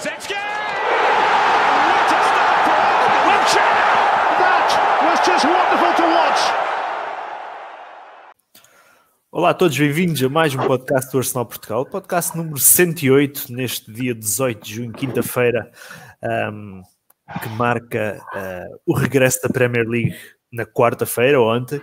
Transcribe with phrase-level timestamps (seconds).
[0.00, 0.40] What a start
[2.64, 2.80] for!
[4.40, 4.70] That
[5.04, 6.40] was just wonderful to watch!
[9.30, 13.92] Olá a todos, bem-vindos a mais um podcast do Arsenal Portugal, podcast número 108, neste
[13.92, 15.70] dia 18 de junho, quinta-feira,
[16.50, 16.80] um,
[17.42, 20.16] que marca uh, o regresso da Premier League
[20.50, 21.82] na quarta-feira, ontem,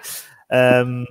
[0.84, 1.06] um,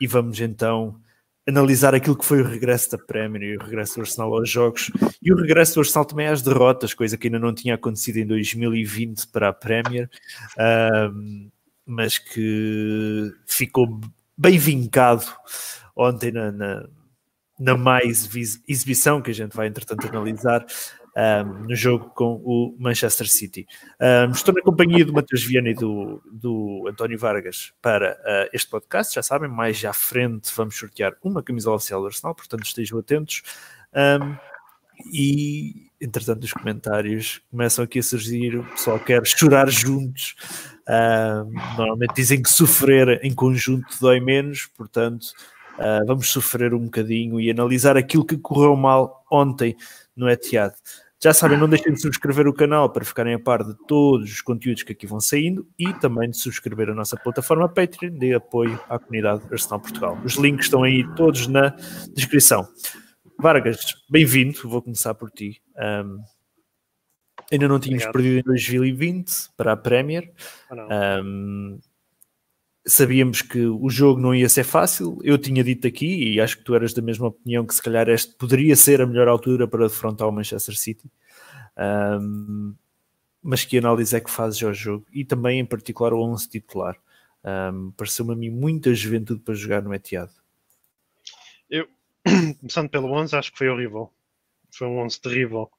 [0.00, 1.00] e vamos então
[1.48, 4.90] analisar aquilo que foi o regresso da Premier e o regresso do Arsenal aos jogos.
[5.22, 8.26] E o regresso do Arsenal também às derrotas, coisa que ainda não tinha acontecido em
[8.26, 10.10] 2020 para a Premier,
[11.14, 11.50] um,
[11.86, 13.98] mas que ficou
[14.36, 15.24] bem vincado
[15.96, 16.88] ontem na, na,
[17.58, 18.28] na mais
[18.68, 20.66] exibição que a gente vai entretanto analisar
[21.18, 23.66] um, no jogo com o Manchester City.
[24.00, 28.70] Um, estou na companhia do Matheus Viana e do, do António Vargas para uh, este
[28.70, 29.16] podcast.
[29.16, 33.42] Já sabem, mais à frente vamos sortear uma camisola oficial do Arsenal, portanto estejam atentos.
[33.92, 34.36] Um,
[35.12, 40.36] e entretanto os comentários começam aqui a surgir, o pessoal quer chorar juntos.
[41.76, 45.24] normalmente dizem que sofrer em conjunto dói menos, portanto
[45.78, 49.76] uh, vamos sofrer um bocadinho e analisar aquilo que correu mal ontem
[50.16, 50.74] no Etihad.
[51.20, 54.40] Já sabem, não deixem de subscrever o canal para ficarem a par de todos os
[54.40, 58.80] conteúdos que aqui vão saindo e também de subscrever a nossa plataforma Patreon de apoio
[58.88, 60.16] à comunidade Arsenal Portugal.
[60.24, 61.74] Os links estão aí todos na
[62.14, 62.68] descrição.
[63.36, 65.60] Vargas, bem-vindo, vou começar por ti.
[65.76, 66.22] Um,
[67.50, 68.12] ainda não tínhamos Obrigado.
[68.12, 70.32] perdido em 2020 para a Premier.
[70.70, 71.80] Um,
[72.88, 75.18] sabíamos que o jogo não ia ser fácil.
[75.22, 78.08] Eu tinha dito aqui, e acho que tu eras da mesma opinião, que se calhar
[78.08, 81.10] este poderia ser a melhor altura para defrontar o Manchester City.
[81.76, 82.74] Um,
[83.42, 85.06] mas que análise é que fazes ao jogo?
[85.12, 86.96] E também, em particular, o 11 titular.
[87.44, 90.30] Um, Pareceu-me a mim muita juventude para jogar no Etihad.
[91.68, 91.86] Eu,
[92.58, 94.10] começando pelo 11, acho que foi horrível.
[94.70, 95.70] Foi um 11 terrível.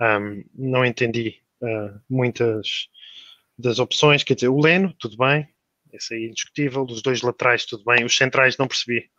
[0.00, 2.88] Um, não entendi uh, muitas
[3.58, 4.22] das opções.
[4.22, 5.48] Quer dizer, o Leno, tudo bem,
[5.94, 6.84] esse aí é indiscutível.
[6.84, 8.04] Dos dois laterais, tudo bem.
[8.04, 9.10] Os centrais não percebi.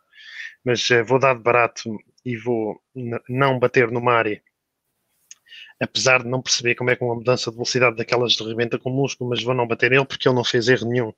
[0.64, 2.82] Mas uh, vou dar de barato e vou
[3.30, 4.42] não bater no Mari.
[5.82, 8.96] Apesar de não perceber como é que uma mudança de velocidade daquelas rebenta com o
[8.96, 11.14] músculo, mas vou não bater nele porque ele não fez erro nenhum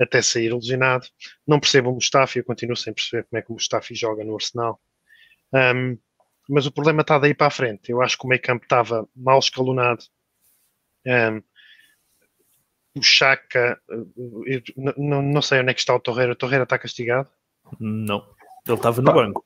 [0.00, 1.06] até sair lesionado.
[1.46, 4.34] Não percebo o Mustafi, eu continuo sem perceber como é que o Mustafi joga no
[4.34, 4.80] Arsenal.
[5.52, 5.98] Um,
[6.48, 7.90] mas o problema está daí para a frente.
[7.90, 10.02] Eu acho que o meio campo estava mal escalonado.
[11.06, 11.42] Um,
[12.94, 14.62] o Chaka, eh,
[14.96, 16.32] não, não sei onde é que está o Torreira.
[16.32, 17.28] O Torreira está castigado?
[17.78, 18.26] Não,
[18.66, 19.44] ele estava no banco.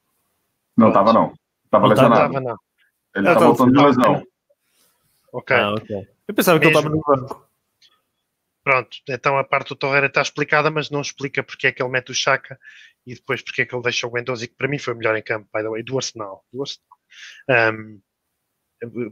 [0.77, 1.34] Não estava, não.
[1.65, 2.27] Estava lesionado.
[2.27, 2.59] Estava, não.
[3.15, 4.27] Ele está voltando de lesão.
[5.32, 5.56] Ok.
[5.56, 6.09] Ah, okay.
[6.27, 6.78] Eu pensava que Mesmo.
[6.81, 7.49] ele estava no banco.
[8.62, 11.93] Pronto, então a parte do Torreira está explicada, mas não explica porque é que ele
[11.93, 12.59] mete o Chaka
[13.06, 15.15] e depois porque é que ele deixa o Guendouzi, que para mim foi o melhor
[15.16, 16.43] em campo, by the way, do Arsenal.
[16.50, 16.88] Do Arsenal.
[17.76, 18.00] Um,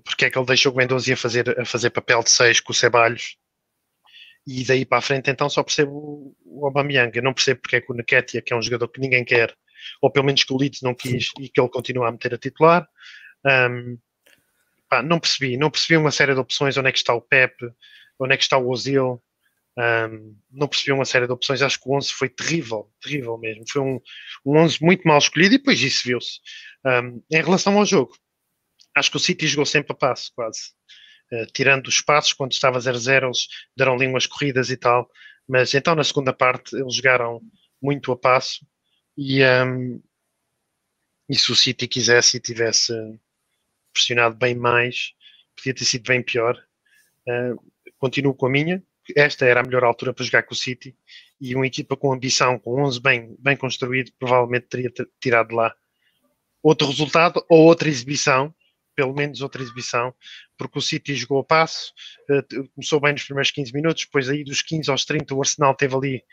[0.02, 2.72] porque é que ele deixa o Guendouzi a fazer, a fazer papel de 6 com
[2.72, 3.36] o Ceballos
[4.46, 7.16] e daí para a frente então só percebo o Aubameyang.
[7.16, 9.54] Eu não percebo porque é que o Nketiah, que é um jogador que ninguém quer,
[10.00, 12.38] ou pelo menos que o Leeds não quis e que ele continua a meter a
[12.38, 12.88] titular.
[13.44, 13.98] Um,
[14.88, 17.72] pá, não percebi, não percebi uma série de opções, onde é que está o Pepe,
[18.18, 19.22] onde é que está o Ozil,
[19.78, 23.64] um, não percebi uma série de opções, acho que o 11 foi terrível, terrível mesmo,
[23.68, 24.00] foi um,
[24.44, 26.40] um 11 muito mal escolhido e depois isso viu-se.
[26.84, 28.14] Um, em relação ao jogo,
[28.94, 30.72] acho que o City jogou sempre a passo, quase.
[31.32, 35.10] Eh, tirando os passos, quando estava 0-0, eles deram ali umas corridas e tal.
[35.48, 37.40] Mas então na segunda parte eles jogaram
[37.80, 38.66] muito a passo
[39.16, 40.00] e, um, ehm,
[41.28, 42.92] e se o City quisesse e tivesse
[43.92, 45.14] pressionado bem mais,
[45.56, 46.56] podia ter sido bem pior.
[47.26, 48.82] Uh, continuo com a minha.
[49.16, 50.96] Esta era a melhor altura para jogar com o City
[51.40, 55.74] e uma equipa com ambição, com 11 bem, bem construído, provavelmente teria tirado lá
[56.62, 58.54] outro resultado ou outra exibição
[58.94, 60.14] pelo menos outra exibição,
[60.56, 61.92] porque o City jogou a passo,
[62.30, 62.42] eh,
[62.74, 65.94] começou bem nos primeiros 15 minutos, depois aí dos 15 aos 30 o Arsenal teve
[65.94, 66.24] ali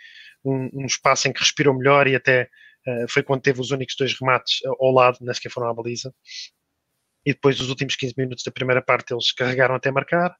[0.44, 2.50] um, um espaço em que respirou melhor e até
[2.88, 5.74] uh, foi quando teve os únicos dois remates eh, ao lado, nem sequer foram à
[5.74, 6.14] baliza.
[7.26, 10.36] E depois, os últimos 15 minutos da primeira parte, eles carregaram até marcar,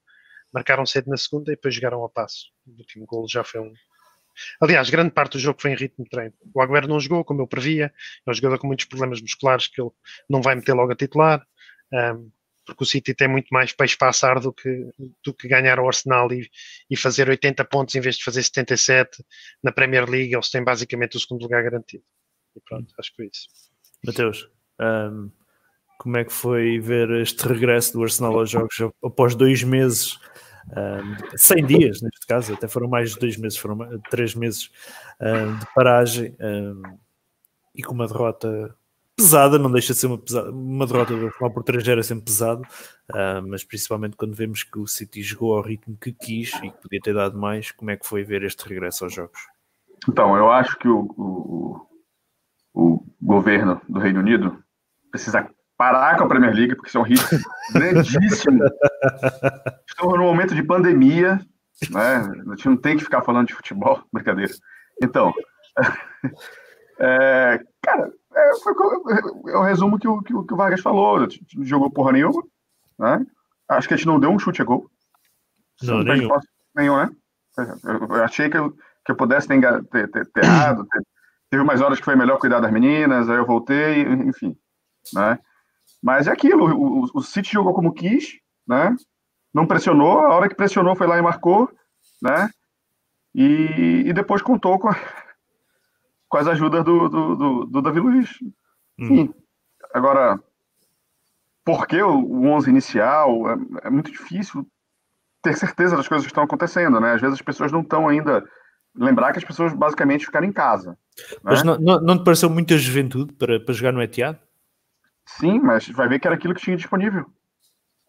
[0.54, 2.48] marcaram cedo na segunda e depois jogaram a passo.
[2.66, 3.74] O último gol já foi um,
[4.62, 6.34] Aliás, grande parte do jogo foi em ritmo de treino.
[6.54, 7.94] O Agüero não jogou, como eu previa.
[8.26, 9.92] É um jogador com muitos problemas musculares que ele
[10.30, 11.46] não vai meter logo a titular
[12.70, 14.90] porque o City tem muito mais para assar do que,
[15.26, 16.48] do que ganhar o Arsenal e,
[16.90, 19.24] e fazer 80 pontos em vez de fazer 77
[19.64, 20.34] na Premier League.
[20.34, 22.04] Eles têm basicamente o segundo lugar garantido.
[22.56, 23.48] E pronto, acho que foi isso.
[24.06, 24.50] Mateus,
[24.80, 25.32] um,
[25.98, 30.20] como é que foi ver este regresso do Arsenal aos jogos após dois meses?
[30.70, 34.70] Um, 100 dias, neste caso, até foram mais de dois meses, foram três meses
[35.20, 36.84] um, de paragem um,
[37.76, 38.76] e com uma derrota
[39.20, 42.26] pesada, não deixa de ser uma, pesada, uma derrota do Arsenal por 3 é sempre
[42.26, 42.62] pesado,
[43.12, 46.82] uh, mas principalmente quando vemos que o City jogou ao ritmo que quis e que
[46.82, 49.40] podia ter dado mais, como é que foi ver este regresso aos jogos?
[50.08, 51.88] Então, eu acho que o, o,
[52.74, 54.64] o governo do Reino Unido
[55.12, 57.36] precisa parar com a Premier League, porque isso é um risco
[57.74, 58.64] grandíssimo.
[59.88, 61.40] Estamos num momento de pandemia,
[61.90, 62.32] né?
[62.48, 64.54] A gente não tem que ficar falando de futebol, brincadeira.
[65.02, 65.34] Então,
[67.00, 68.74] é, cara, é, foi,
[69.54, 71.28] é o resumo que o, que, o, Vargas falou.
[71.62, 72.44] Jogou porra nenhuma,
[72.98, 73.26] né?
[73.68, 74.90] Acho que a gente não deu um chute a gol.
[75.84, 76.30] Não, nenhum.
[76.76, 77.10] nenhum, né?
[77.58, 78.72] Eu achei que eu,
[79.06, 80.86] que eu pudesse ter, ter, ter, ter errado.
[80.86, 81.04] Ter,
[81.50, 84.56] teve mais horas que foi melhor cuidar das meninas, aí eu voltei, enfim,
[85.14, 85.40] né?
[86.02, 88.96] Mas é aquilo, o, o, o City jogou como quis, né?
[89.54, 91.70] Não pressionou, a hora que pressionou foi lá e marcou,
[92.22, 92.50] né?
[93.34, 94.96] E, e depois contou com, a,
[96.30, 98.30] com as ajudas do, do, do, do Davi Luiz.
[99.00, 99.34] Hum.
[99.94, 100.40] Agora,
[101.66, 103.50] por que o, o 11 inicial?
[103.50, 104.66] É, é, muito difícil
[105.42, 107.14] ter certeza das coisas que estão acontecendo, né?
[107.14, 108.44] Às vezes as pessoas não estão ainda.
[108.96, 110.98] Lembrar que as pessoas basicamente ficaram em casa.
[111.44, 111.72] Mas né?
[111.72, 114.38] não, não, não te pareceu muita juventude para, para jogar no Etihad?
[115.26, 117.26] Sim, mas vai ver que era aquilo que tinha disponível.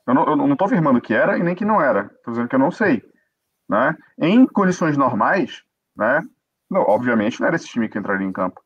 [0.06, 2.10] Eu não estou afirmando que era e nem que não era.
[2.16, 3.02] Estou dizendo que eu não sei.
[3.68, 3.94] Né?
[4.18, 5.62] Em condições normais,
[5.94, 6.22] né?
[6.70, 8.60] Não, obviamente não era esse time que entraria em campo.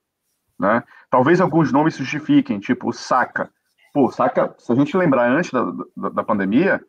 [0.59, 0.83] Né?
[1.11, 3.51] Talvez alguns nomes se justifiquem, tipo o Saka.
[3.93, 5.65] Pô, Saka, se a gente lembrar antes da,
[5.97, 6.81] da, da pandemia,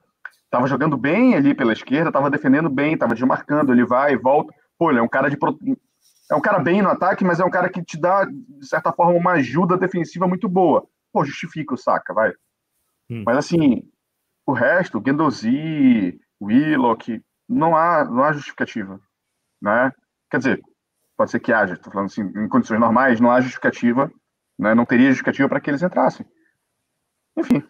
[0.43, 4.53] estava jogando bem ali pela esquerda, estava defendendo bem, estava desmarcando, ele vai e volta.
[4.77, 5.37] Pô, ele é um cara de.
[6.29, 8.91] É um cara bem no ataque, mas é um cara que te dá, de certa
[8.91, 12.33] forma, uma ajuda defensiva muito boa pô, justifica o saca, vai.
[13.09, 13.23] Hum.
[13.25, 13.89] Mas assim,
[14.45, 18.99] o resto, Gendozi, Willock, não há, não há justificativa,
[19.61, 19.93] né?
[20.29, 20.61] Quer dizer,
[21.17, 24.11] pode ser que haja, estou falando assim, em condições normais, não há justificativa,
[24.57, 24.73] né?
[24.73, 26.25] Não teria justificativa para que eles entrassem.
[27.37, 27.63] Enfim,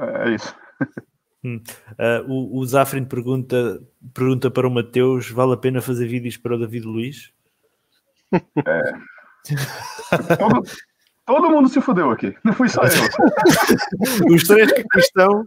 [0.00, 0.54] é, é isso.
[1.44, 1.60] Hum.
[1.98, 3.82] Uh, o, o Zafrin pergunta,
[4.14, 7.32] pergunta para o Mateus: vale a pena fazer vídeos para o David Luiz?
[8.64, 8.92] É.
[10.36, 10.62] Todo,
[11.24, 12.90] Todo mundo se fudeu aqui, não fui só eu.
[14.34, 15.44] Os três que estão.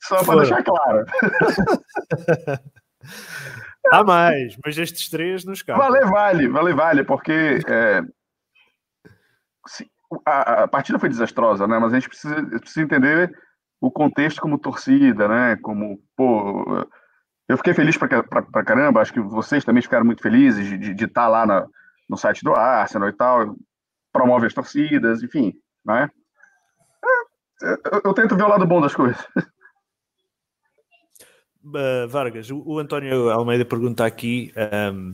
[0.00, 1.04] Só para deixar claro.
[3.92, 5.82] Há mais, mas estes três nos cabem.
[5.82, 8.02] Vale, vale, vale, vale, porque é,
[9.66, 9.90] se,
[10.24, 11.78] a, a, partida foi desastrosa, né?
[11.78, 13.32] Mas a gente precisa, precisa entender
[13.80, 15.56] o contexto como torcida, né?
[15.62, 16.86] Como, pô,
[17.48, 20.78] eu fiquei feliz pra, pra, pra caramba, acho que vocês também ficaram muito felizes de,
[20.78, 21.66] de, de estar lá na,
[22.08, 23.56] no site do Arsenal e tal
[24.16, 25.52] promove as torcidas, enfim,
[25.84, 26.10] né?
[27.62, 29.22] É, eu, eu, tento ver o lado bom das coisas.
[31.66, 34.52] Uh, Vargas, o, o, António Almeida pergunta aqui
[34.92, 35.12] um,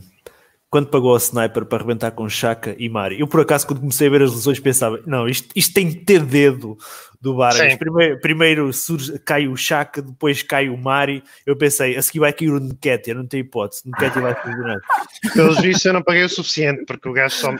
[0.69, 3.19] quando pagou a sniper para arrebentar com Chaka e Mari.
[3.19, 6.05] Eu, por acaso, quando comecei a ver as lesões, pensava: não, isto, isto tem que
[6.05, 6.77] ter dedo
[7.21, 7.75] do Vargas.
[7.77, 11.23] Primeiro, primeiro surge, cai o Chaka, depois cai o Mari.
[11.45, 13.83] Eu pensei: a seguir vai cair o Nketiah, não tem hipótese.
[13.87, 14.79] Nketiah vai funcionar.
[15.33, 17.55] Pelos vistos, eu não paguei o suficiente, porque o gajo só,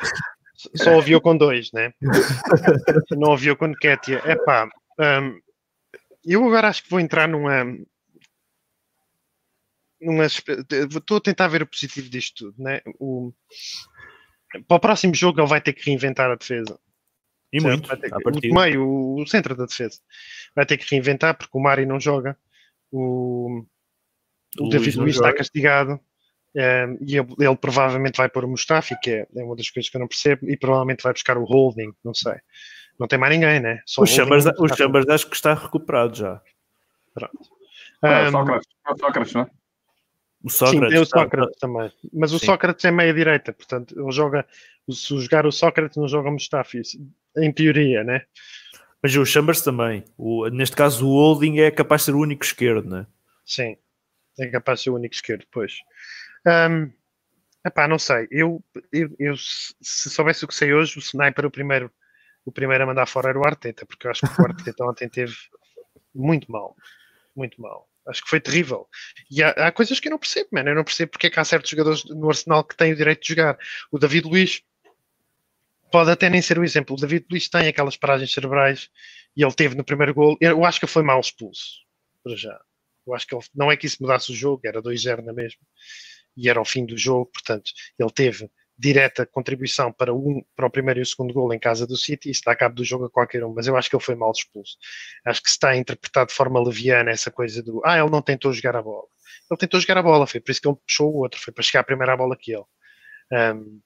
[0.75, 1.91] só ouviu com dois, né?
[3.11, 4.21] Não ouviu com Ketia.
[4.25, 4.67] É pá,
[4.99, 5.39] um,
[6.25, 7.63] eu agora acho que vou entrar numa.
[10.03, 12.81] Numa estou a tentar ver o positivo disto tudo, né?
[13.00, 13.33] O,
[14.67, 16.79] para o próximo jogo ele vai ter que reinventar a defesa.
[17.51, 20.00] E muito, vai ter muito meio, o, o centro da defesa.
[20.55, 22.38] Vai ter que reinventar porque o Mari não joga.
[22.91, 23.63] O,
[24.60, 26.00] o, o David Luiz está castigado.
[26.55, 29.89] Um, e ele, ele, provavelmente vai pôr o Mustafi, que é, é, uma das coisas
[29.89, 32.36] que eu não percebo, e provavelmente vai buscar o Holding, não sei.
[33.00, 33.81] Não tem mais ninguém, né?
[33.88, 36.39] Só o Chambers, o Chambers acho que está recuperado já.
[37.13, 37.50] Pronto.
[38.03, 39.50] Ah, um, Sócrates, o Sócrates, não é?
[40.43, 41.67] O Sócrates, Sim, tem o Sócrates está...
[41.67, 41.91] também.
[42.13, 42.45] Mas o Sim.
[42.47, 44.45] Sócrates é meia-direita, portanto, ele joga.
[44.91, 46.81] Se jogar o Sócrates, não joga o Mustafi,
[47.38, 48.25] em teoria, né?
[49.01, 50.03] Mas o Chambers também.
[50.17, 53.07] O, neste caso, o Holding é capaz de ser o único esquerdo, né?
[53.45, 53.77] Sim,
[54.38, 55.75] é capaz de ser o único esquerdo, pois.
[56.45, 56.91] Um,
[57.65, 58.27] epá, não sei.
[58.29, 61.89] Eu, eu, eu, se soubesse o que sei hoje, o Sniper, o primeiro,
[62.45, 65.07] o primeiro a mandar fora era o Arteta, porque eu acho que o Arteta ontem
[65.07, 65.33] teve
[66.13, 66.75] muito mal.
[67.33, 67.88] Muito mal.
[68.07, 68.88] Acho que foi terrível.
[69.31, 70.69] E há, há, coisas que eu não percebo, mano.
[70.69, 73.22] Eu não percebo porque é que há certos jogadores no Arsenal que têm o direito
[73.22, 73.57] de jogar.
[73.91, 74.62] O David Luiz
[75.91, 76.95] pode até nem ser o exemplo.
[76.95, 78.89] O David Luiz tem aquelas paragens cerebrais
[79.36, 80.38] e ele teve no primeiro gol.
[80.41, 81.83] Eu acho que foi mal expulso.
[82.24, 82.60] Para já.
[83.05, 85.62] Eu acho que ele, não é que isso mudasse o jogo, era 2-0 na mesma
[86.36, 88.50] e era o fim do jogo, portanto, ele teve
[88.83, 92.29] direta contribuição para, um, para o primeiro e o segundo gol em casa do City,
[92.29, 94.31] isso dá cabo do jogo a qualquer um, mas eu acho que ele foi mal
[94.31, 94.77] expulso.
[95.25, 98.21] Acho que se está a interpretar de forma leviana essa coisa do ah, ele não
[98.21, 99.07] tentou jogar a bola.
[99.49, 101.63] Ele tentou jogar a bola, foi por isso que ele puxou o outro, foi para
[101.63, 102.65] chegar a primeira bola que ele.
[103.31, 103.81] Um,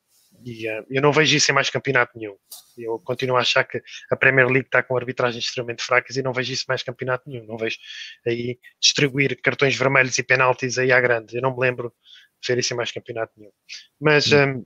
[0.46, 2.38] E uh, eu não vejo isso em mais campeonato nenhum.
[2.78, 6.32] Eu continuo a achar que a Premier League está com arbitragens extremamente fracas e não
[6.32, 7.46] vejo isso em mais campeonato nenhum.
[7.48, 7.78] Não vejo
[8.26, 11.36] aí distribuir cartões vermelhos e penaltis aí à grande.
[11.38, 11.92] Eu não me lembro
[12.40, 13.52] de ver isso em mais campeonato nenhum.
[14.00, 14.64] Mas, um,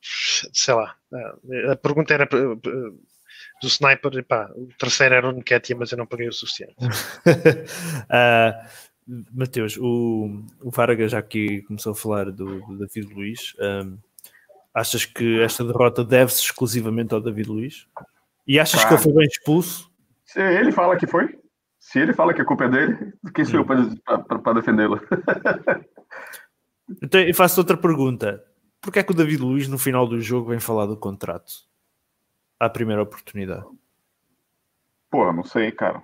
[0.00, 0.96] sei lá,
[1.70, 6.28] a pergunta era do sniper, pá, o terceiro era o Nketia, mas eu não paguei
[6.28, 6.76] o suficiente.
[6.78, 8.66] uh,
[9.32, 13.54] Mateus, o, o Vargas já aqui começou a falar do, do David Luiz.
[13.60, 13.98] Um,
[14.74, 17.86] achas que esta derrota deve-se exclusivamente ao David Luiz?
[18.46, 19.90] E achas que ele foi bem expulso?
[20.24, 21.38] Se ele fala que foi,
[21.78, 25.00] se ele fala que a culpa é dele, quem sou eu para defendê-lo?
[27.02, 28.44] então, eu faço outra pergunta.
[28.86, 31.52] Porquê é que o David Luiz no final do jogo vem falar do contrato?
[32.56, 33.66] À primeira oportunidade.
[35.10, 36.00] Pô, não sei, cara.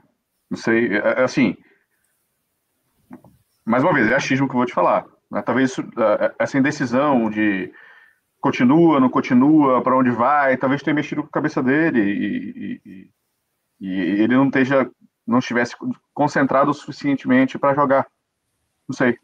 [0.50, 0.96] Não sei.
[0.96, 1.56] É, é assim,
[3.64, 5.06] mais uma vez, é achismo que eu vou te falar.
[5.30, 5.40] Né?
[5.42, 7.72] Talvez é, essa indecisão de
[8.40, 13.10] continua, não continua, para onde vai, talvez tenha mexido com a cabeça dele e, e,
[13.80, 14.90] e ele não esteja,
[15.24, 15.76] não estivesse
[16.12, 18.08] concentrado suficientemente para jogar.
[18.88, 19.16] Não sei.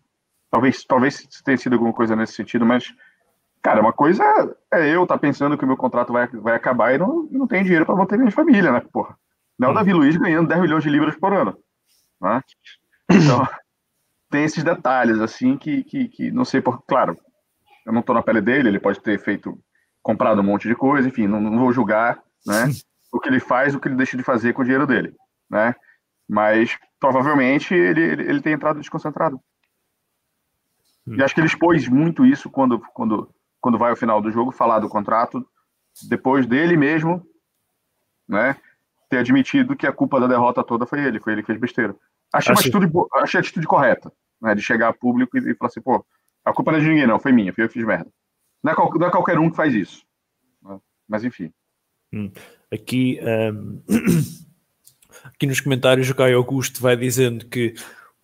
[0.49, 2.95] Talvez, talvez tenha sido alguma coisa nesse sentido, mas,
[3.63, 4.23] cara, uma coisa
[4.73, 7.47] é eu estar tá pensando que o meu contrato vai, vai acabar e não, não
[7.47, 9.17] tenho dinheiro para manter minha família, né, porra?
[9.59, 11.59] Não é o Davi Luiz ganhando 10 milhões de libras por ano.
[12.21, 12.43] Né?
[13.11, 13.47] Então,
[14.31, 16.83] tem esses detalhes, assim, que, que, que não sei por.
[16.83, 17.17] Claro,
[17.85, 19.59] eu não estou na pele dele, ele pode ter feito,
[20.03, 22.71] comprado um monte de coisa, enfim, não, não vou julgar, né?
[23.13, 25.15] o que ele faz, o que ele deixa de fazer com o dinheiro dele,
[25.51, 25.75] né?
[26.29, 29.41] Mas provavelmente ele, ele, ele tem entrado desconcentrado.
[31.07, 31.15] Hum.
[31.17, 34.53] E acho que ele expôs muito isso quando, quando, quando vai ao final do jogo
[34.53, 35.47] falar do contrato,
[36.09, 37.25] depois dele mesmo,
[38.29, 38.57] né?
[39.09, 41.97] Ter admitido que a culpa da derrota toda foi ele, foi ele que fez besteira.
[42.33, 44.55] Achei, uma atitude, achei a atitude correta, né?
[44.55, 46.05] De chegar a público e, e falar assim, pô,
[46.45, 48.11] a culpa não é de ninguém, não, foi minha, foi eu que fiz merda.
[48.63, 50.05] Não é, qual, não é qualquer um que faz isso.
[50.63, 50.79] Né?
[51.09, 51.53] Mas enfim.
[52.13, 52.31] Hum.
[52.73, 53.83] Aqui, um...
[55.25, 57.75] aqui nos comentários o Caio Augusto vai dizendo que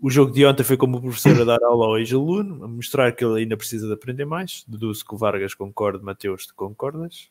[0.04, 3.10] o jogo de ontem foi como o professor a dar aula ao ex-aluno, a mostrar
[3.12, 4.62] que ele ainda precisa de aprender mais.
[4.68, 7.30] Deduzo que o Vargas concorda, Mateus, tu concordas?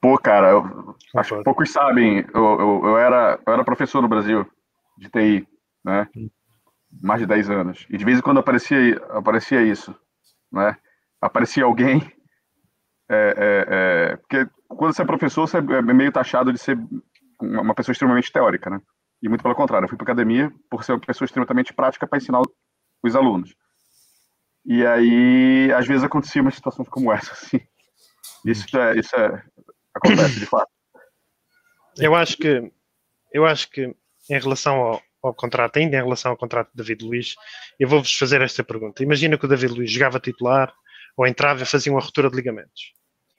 [0.00, 4.06] Pô, cara, eu, acho que poucos sabem, eu, eu, eu, era, eu era professor no
[4.06, 4.46] Brasil
[4.96, 5.48] de TI
[5.84, 6.08] né?
[7.02, 7.86] Mais de 10 anos.
[7.90, 9.92] E de vez em quando aparecia, aparecia isso,
[10.52, 10.76] né?
[11.20, 12.00] Aparecia alguém.
[13.08, 13.66] É, é,
[14.12, 16.78] é, porque quando você é professor, você é meio taxado de ser
[17.40, 18.80] uma pessoa extremamente teórica, né?
[19.22, 22.18] E muito pelo contrário, eu fui para academia por ser uma pessoa extremamente prática para
[22.18, 22.40] ensinar
[23.02, 23.54] os alunos.
[24.64, 27.60] E aí, às vezes acontecia umas situações como essa, assim.
[28.44, 29.42] Isso é, isso é,
[29.94, 30.70] acontece de fato.
[31.98, 32.72] Eu acho que,
[33.32, 33.94] eu acho que
[34.30, 37.34] em relação ao, ao contrato, ainda em relação ao contrato de David Luiz,
[37.78, 39.02] eu vou-vos fazer esta pergunta.
[39.02, 40.72] Imagina que o David Luiz jogava titular
[41.16, 42.94] ou entrava e fazia uma ruptura de ligamentos.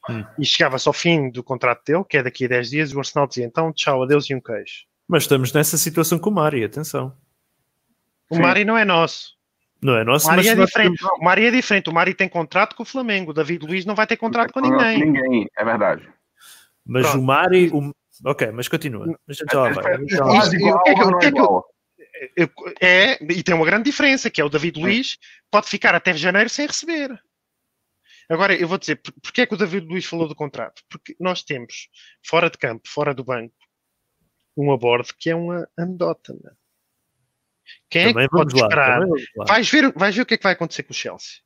[0.09, 0.23] Hum.
[0.37, 2.99] E chegava-se ao fim do contrato dele, que é daqui a 10 dias, e o
[2.99, 4.85] Arsenal dizia então tchau, adeus e um queijo.
[5.11, 7.13] Mas estamos nessa situação com o Mari, atenção.
[8.29, 8.41] O Sim.
[8.41, 9.33] Mari não é nosso.
[9.81, 10.97] Não é nosso, o Mari é diferente.
[10.97, 11.19] Temos...
[11.19, 11.89] O Mari é diferente.
[11.89, 13.31] O Mari tem contrato com o Flamengo.
[13.31, 15.05] O David Luiz não vai ter contrato com ninguém.
[15.05, 16.07] Ninguém, é verdade.
[16.85, 17.19] Mas Pronto.
[17.19, 19.19] o Mari, o, Ok, mas continua.
[19.27, 19.95] Mas já lá vai.
[22.79, 25.17] É, e tem uma grande diferença, que é o David Luiz
[25.49, 27.21] pode ficar até janeiro sem receber.
[28.29, 30.83] Agora, eu vou dizer, porquê é que o David Luiz falou do contrato?
[30.89, 31.89] Porque nós temos,
[32.25, 33.53] fora de campo, fora do banco,
[34.55, 36.33] um abordo que é uma anedota.
[36.33, 36.51] Né?
[37.89, 39.01] Quem também é que pode lá, esperar?
[39.47, 41.41] Vais ver, vais ver o que é que vai acontecer com o Chelsea.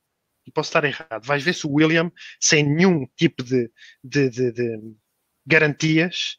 [0.46, 1.24] E posso estar errado.
[1.24, 2.10] Vais ver se o William,
[2.40, 3.70] sem nenhum tipo de,
[4.02, 4.80] de, de, de
[5.44, 6.38] garantias,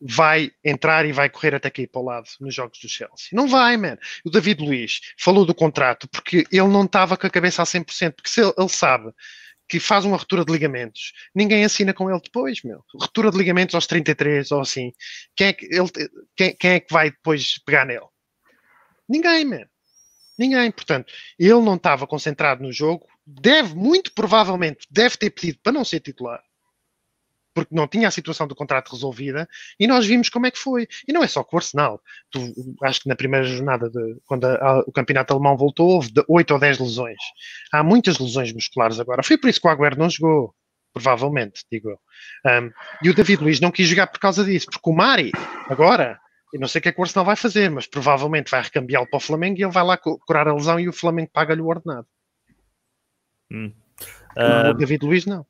[0.00, 3.28] vai entrar e vai correr até cair para o lado nos jogos do Chelsea.
[3.32, 3.98] Não vai, man.
[4.24, 8.12] O David Luiz falou do contrato porque ele não estava com a cabeça a 100%,
[8.12, 9.12] porque se ele, ele sabe
[9.68, 12.82] que faz uma ruptura de ligamentos, ninguém assina com ele depois, meu.
[13.00, 14.92] Ruptura de ligamentos aos 33 ou assim.
[15.36, 15.90] Quem é que, ele,
[16.34, 18.06] quem, quem é que vai depois pegar nele?
[19.08, 19.66] Ninguém, man.
[20.38, 20.70] Ninguém.
[20.70, 23.06] Portanto, ele não estava concentrado no jogo.
[23.26, 26.42] Deve, muito provavelmente, deve ter pedido para não ser titular
[27.64, 29.48] porque não tinha a situação do contrato resolvida,
[29.78, 30.86] e nós vimos como é que foi.
[31.06, 32.00] E não é só com o Arsenal.
[32.30, 36.10] Tu, acho que na primeira jornada, de, quando a, a, o campeonato alemão voltou, houve
[36.28, 37.18] 8 ou 10 lesões.
[37.72, 39.22] Há muitas lesões musculares agora.
[39.22, 40.54] Foi por isso que o Agüero não jogou,
[40.92, 41.98] provavelmente, digo eu.
[42.46, 42.70] Um,
[43.02, 45.32] e o David Luiz não quis jogar por causa disso, porque o Mari,
[45.68, 46.18] agora,
[46.52, 49.08] eu não sei o que é que o Arsenal vai fazer, mas provavelmente vai recambiá-lo
[49.08, 51.66] para o Flamengo e ele vai lá curar a lesão e o Flamengo paga-lhe o
[51.66, 52.06] ordenado.
[53.50, 53.72] Hum.
[54.36, 55.46] Uh, o David Luiz não.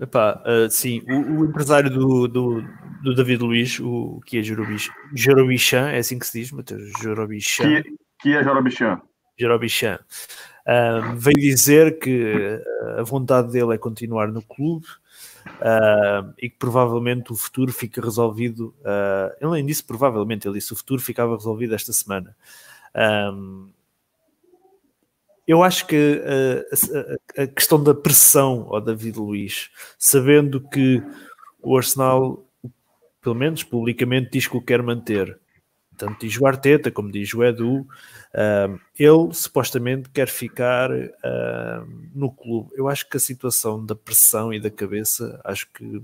[0.00, 2.62] Epá, uh, sim, o, o, empresário do, do,
[3.02, 6.90] do, David Luiz, o que é Jorobichan, é assim que se diz, Matheus?
[7.00, 7.82] Jorobichan.
[7.82, 9.00] Que, que é Jorobichan?
[9.38, 9.98] Jerobichan,
[10.66, 12.60] um, veio dizer que
[12.98, 14.86] a vontade dele é continuar no clube
[15.46, 18.74] uh, e que provavelmente o futuro fica resolvido.
[18.80, 22.34] Uh, ele nem disse provavelmente, ele disse o futuro ficava resolvido esta semana.
[22.94, 23.70] Um,
[25.46, 26.22] eu acho que
[27.36, 31.02] a, a, questão da pressão ao David Luiz, sabendo que
[31.62, 32.44] o Arsenal,
[33.20, 35.38] pelo menos publicamente, diz que o quer manter,
[35.96, 42.30] tanto diz o Arteta como diz o Edu, uh, ele supostamente quer ficar uh, no
[42.30, 42.70] clube.
[42.74, 46.02] Eu acho que a situação da pressão e da cabeça, acho que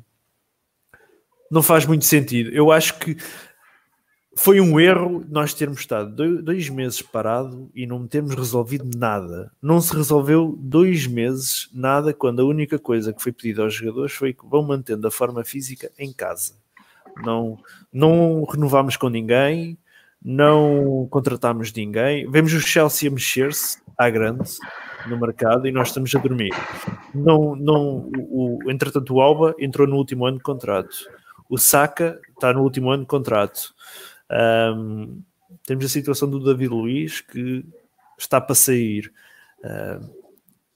[1.51, 2.51] não faz muito sentido.
[2.51, 3.17] Eu acho que
[4.41, 9.53] foi um erro nós termos estado dois meses parado e não termos resolvido nada.
[9.61, 14.13] Não se resolveu dois meses nada quando a única coisa que foi pedida aos jogadores
[14.13, 16.55] foi que vão mantendo a forma física em casa.
[17.23, 17.59] Não,
[17.93, 19.77] não renovámos com ninguém,
[20.25, 22.27] não contratámos ninguém.
[22.31, 24.49] Vemos o Chelsea mexer-se à grande
[25.07, 26.55] no mercado e nós estamos a dormir.
[27.15, 30.97] Não, não, o, o, entretanto, o Alba entrou no último ano de contrato.
[31.47, 33.75] O Saka está no último ano de contrato.
[34.31, 35.23] Um,
[35.67, 37.65] temos a situação do David Luiz que
[38.19, 39.13] está para sair.
[39.59, 40.21] Uh,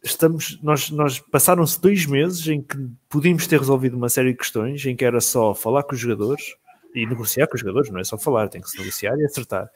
[0.02, 2.76] estamos, nós, nós passaram-se dois meses em que
[3.08, 6.54] podíamos ter resolvido uma série de questões, em que era só falar com os jogadores
[6.94, 9.68] e negociar com os jogadores, não é só falar, tem que se negociar e acertar.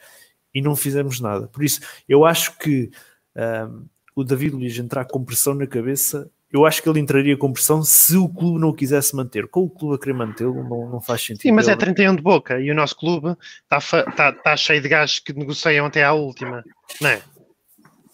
[0.55, 1.47] E não fizemos nada.
[1.49, 2.91] Por isso, eu acho que
[3.37, 7.53] um, o David Luiz entrar com pressão na cabeça eu acho que ele entraria com
[7.53, 9.47] pressão se o clube não o quisesse manter.
[9.49, 11.43] Com o clube a querer mantê-lo, não, não faz sentido.
[11.43, 14.89] Sim, mas é 31 de boca e o nosso clube está, está, está cheio de
[14.89, 16.65] gajos que negociam até à última,
[17.01, 17.23] não é?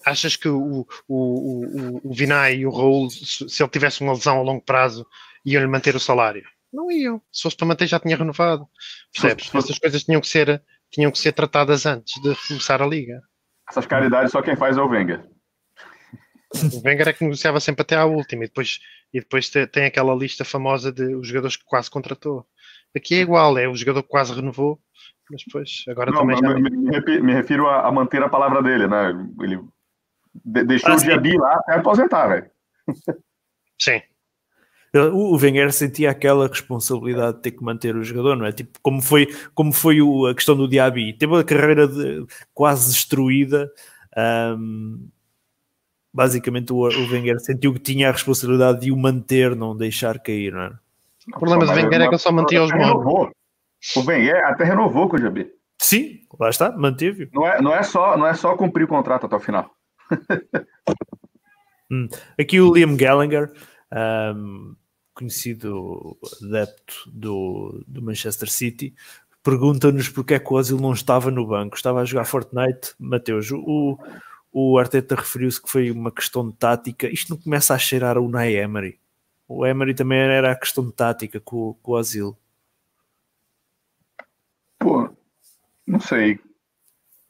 [0.05, 4.39] Achas que o, o, o, o Vinay e o Raul, se ele tivesse uma lesão
[4.39, 5.07] a longo prazo,
[5.47, 6.45] iam-lhe manter o salário?
[6.71, 7.23] Não iam.
[7.33, 8.67] Se fosse para manter, já tinha renovado.
[9.13, 9.51] Percebes?
[9.55, 13.23] Essas coisas tinham que ser, tinham que ser tratadas antes de começar a liga.
[13.71, 15.25] Essas caridades só quem faz é o Wenger.
[16.73, 18.81] O Wenger é que negociava sempre até à última e depois,
[19.13, 22.47] e depois tem aquela lista famosa de os jogadores que quase contratou.
[22.97, 24.79] Aqui é igual, é o jogador que quase renovou,
[25.31, 26.55] mas depois agora Não, também já.
[26.55, 29.11] Me, me, refiro a, a, manter a palavra dele, né?
[29.41, 29.61] Ele
[30.45, 32.51] deixou ah, o Diaby lá até aposentar, velho.
[33.81, 34.01] Sim.
[35.13, 38.53] O Wenger sentia aquela responsabilidade de ter que manter o jogador, não é?
[38.53, 41.15] Tipo, como foi, como foi o, a questão do Diaby.
[41.15, 43.69] Teve a carreira de, quase destruída.
[44.17, 45.09] Um,
[46.15, 50.53] basicamente o, o Wenger sentiu que tinha a responsabilidade de o manter, não deixar cair,
[50.53, 50.73] não é?
[51.35, 53.33] O problema do Wenger é que ele só mantinha os bons.
[53.97, 55.51] O Wenger até renovou com o Jabi.
[55.81, 57.29] Sim, lá está, manteve.
[57.33, 59.71] Não é, não, é só, não é só cumprir o contrato até o final.
[61.91, 62.09] hum.
[62.39, 63.53] Aqui o Liam Gallagher,
[64.37, 64.77] um,
[65.13, 68.95] conhecido adepto do, do Manchester City,
[69.43, 71.77] pergunta-nos porque é que o Ozil não estava no banco.
[71.77, 73.51] Estava a jogar Fortnite, Mateus.
[73.51, 73.99] O,
[74.57, 77.09] o Arteta referiu-se que foi uma questão de tática.
[77.09, 79.01] Isto não começa a cheirar o Unai Emery.
[79.49, 82.39] O Emery também era a questão de tática com, com o Asilo.
[84.79, 85.11] Pô,
[85.85, 86.39] não sei.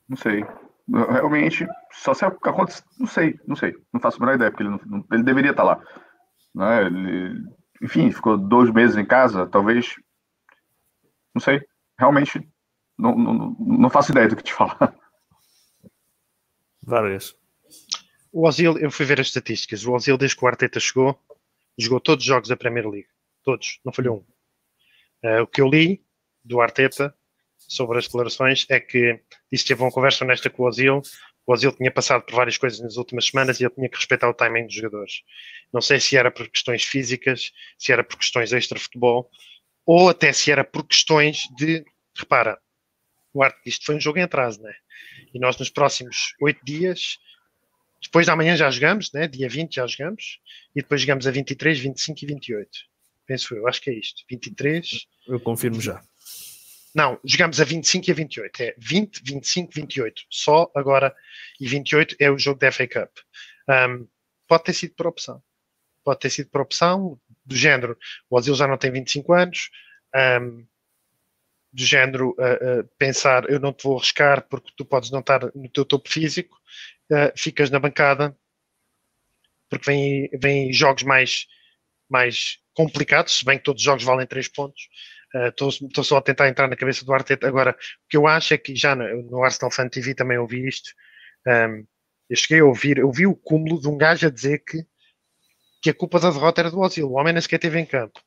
[0.07, 0.45] Não sei.
[0.87, 2.83] Realmente, só se acontece.
[2.99, 3.75] Não sei, não sei.
[3.91, 5.83] Não faço a menor ideia, porque ele, não, ele deveria estar lá.
[6.55, 6.85] Né?
[6.85, 7.43] Ele,
[7.81, 9.95] enfim, ficou dois meses em casa, talvez.
[11.35, 11.63] Não sei.
[11.99, 12.47] Realmente,
[12.99, 14.95] não, não, não faço ideia do que te falar.
[16.87, 17.35] Várias.
[18.33, 19.87] O Ozil, eu fui ver as estatísticas.
[19.87, 21.19] O Ozil, desde que o Arteta chegou,
[21.79, 23.09] jogou todos os jogos da Premier League.
[23.43, 24.35] Todos, não falhou um.
[25.29, 26.05] Uh, o que eu li
[26.45, 27.15] do Arteta
[27.57, 29.21] sobre as declarações é que
[29.51, 31.01] disse que teve uma conversa honesta com o Ozil.
[31.47, 34.29] O Ozil tinha passado por várias coisas nas últimas semanas e ele tinha que respeitar
[34.29, 35.23] o timing dos jogadores.
[35.73, 39.31] Não sei se era por questões físicas, se era por questões extra-futebol,
[39.87, 41.85] ou até se era por questões de.
[42.17, 42.59] Repara,
[43.33, 44.75] o Arte, isto foi um jogo em atraso, né?
[45.35, 47.19] E nós nos próximos oito dias,
[48.01, 49.27] depois da manhã já jogamos, né?
[49.27, 50.39] dia 20 já jogamos,
[50.75, 52.71] e depois jogamos a 23, 25 e 28.
[53.27, 54.23] Penso eu, acho que é isto.
[54.31, 55.07] 23.
[55.27, 56.03] Eu confirmo já.
[56.95, 58.63] Não, jogamos a 25 e a 28.
[58.63, 60.23] É 20, 25, 28.
[60.31, 61.15] Só agora.
[61.61, 63.11] E 28 é o jogo da FA Cup.
[63.69, 64.07] Um,
[64.47, 65.43] pode ter sido por opção.
[66.05, 67.99] Pode ter sido por opção do género.
[68.31, 69.71] O Ozil já não tem 25 anos.
[70.15, 70.67] Um,
[71.75, 75.41] do género uh, uh, pensar eu não te vou arriscar porque tu podes não estar
[75.55, 76.57] no teu topo físico,
[77.11, 78.37] uh, ficas na bancada
[79.69, 81.47] porque vem, vem jogos mais,
[82.09, 84.89] mais complicados, se bem que todos os jogos valem 3 pontos.
[85.49, 87.49] Estou só a tentar entrar na cabeça do Arteta.
[87.49, 90.69] Agora, o que eu acho é que já no, no Arsenal Fan TV também ouvi
[90.69, 90.91] isto.
[91.45, 91.85] Um,
[92.31, 94.87] eu cheguei a ouvir, eu vi o cúmulo de um gajo a dizer que,
[95.83, 97.11] que a culpa da derrota era do Ozil.
[97.11, 98.21] O homem nem sequer esteve em campo.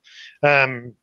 [0.44, 0.94] Um,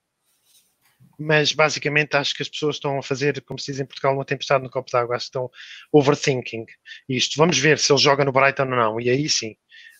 [1.18, 4.24] mas basicamente acho que as pessoas estão a fazer, como se diz em Portugal, uma
[4.24, 5.50] tempestade no copo d'água, acho que estão
[5.92, 6.66] overthinking
[7.08, 7.36] isto.
[7.36, 9.56] Vamos ver se ele joga no Brighton ou não, e aí sim,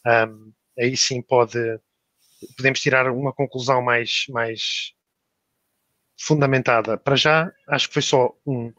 [0.06, 1.58] um, aí sim pode,
[2.56, 4.92] podemos tirar uma conclusão mais, mais
[6.18, 6.96] fundamentada.
[6.96, 8.72] Para já, acho que foi só um,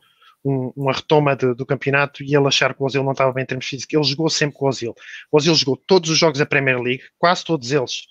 [0.44, 3.44] um, uma retoma de, do campeonato e ele achar que o Ozil não estava bem
[3.44, 3.94] em termos físicos.
[3.94, 4.94] Ele jogou sempre com o Ozil.
[5.32, 8.04] O Ozil jogou todos os jogos da Premier League, quase todos eles.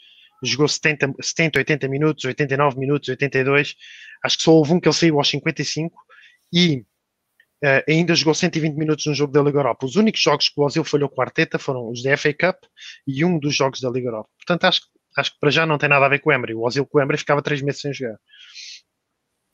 [0.45, 3.75] Jogou 70, 70 80 minutos, 89 minutos, 82.
[4.23, 5.97] Acho que só houve um que ele saiu aos 55
[6.53, 6.85] e
[7.65, 9.87] uh, ainda jogou 120 minutos no jogo da Liga Europa.
[9.87, 12.57] Os únicos jogos que o Ozil falhou com a Arteta foram os da FA Cup
[13.07, 14.29] e um dos jogos da Liga Europa.
[14.39, 14.83] Portanto, acho,
[15.17, 16.55] acho que para já não tem nada a ver com o Emery.
[16.55, 18.19] O Ozil com o Emery ficava três meses sem jogar.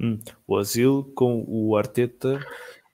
[0.01, 0.19] Hum.
[0.47, 2.41] O Ozil com o Arteta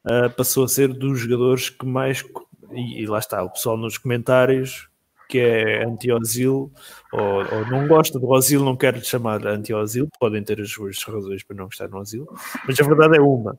[0.07, 2.25] uh, passou a ser dos jogadores que mais.
[2.73, 4.89] E, e, lá está, o pessoal nos comentários
[5.29, 6.71] que é anti-Ozil
[7.13, 11.43] ou, ou, não gosta do Ozil, não quer chamar anti-Ozil, podem ter as suas razões
[11.43, 12.27] para não gostar do Ozil,
[12.67, 13.59] mas a verdade é uma.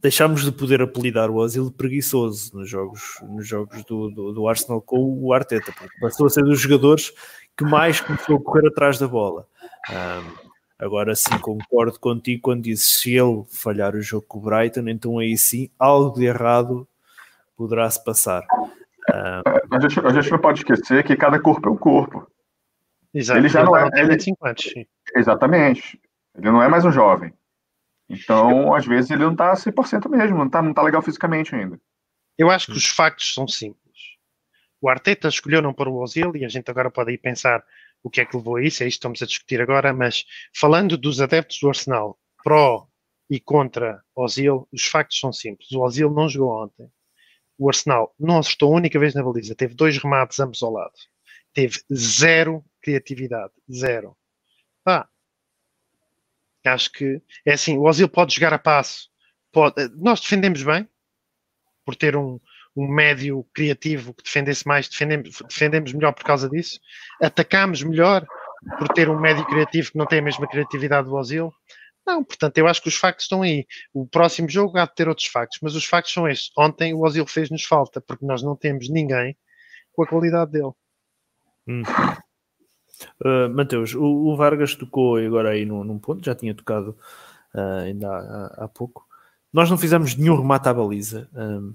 [0.00, 4.80] Deixámos de poder apelidar o Ozil preguiçoso nos jogos, nos jogos do, do, do Arsenal
[4.80, 7.12] com o Arteta, porque passou a ser dos jogadores
[7.56, 9.46] que mais começou a correr atrás da bola.
[9.90, 14.88] Um, Agora sim concordo contigo quando dizes se ele falhar o jogo com o Brighton,
[14.88, 16.88] então aí sim algo de errado
[17.56, 18.44] poderá se passar.
[19.12, 19.74] Uh...
[19.74, 22.26] A, gente, a, gente, não pode esquecer que cada corpo é um corpo.
[23.12, 23.38] Exato.
[23.38, 23.88] Ele já não é.
[23.94, 24.18] Ele...
[24.18, 24.34] sim.
[25.14, 26.00] Exatamente.
[26.34, 27.32] Ele não é mais um jovem.
[28.08, 31.78] Então, às vezes, ele não está 100% mesmo, não está não tá legal fisicamente ainda.
[32.38, 33.82] Eu acho que os factos são simples.
[34.80, 37.62] O Arteta escolheu não pôr o Ozil e a gente agora pode ir pensar
[38.02, 40.24] o que é que levou a isso, é isto que estamos a discutir agora, mas
[40.54, 42.88] falando dos adeptos do Arsenal, pró
[43.30, 45.70] e contra Ozil, os factos são simples.
[45.72, 46.90] O Ozil não jogou ontem.
[47.58, 50.92] O Arsenal não acertou a única vez na baliza, teve dois remates ambos ao lado.
[51.52, 54.16] Teve zero criatividade, zero.
[54.82, 55.08] Pá,
[56.64, 59.10] acho que é assim, o Ozil pode jogar a passo,
[59.52, 60.88] pode, nós defendemos bem,
[61.84, 62.40] por ter um,
[62.76, 66.80] um médio criativo que defendesse mais, defendemos, defendemos melhor por causa disso,
[67.20, 68.26] atacámos melhor
[68.78, 71.52] por ter um médio criativo que não tem a mesma criatividade do Ozil.
[72.12, 73.66] Não, portanto, eu acho que os factos estão aí.
[73.94, 76.52] O próximo jogo há de ter outros factos, mas os factos são estes.
[76.58, 79.34] Ontem o Ozil fez-nos falta, porque nós não temos ninguém
[79.94, 80.72] com a qualidade dele.
[81.66, 81.82] Hum.
[83.20, 86.96] Uh, Mateus, o, o, Vargas tocou agora aí num, num ponto, já tinha tocado
[87.52, 89.04] uh, ainda há, há, pouco.
[89.52, 91.28] Nós não fizemos nenhum remate à baliza.
[91.34, 91.74] Um,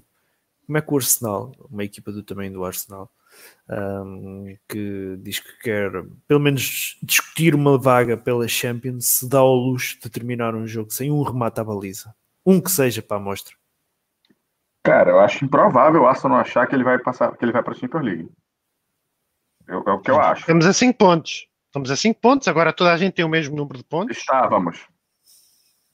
[0.64, 3.12] como é que o Arsenal, uma equipa do tamanho do Arsenal,
[3.68, 5.90] um, que diz que quer
[6.26, 10.90] pelo menos discutir uma vaga pela Champions, se dá ao luxo de terminar um jogo
[10.90, 12.14] sem um remate à baliza?
[12.44, 13.54] Um que seja para a mostra.
[14.82, 17.72] Cara, eu acho improvável o Arsenal achar que ele vai passar, que ele vai para
[17.72, 18.28] a Champions League.
[19.68, 20.40] É, é o que eu acho.
[20.40, 21.46] Estamos a 5 pontos.
[21.66, 24.16] Estamos a 5 pontos, agora toda a gente tem o mesmo número de pontos.
[24.16, 24.86] Estávamos.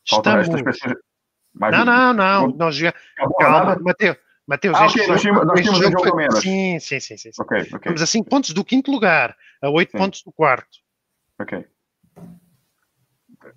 [0.09, 0.63] Faltam Estamos.
[0.63, 0.95] pessoas.
[1.55, 2.49] não, não, não.
[2.49, 2.79] Nós.
[3.41, 4.17] Calma, Mateus.
[4.47, 6.41] Mateus, ah, okay, nós tínhamos, nós tínhamos jogo, um jogo menos.
[6.41, 7.17] Sim, sim, sim.
[7.17, 7.77] sim, Okay, okay.
[7.77, 10.79] Estamos a 5 pontos do quinto lugar, a 8 pontos do quarto.
[11.41, 11.67] Ok.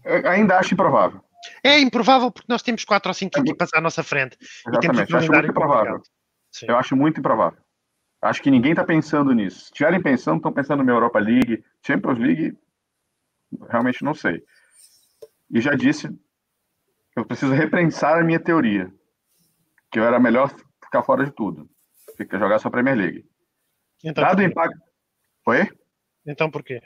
[0.05, 1.21] Eu ainda acho improvável.
[1.63, 4.37] É improvável porque nós temos 4 ou 5 é equipas à nossa frente.
[4.67, 6.01] Exatamente, acho muito improvável.
[6.63, 7.59] Eu acho muito improvável.
[8.21, 9.59] Acho que ninguém está pensando nisso.
[9.59, 12.57] Se estiverem pensando, estão pensando na Europa League, Champions League,
[13.69, 14.41] realmente não sei.
[15.51, 16.09] E já disse,
[17.15, 18.91] eu preciso repensar a minha teoria.
[19.91, 20.53] Que eu era melhor
[20.87, 21.69] ficar fora de tudo.
[22.15, 23.25] Fica jogar só Premier League.
[24.03, 24.79] Então, Dado o impacto.
[25.45, 25.69] Oi?
[26.25, 26.81] Então por quê?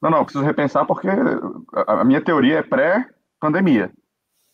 [0.00, 1.08] Não, não, preciso repensar porque
[1.86, 3.92] a minha teoria é pré-pandemia.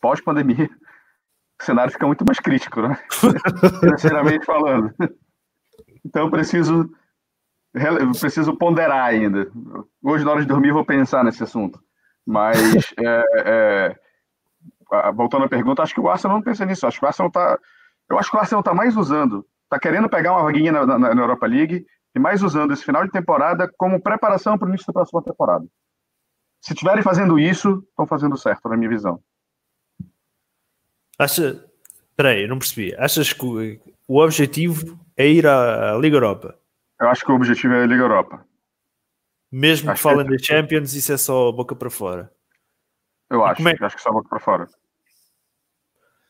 [0.01, 0.69] Pós-pandemia,
[1.59, 2.97] o cenário fica muito mais crítico, né?
[3.79, 4.93] Financeiramente falando.
[6.05, 6.89] Então eu preciso,
[8.19, 9.51] preciso ponderar ainda.
[10.03, 11.81] Hoje, na hora de dormir, vou pensar nesse assunto.
[12.25, 12.57] Mas,
[12.99, 13.95] é,
[14.91, 16.85] é, voltando à pergunta, acho que o Arsenal não pensa nisso.
[16.85, 17.59] Acho que o Arsenal está
[18.09, 20.97] eu acho que o Arsenal está mais usando, está querendo pegar uma vaguinha na, na,
[21.15, 24.87] na, Europa League e mais usando esse final de temporada como preparação para o início
[24.87, 25.65] da próxima temporada.
[26.59, 29.21] Se estiverem fazendo isso, estão fazendo certo, na minha visão.
[31.17, 31.65] Acha.
[32.15, 32.93] Peraí, eu não percebi.
[32.97, 33.45] Achas que
[34.07, 36.59] o objetivo é ir à Liga Europa?
[36.99, 38.45] Eu acho que o objetivo é a Liga Europa.
[39.51, 40.29] Mesmo acho que falem é...
[40.29, 42.31] da Champions, isso é só boca para fora.
[43.29, 43.75] Eu acho, é...
[43.79, 44.67] acho que só boca para fora.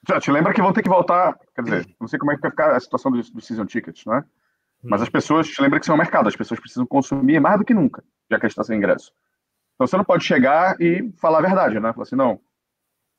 [0.07, 2.41] Já te lembra que vão ter que voltar, quer dizer, não sei como é que
[2.41, 4.23] vai ficar a situação dos, dos season tickets, né?
[4.81, 7.59] Mas as pessoas, te lembra que isso é um mercado, as pessoas precisam consumir mais
[7.59, 9.11] do que nunca, já que a gente está sem ingresso.
[9.75, 11.91] Então você não pode chegar e falar a verdade, né?
[11.91, 12.39] Falar assim, não,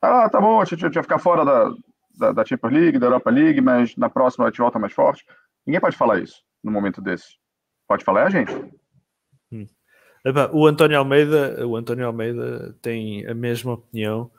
[0.00, 1.70] tá, tá bom, a gente vai ficar fora da,
[2.18, 5.24] da, da Champions League, da Europa League, mas na próxima a gente volta mais forte.
[5.66, 7.38] Ninguém pode falar isso no momento desse.
[7.86, 8.52] Pode falar é a gente.
[9.52, 9.66] Hum.
[10.52, 14.30] O António Almeida, o António Almeida tem a mesma opinião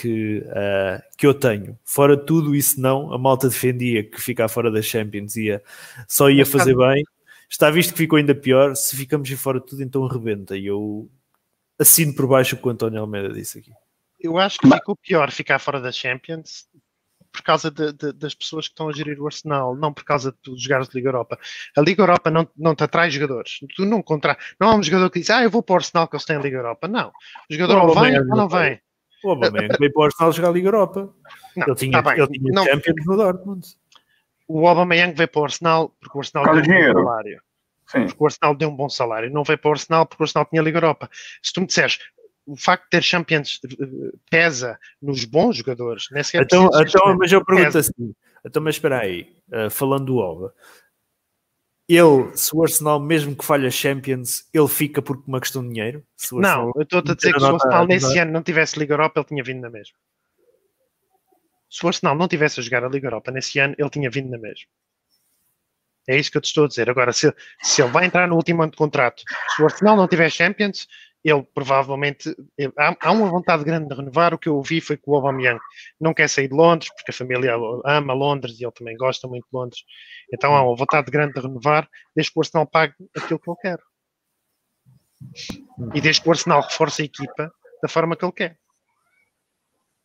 [0.00, 1.78] que, uh, que eu tenho.
[1.84, 5.62] Fora tudo isso não, a malta defendia que ficar fora da Champions ia,
[6.06, 7.02] só ia fazer bem.
[7.48, 8.74] Está visto que ficou ainda pior.
[8.74, 10.56] Se ficamos de fora de tudo, então rebenta.
[10.56, 11.08] E eu
[11.78, 13.72] assino por baixo o que o António Almeida disse aqui.
[14.20, 16.66] Eu acho que ficou pior ficar fora da Champions
[17.30, 20.32] por causa de, de, das pessoas que estão a gerir o Arsenal, não por causa
[20.32, 21.38] de tu jogares de Liga Europa.
[21.76, 23.58] A Liga Europa não, não te atrai jogadores.
[23.76, 24.38] Tu não contra...
[24.58, 26.36] Não há um jogador que diz, ah, eu vou para o Arsenal que eles têm
[26.36, 26.88] a Liga Europa.
[26.88, 27.08] Não.
[27.08, 28.80] O jogador ou vem ou não vem.
[29.26, 31.12] O Aubameyang veio para o Arsenal jogar a Liga Europa.
[31.56, 33.66] Não, ele tinha, tá ele tinha não, Champions no Dortmund.
[34.46, 37.42] O Aubameyang veio para o Arsenal porque o Arsenal deu um bom salário.
[37.86, 38.06] Sim.
[38.06, 39.30] Porque o Arsenal deu um bom salário.
[39.30, 41.10] Não veio para o Arsenal porque o Arsenal tinha Liga Europa.
[41.42, 41.98] Se tu me disseres,
[42.46, 43.86] o facto de ter Champions eh,
[44.30, 46.06] pesa nos bons jogadores.
[46.12, 47.80] Nem sequer então, então mas eu pergunto pesa.
[47.80, 50.54] assim, então, mas espera aí, uh, falando do Oba,
[51.88, 56.04] ele, se o Arsenal, mesmo que falha Champions, ele fica por uma questão de dinheiro?
[56.32, 59.20] não, eu estou a dizer que se o Arsenal nesse ano não tivesse Liga Europa,
[59.20, 59.96] ele tinha vindo na mesma.
[61.70, 64.30] Se o Arsenal não tivesse a jogar a Liga Europa nesse ano, ele tinha vindo
[64.30, 64.66] na mesma.
[66.08, 66.88] É isso que eu te estou a dizer.
[66.88, 69.22] Agora, se, se ele vai entrar no último ano de contrato,
[69.54, 70.86] se o Arsenal não tiver Champions,
[71.28, 72.34] ele provavelmente
[72.78, 74.32] há, há, uma vontade grande de renovar.
[74.32, 75.58] O que eu ouvi foi que o Aubameyang
[76.00, 79.44] não quer sair de Londres porque a família ama Londres e ele também gosta muito
[79.44, 79.80] de Londres.
[80.32, 83.58] Então há uma vontade grande de renovar, desde que o Arsenal pague aquilo que ele
[83.60, 83.78] quer
[85.94, 88.58] e desde que o Arsenal reforce a equipa da forma que ele quer,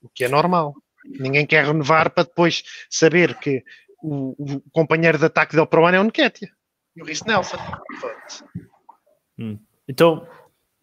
[0.01, 0.73] o que é normal.
[1.05, 3.63] Ninguém quer renovar para depois saber que
[4.01, 6.51] o, o companheiro de ataque dele para o ano é o Nketiah
[6.95, 7.57] e o Rhys Nelson.
[9.37, 9.59] Hum.
[9.87, 10.27] Então,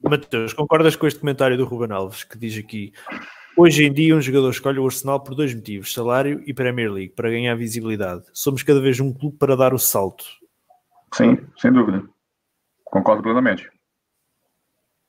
[0.02, 2.92] Mateus, concordas com este comentário do Ruben Alves que diz aqui:
[3.56, 7.14] hoje em dia um jogador escolhe o Arsenal por dois motivos, salário e Premier League,
[7.14, 8.24] para ganhar visibilidade.
[8.32, 10.24] Somos cada vez um clube para dar o salto.
[11.12, 12.08] Sim, sem dúvida.
[12.84, 13.68] Concordo plenamente.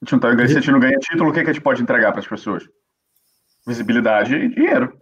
[0.02, 1.54] A gente não tá, se a gente não ganha título, o que, é que a
[1.54, 2.68] gente pode entregar para as pessoas?
[3.68, 5.00] Visibilidade e dinheiro.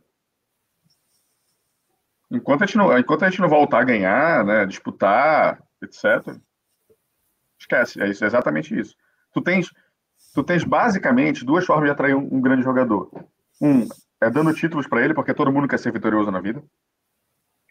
[2.30, 6.36] Enquanto a gente não, enquanto a gente não voltar a ganhar, né, disputar, etc.,
[7.58, 8.02] esquece.
[8.02, 8.95] É, isso, é exatamente isso
[9.38, 9.71] tu tens,
[10.34, 13.12] tu tens basicamente duas formas de atrair um, um grande jogador.
[13.62, 13.88] Um
[14.19, 16.63] é dando títulos para ele, porque todo mundo quer ser vitorioso na vida.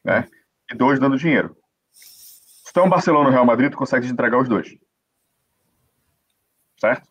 [0.04, 0.28] Né?
[0.70, 1.56] E dois, dando dinheiro.
[1.90, 4.76] Se tu é um Barcelona ou Real Madrid, tu consegue entregar os dois.
[6.78, 7.08] Certo?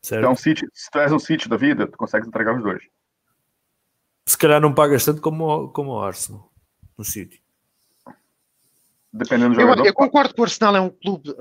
[0.00, 0.20] certo.
[0.20, 2.82] Então, se tu és um City da vida, tu consegue entregar os dois.
[4.24, 6.52] Se calhar não pagas tanto como, como o Arsenal
[6.96, 7.42] no City.
[9.12, 9.82] Dependendo do jogador.
[9.82, 11.34] Eu, eu concordo que o Arsenal é um clube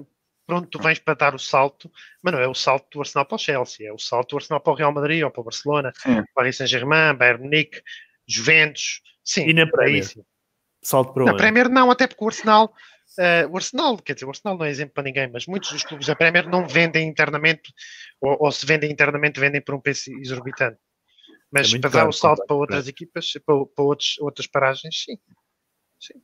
[0.45, 3.35] pronto, tu vens para dar o salto, mas não é o salto do Arsenal para
[3.35, 5.91] o Chelsea, é o salto do Arsenal para o Real Madrid ou para o Barcelona,
[5.97, 6.23] Sim.
[6.33, 7.81] Paris Saint-Germain, Bayern Munique,
[8.27, 9.47] Juventus, sim.
[9.47, 10.05] E na Premier?
[10.81, 12.73] Salto para o Na Premier não, até porque o Arsenal,
[13.17, 15.83] uh, o Arsenal, quer dizer, o Arsenal não é exemplo para ninguém, mas muitos dos
[15.83, 17.73] clubes da Premier não vendem internamente,
[18.21, 20.77] ou, ou se vendem internamente, vendem por um preço exorbitante.
[21.51, 25.17] Mas é para dar o salto para outras equipas, para, para outros, outras paragens, sim.
[25.99, 26.21] sim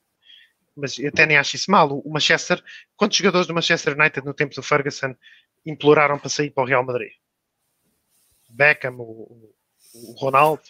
[0.76, 1.90] mas eu até nem acho isso mal.
[1.90, 2.64] O Manchester,
[2.96, 5.16] quantos jogadores do Manchester United no tempo do Ferguson
[5.66, 7.12] imploraram para sair para o Real Madrid?
[8.50, 9.54] Beckham, o,
[9.94, 10.64] o Ronaldo,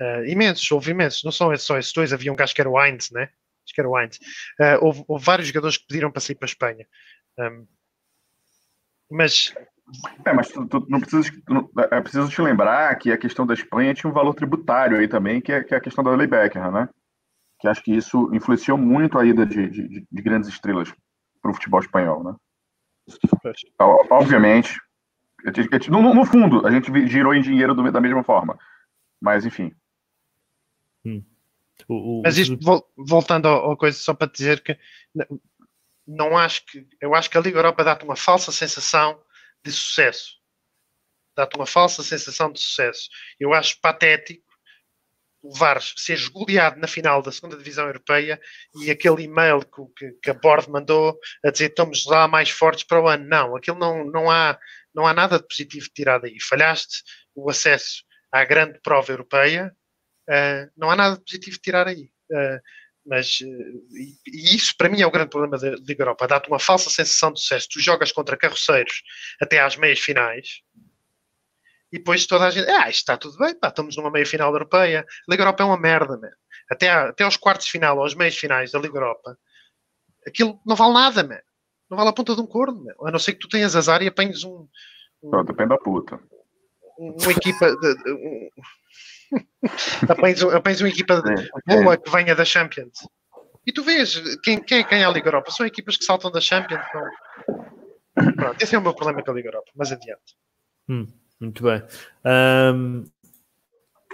[0.00, 2.80] uh, imensos, houve imensos, não são só esses dois, havia um gajo que era o
[2.80, 3.30] Heinz, né?
[3.64, 4.18] Acho que era o Heinz.
[4.58, 6.86] Uh, houve, houve, vários jogadores que pediram para sair para a Espanha.
[7.38, 7.66] Um,
[9.10, 9.54] mas.
[10.24, 13.54] É, mas tu, tu não precisas, tu, é preciso te lembrar que a questão da
[13.54, 16.26] Espanha tinha um valor tributário aí também, que é, que é a questão da lei
[16.26, 16.88] Becker, né?
[17.58, 20.92] Que acho que isso influenciou muito a ida de, de, de grandes estrelas
[21.40, 22.34] para o futebol espanhol, né?
[24.10, 24.78] Obviamente,
[25.88, 28.58] no, no, fundo, a gente girou em dinheiro do, da mesma forma,
[29.20, 29.72] mas enfim.
[31.04, 31.24] Hum.
[31.88, 32.58] O, o, mas isto,
[32.96, 34.76] voltando à coisa, só para dizer que
[36.06, 39.22] não acho que eu acho que a Liga Europa dá-te uma falsa sensação
[39.64, 40.38] de sucesso.
[41.36, 43.08] Dá-te uma falsa sensação de sucesso.
[43.38, 44.47] Eu acho patético
[45.42, 48.40] levares, seres goleado na final da segunda divisão europeia
[48.82, 49.60] e aquele e-mail
[49.96, 53.26] que, que, a Board mandou a dizer estamos lá mais fortes para o ano.
[53.26, 54.58] Não, aquilo não, não, há,
[54.94, 56.40] não há nada de positivo tirado aí.
[56.40, 57.02] Falhaste
[57.34, 59.74] o acesso à grande prova europeia,
[60.28, 62.10] uh, não há nada de positivo tirar aí.
[62.30, 62.60] Uh,
[63.06, 66.26] mas uh, e, e, isso para mim é o grande problema da Liga Europa.
[66.26, 67.68] Dá-te uma falsa sensação de sucesso.
[67.70, 69.02] Tu jogas contra carroceiros
[69.40, 70.62] até às meias finais
[71.92, 74.52] e depois toda a gente, ah, isto está tudo bem, pá, estamos numa meia final
[74.52, 75.00] da Europeia.
[75.00, 76.30] A Liga Europa é uma merda, man.
[76.70, 79.38] Até, até aos quartos de final, aos meios finais da Liga Europa,
[80.26, 81.40] aquilo não vale nada, man.
[81.90, 83.08] Não vale a ponta de um corno, man.
[83.08, 84.68] A não ser que tu tenhas azar e apanhes um.
[85.22, 86.20] um não, depende da puta.
[86.98, 87.74] Uma equipa.
[87.74, 88.48] De, de, um,
[90.12, 93.08] apanhes, apanhes uma equipa de, boa que venha da Champions.
[93.66, 95.50] E tu vês quem, quem é quem é a Liga Europa?
[95.50, 96.84] São equipas que saltam da Champions.
[96.94, 98.34] Não?
[98.34, 100.36] Pronto, esse é o meu problema com a Liga Europa, mas adiante.
[100.88, 101.06] Hum,
[101.40, 101.82] muito bem.
[102.24, 103.04] Um,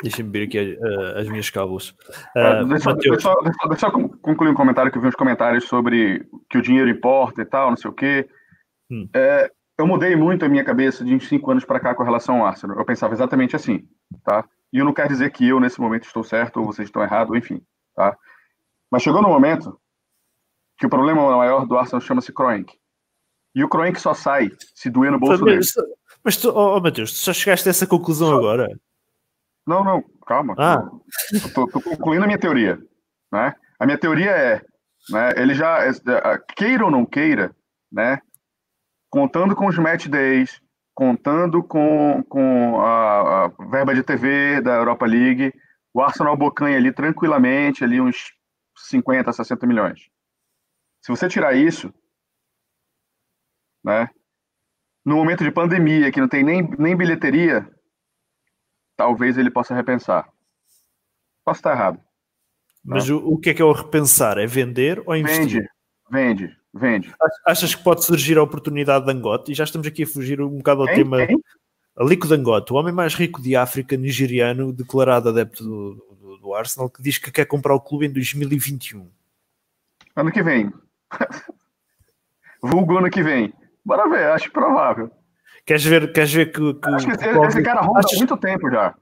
[0.02, 1.90] Deixa-me ver aqui uh, as minhas cábulas.
[2.37, 6.26] Uh, deixa, deixa, deixa, deixa, eu concluir um comentário que eu vi uns comentários sobre
[6.50, 8.28] que o dinheiro importa e tal, não sei o quê.
[8.90, 9.08] Hum.
[9.14, 12.40] É, eu mudei muito a minha cabeça de uns cinco anos para cá com relação
[12.40, 12.76] ao Arsenal.
[12.76, 13.88] Eu pensava exatamente assim,
[14.24, 14.44] tá?
[14.72, 17.37] E eu não quero dizer que eu, nesse momento, estou certo ou vocês estão errados,
[17.37, 17.62] enfim,
[17.94, 18.16] tá?
[18.90, 19.78] Mas chegou no momento
[20.76, 22.72] que o problema maior do Arsenal chama-se Kroenk.
[23.54, 25.62] E o Kroenk só sai se doer no bolso dele.
[26.24, 28.38] Mas, tu, oh, Matheus, tu só chegaste a essa conclusão só...
[28.38, 28.68] agora?
[29.66, 30.54] Não, não, calma.
[30.58, 30.90] Ah.
[31.32, 32.78] Estou concluindo a minha teoria.
[33.32, 33.54] Né?
[33.78, 34.62] A minha teoria é,
[35.10, 35.92] né, ele já, é,
[36.56, 37.54] queira ou não queira,
[37.90, 38.20] né,
[39.10, 40.60] contando com os match days,
[40.94, 45.52] contando com, com a, a verba de TV da Europa League,
[45.92, 48.32] o Arsenal bocanha ali tranquilamente ali uns
[48.76, 50.08] 50, 60 milhões.
[51.02, 51.92] Se você tirar isso,
[53.84, 54.08] né,
[55.04, 57.68] no momento de pandemia, que não tem nem, nem bilheteria,
[58.96, 60.28] talvez ele possa repensar.
[61.44, 62.00] Posso estar errado.
[62.82, 64.38] Mas o, o, que é que é o repensar?
[64.38, 65.68] É vender ou investir?
[66.10, 67.14] Vende, vende, vende.
[67.46, 69.52] Achas que pode surgir a oportunidade de Angote?
[69.52, 71.18] E já estamos aqui a fugir um bocado ao tema.
[71.96, 76.90] Alico Dangote, o homem mais rico de África, nigeriano, declarado adepto do, do, do, Arsenal,
[76.90, 79.08] que diz que quer comprar o clube em 2021.
[80.16, 80.72] Ano que vem.
[82.60, 83.52] Vulgo ano que vem.
[83.84, 85.10] Bora ver, acho provável.
[85.66, 86.74] Queres ver, queres ver que.
[86.74, 88.94] que Acho que esse, esse cara ronda há muito tempo já.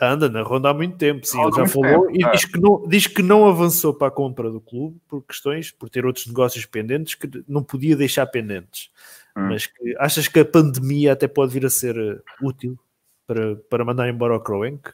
[0.00, 1.40] Anda na ronda há muito tempo, sim.
[1.40, 2.30] Ele já falou tempo, e é.
[2.32, 5.88] diz, que não, diz que não avançou para a compra do clube por questões, por
[5.88, 8.90] ter outros negócios pendentes que não podia deixar pendentes.
[9.36, 9.48] Hum.
[9.48, 12.78] Mas que, achas que a pandemia até pode vir a ser uh, útil
[13.26, 14.90] para, para mandar embora o Kroenk?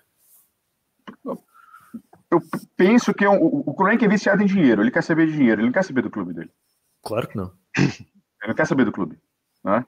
[2.30, 2.40] Eu
[2.76, 5.60] penso que é um, o Kroenk é viciado em dinheiro, ele quer saber de dinheiro,
[5.60, 6.50] ele não quer saber do clube dele.
[7.02, 7.52] Claro que não.
[8.42, 9.18] Ele não quer saber do clube.
[9.64, 9.84] Né?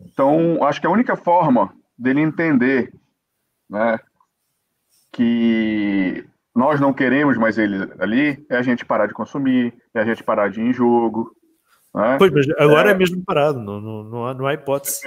[0.00, 2.92] Então, acho que a única forma dele entender
[3.68, 3.98] né,
[5.12, 10.04] que nós não queremos mais ele ali é a gente parar de consumir, é a
[10.04, 11.34] gente parar de ir em jogo.
[11.94, 12.16] Né?
[12.18, 15.00] Pois, mas agora é, é mesmo parado, não, não, não, há, hipótese.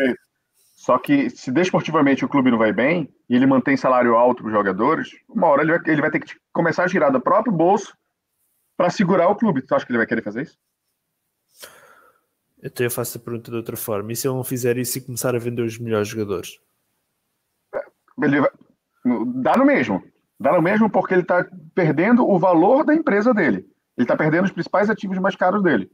[0.76, 4.48] Só que se desportivamente o clube não vai bem e ele mantém salário alto para
[4.48, 7.54] os jogadores, uma hora ele vai, ele vai ter que começar a girar do próprio
[7.54, 7.96] bolso
[8.76, 9.62] para segurar o clube.
[9.62, 10.58] Tu acha que ele vai querer fazer isso?
[12.64, 14.12] Então eu faço a pergunta de outra forma.
[14.12, 16.60] E se ele não fizer isso e começar a vender os melhores jogadores?
[18.22, 18.50] Ele vai...
[19.42, 20.04] Dá no mesmo.
[20.40, 23.68] Dá no mesmo porque ele está perdendo o valor da empresa dele.
[23.98, 25.92] Ele está perdendo os principais ativos mais caros dele.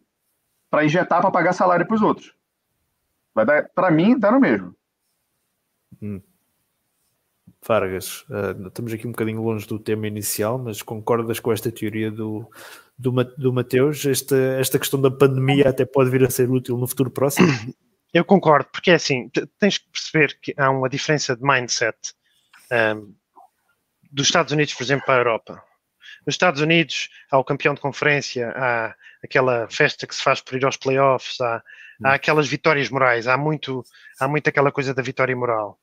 [0.70, 2.36] Para injetar para pagar salário para os outros.
[3.34, 4.76] Vai dar, para mim, dá no mesmo.
[6.02, 6.22] Hum.
[7.66, 12.12] Vargas, uh, estamos aqui um bocadinho longe do tema inicial, mas concordas com esta teoria
[12.12, 12.50] do,
[12.98, 14.06] do, do Mateus?
[14.06, 17.48] Esta, esta questão da pandemia até pode vir a ser útil no futuro próximo?
[18.14, 21.98] Eu concordo, porque é assim, tens que perceber que há uma diferença de mindset
[22.72, 23.14] um,
[24.12, 25.64] dos Estados Unidos, por exemplo, para a Europa.
[26.26, 30.56] Nos Estados Unidos há o campeão de conferência, há aquela festa que se faz por
[30.56, 31.62] ir aos playoffs, há,
[32.04, 33.84] há aquelas vitórias morais, há muito,
[34.20, 35.78] há muito aquela coisa da vitória moral.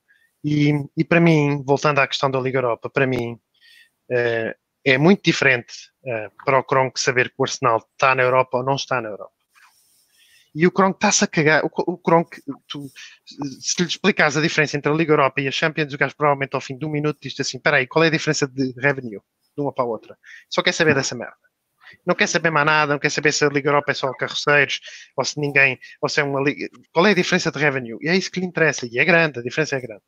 [0.45, 4.55] E, e para mim, voltando à questão da Liga Europa, para mim uh,
[4.85, 8.65] é muito diferente uh, para o Kronk saber que o Arsenal está na Europa ou
[8.65, 9.33] não está na Europa.
[10.55, 11.65] E o Kronk está-se a cagar.
[11.65, 12.87] O, o Kronk, tu,
[13.61, 16.55] se lhe explicares a diferença entre a Liga Europa e a Champions, o gajo provavelmente
[16.55, 19.21] ao fim de um minuto diz assim: espera aí, qual é a diferença de revenue
[19.57, 20.19] de uma para a outra?
[20.51, 21.37] Só quer saber dessa merda
[22.07, 24.81] não quer saber mais nada, não quer saber se a Liga Europa é só carroceiros,
[25.17, 26.69] ou se ninguém, ou se é uma liga.
[26.93, 27.99] Qual é a diferença de revenue?
[28.01, 30.03] E é isso que lhe interessa, e é grande, a diferença é grande.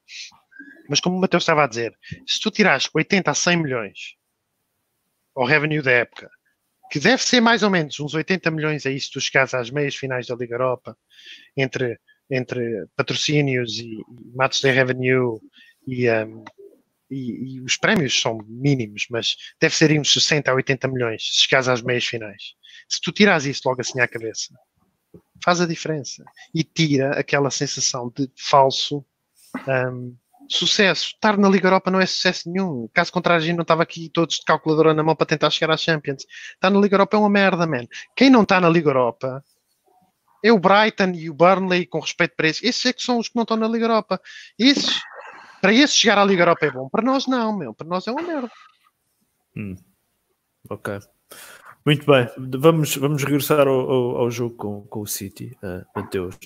[0.88, 1.96] Mas como o Mateus estava a dizer,
[2.26, 3.98] se tu tirares 80 a 100 milhões
[5.34, 6.30] ao revenue da época,
[6.90, 9.96] que deve ser mais ou menos uns 80 milhões aí se tu chegares às meias
[9.96, 10.96] finais da Liga Europa,
[11.56, 11.98] entre,
[12.30, 15.40] entre patrocínios e, e matos de revenue
[15.86, 16.44] e, um,
[17.10, 21.42] e, e, os prémios são mínimos, mas deve ser uns 60 a 80 milhões se
[21.44, 22.54] chegares às meias finais.
[22.88, 24.54] Se tu tiras isso logo assim à cabeça,
[25.44, 29.04] faz a diferença e tira aquela sensação de falso
[29.68, 30.16] um,
[30.48, 31.12] sucesso.
[31.14, 32.88] Estar na Liga Europa não é sucesso nenhum.
[32.92, 35.72] Caso contrário, a gente não estava aqui todos de calculadora na mão para tentar chegar
[35.72, 36.24] às Champions.
[36.54, 37.86] Estar na Liga Europa é uma merda, man.
[38.14, 39.44] Quem não está na Liga Europa
[40.42, 42.62] é o Brighton e o Burnley, com respeito para esses.
[42.62, 44.20] Esses é que são os que não estão na Liga Europa.
[44.58, 45.00] Esses
[45.60, 46.88] para esse chegar à Liga Europa é bom.
[46.88, 47.74] Para nós não, meu.
[47.74, 48.50] Para nós é uma merda.
[49.56, 49.76] Hum.
[50.68, 50.98] Ok.
[51.84, 52.28] Muito bem.
[52.58, 56.36] Vamos, vamos regressar ao, ao, ao jogo com, com o City, uh, Mateus.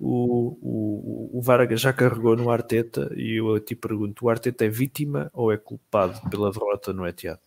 [0.00, 4.68] O, o, o Vargas já carregou no Arteta e eu te pergunto: o Arteta é
[4.68, 7.40] vítima ou é culpado pela derrota no Etihad?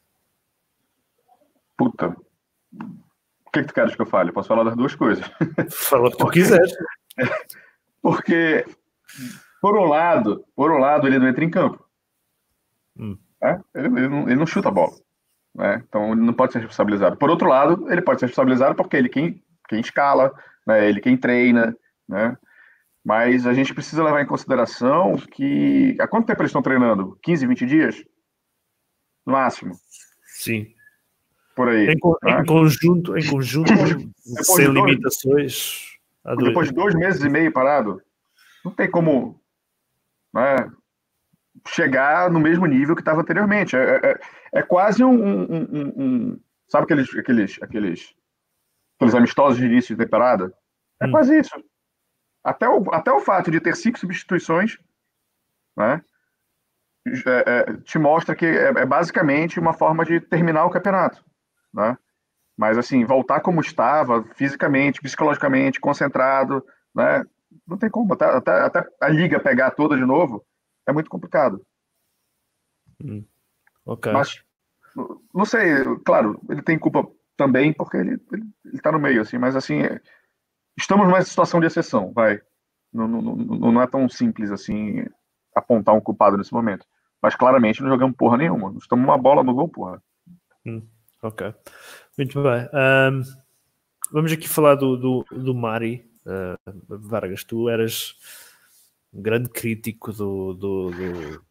[1.78, 2.16] Puta.
[3.45, 4.30] O que é que tu queres que eu fale?
[4.30, 5.26] Eu posso falar das duas coisas.
[5.72, 6.74] Fala o que tu quiseres.
[8.02, 8.66] Porque,
[9.68, 11.86] por um lado, por um lado, ele não entra em campo.
[12.97, 13.18] Hum.
[13.43, 13.59] É?
[13.76, 14.93] Ele, ele, não, ele, não, chuta a bola.
[15.53, 15.84] Né?
[15.86, 17.18] Então ele não pode ser responsabilizado.
[17.18, 20.34] Por outro lado, ele pode ser responsabilizado porque ele quem, quem escala,
[20.65, 20.88] né?
[20.88, 21.76] ele quem treina,
[22.07, 22.38] né?
[23.03, 25.97] Mas a gente precisa levar em consideração que.
[25.99, 27.20] Há quanto tempo eles estão treinando?
[27.22, 28.03] 15, 20 dias?
[29.26, 29.76] No máximo.
[30.24, 30.68] Sim.
[31.57, 31.89] Por aí.
[31.89, 32.39] Em, né?
[32.39, 33.74] em conjunto, em conjunto
[34.43, 35.97] sem de limitações.
[36.38, 38.01] Depois de dois meses e meio parado,
[38.63, 39.41] não tem como
[40.34, 40.55] né,
[41.67, 43.75] chegar no mesmo nível que estava anteriormente.
[43.75, 44.19] É, é,
[44.53, 48.13] é, quase um, um, um, um, Sabe aqueles, aqueles, aqueles,
[48.97, 50.53] aqueles amistosos de início de temporada?
[51.01, 51.11] É hum.
[51.11, 51.55] quase isso.
[52.43, 54.78] Até o, até o fato de ter cinco substituições
[55.75, 56.01] né,
[57.25, 61.23] é, é, te mostra que é, é, basicamente uma forma de terminar o campeonato.
[61.73, 61.97] Né?
[62.57, 67.23] Mas, assim, voltar como estava, fisicamente, psicologicamente, concentrado, né?
[67.68, 68.13] Não tem como.
[68.13, 70.45] Até, até, até a liga pegar toda de novo
[70.88, 71.61] é muito complicado.
[73.03, 73.24] Hum.
[73.86, 74.11] Ok.
[74.11, 74.43] Mas,
[75.34, 79.38] não sei, claro, ele tem culpa também porque ele, ele, ele tá no meio, assim,
[79.38, 79.82] mas, assim,
[80.78, 82.41] estamos numa situação de exceção, vai.
[82.91, 85.05] Não, não, não, não é tão simples assim
[85.53, 86.86] apontar um culpado nesse momento.
[87.22, 88.72] Mas claramente não jogamos porra nenhuma.
[88.72, 90.01] Nós estamos uma bola no gol, porra.
[90.65, 90.88] Hum,
[91.22, 91.53] ok.
[92.18, 92.70] Muito bem.
[92.74, 93.22] Um,
[94.11, 96.07] vamos aqui falar do, do, do Mari.
[96.28, 96.57] Uh,
[96.89, 98.15] Vargas, tu eras
[99.13, 100.53] um grande crítico do.
[100.53, 101.41] do, do, do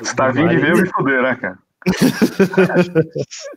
[0.00, 1.58] Está vindo e veio me foder, né, cara?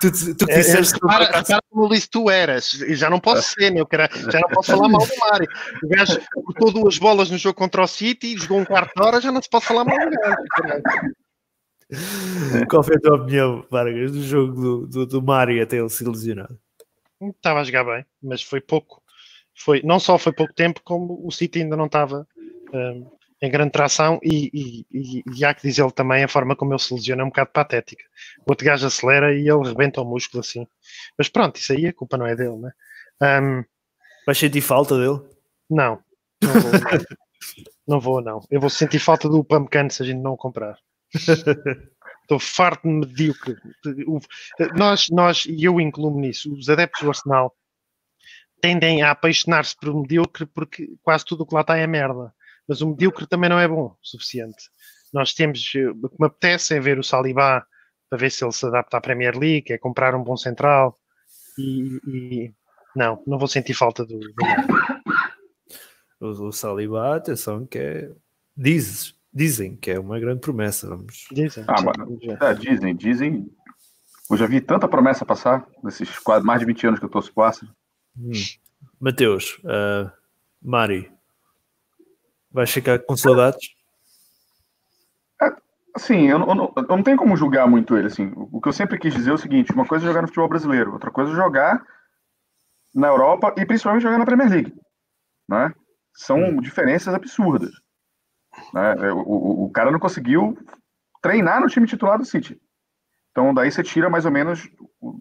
[0.00, 3.20] tu, tu é, disseste é, para, para como eu disse, tu eras, e já não
[3.20, 5.48] posso ser, meu, cara, já não posso falar mal do Mário.
[5.84, 9.20] O gajo cortou duas bolas no jogo contra o City, jogou um quarto de hora,
[9.20, 10.82] já não se pode falar mal do gajo.
[12.68, 16.04] Qual foi a tua opinião, Vargas, do jogo do, do, do Mário até ele se
[16.04, 16.50] lesionar?
[17.20, 18.99] Estava a jogar bem, mas foi pouco.
[19.62, 22.26] Foi, não só foi pouco tempo, como o City ainda não estava
[22.72, 23.10] um,
[23.42, 26.72] em grande tração e, e, e, e há que dizer ele também a forma como
[26.72, 28.04] ele se lesiona é um bocado patética.
[28.46, 30.66] O outro gajo acelera e ele rebenta o músculo assim.
[31.16, 32.72] Mas pronto, isso aí a culpa não é dele, né?
[33.42, 33.64] Um,
[34.26, 35.20] Vais sentir falta dele?
[35.68, 35.98] Não,
[36.42, 36.70] não vou,
[37.86, 38.00] não.
[38.00, 38.40] vou, não.
[38.50, 40.76] Eu vou sentir falta do Pumpkin se a gente não o comprar.
[41.14, 43.56] Estou farto de medíocre.
[44.76, 47.54] Nós, nós, e eu incluo nisso, os adeptos do Arsenal
[48.60, 52.32] tendem a apaixonar-se por medíocre porque quase tudo o que lá está é merda
[52.70, 54.70] mas o medíocre também não é bom o suficiente.
[55.12, 57.66] Nós temos, eh, o que me apetece é ver o Salibá
[58.08, 60.96] para ver se ele se adapta à Premier League, é comprar um bom central
[61.58, 62.54] e, e
[62.94, 64.20] não, não vou sentir falta do,
[66.20, 68.12] o, o Salibá, atenção que é
[68.56, 71.26] dizes, dizem que é uma grande promessa, vamos.
[71.32, 71.64] Dizem.
[71.66, 73.50] Ah, mas, é, dizem, dizem.
[74.30, 77.34] Eu já vi tanta promessa passar nesses quase mais de 20 anos que eu estou
[77.34, 77.74] pro Arsenal.
[78.20, 78.32] Hum.
[79.00, 80.10] Mateus, uh,
[80.62, 81.10] Mari,
[82.52, 83.76] Vais ficar com saudades?
[85.40, 85.46] É,
[85.94, 88.08] assim, eu não, eu, não, eu não tenho como julgar muito ele.
[88.08, 88.32] Assim.
[88.34, 90.48] O que eu sempre quis dizer é o seguinte: uma coisa é jogar no futebol
[90.48, 91.84] brasileiro, outra coisa é jogar
[92.92, 94.74] na Europa e principalmente jogar na Premier League.
[95.48, 95.72] Né?
[96.12, 96.60] São hum.
[96.60, 97.70] diferenças absurdas.
[98.74, 98.96] Né?
[98.98, 100.58] É, o, o, o, cara não conseguiu
[101.22, 102.60] treinar no time titular do City.
[103.30, 104.68] Então, daí você tira mais ou menos
[105.00, 105.20] o,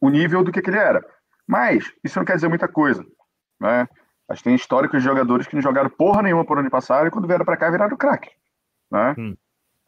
[0.00, 1.04] o nível do que, que ele era.
[1.48, 3.04] Mas, isso não quer dizer muita coisa.
[3.58, 3.88] Né?
[4.34, 7.26] Que tem históricos de jogadores que não jogaram porra nenhuma por onde passaram e quando
[7.26, 8.30] vieram para cá viraram craque.
[8.90, 9.14] Né?
[9.18, 9.36] Hum.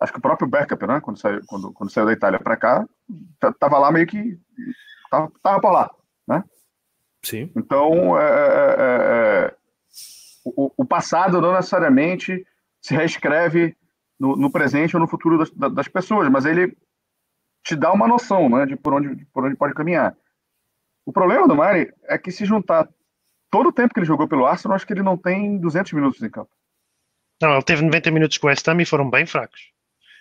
[0.00, 1.00] Acho que o próprio Beckham, né?
[1.00, 2.88] Quando saiu, quando, quando saiu da Itália para cá,
[3.58, 4.40] tava lá meio que.
[5.10, 5.90] Tava, tava por lá.
[6.26, 6.42] Né?
[7.22, 7.52] Sim.
[7.54, 9.54] Então, é, é, é, é,
[10.42, 12.46] o, o, passado não necessariamente
[12.80, 13.76] se reescreve
[14.18, 16.74] no, no presente ou no futuro das, das, pessoas, mas ele
[17.62, 20.16] te dá uma noção né, de por onde, por onde pode caminhar.
[21.10, 22.88] O problema do Mari é que se juntar
[23.50, 26.22] todo o tempo que ele jogou pelo Arsenal, acho que ele não tem 200 minutos
[26.22, 26.52] em campo.
[27.42, 29.72] Não, ele teve 90 minutos com o West Ham e foram bem fracos.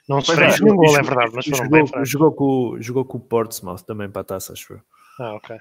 [0.09, 2.09] Não se fez é, nenhum gol, é verdade, mas foram jogou, bem fracos.
[2.09, 4.81] Jogou com, jogou com o Portsmouth também para a taça, acho eu.
[5.19, 5.59] Ah, ok.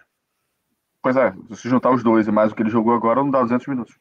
[1.03, 3.43] Pois é, se juntar os dois e mais o que ele jogou agora, não dá
[3.43, 3.99] 200 minutos.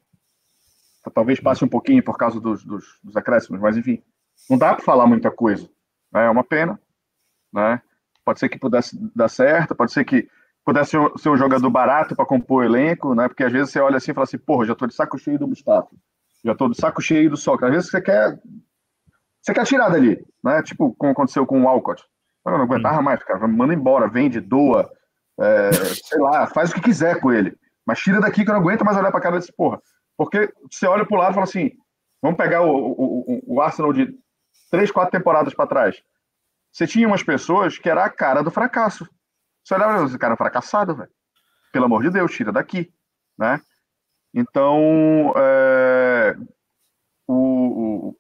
[1.14, 4.02] Talvez passe um pouquinho por causa dos, dos, dos acréscimos, mas enfim,
[4.50, 5.70] não dá para falar muita coisa.
[6.10, 6.26] Né?
[6.26, 6.80] É uma pena.
[7.52, 7.82] Né?
[8.24, 10.30] Pode ser que pudesse dar certo, pode ser que
[10.68, 13.30] pudesse ser um jogador barato para compor o elenco, né?
[13.30, 15.40] Porque às vezes você olha assim e fala assim, porra, já tô de saco cheio
[15.40, 15.88] do Mustafa,
[16.44, 17.70] já tô de saco cheio do Sócrates.
[17.70, 18.38] Às vezes você quer
[19.42, 20.62] você quer tirar dali, né?
[20.64, 22.04] Tipo como aconteceu com o Alcott.
[22.46, 23.04] Eu não aguentava hum.
[23.04, 23.48] mais, cara.
[23.48, 24.92] Manda embora, vende, doa,
[25.40, 27.56] é, sei lá, faz o que quiser com ele.
[27.86, 29.82] Mas tira daqui que eu não aguento mais olhar para cara desse porra.
[30.18, 31.72] Porque você olha pro lado e fala assim:
[32.22, 34.14] vamos pegar o, o, o Arsenal de
[34.70, 36.04] três, quatro temporadas para trás.
[36.74, 39.08] Você tinha umas pessoas que era a cara do fracasso.
[39.68, 41.10] Você olhava esse cara fracassado, velho.
[41.74, 42.90] Pelo amor de Deus, tira daqui,
[43.38, 43.60] né?
[44.34, 46.38] Então, é,
[47.28, 48.18] o, o,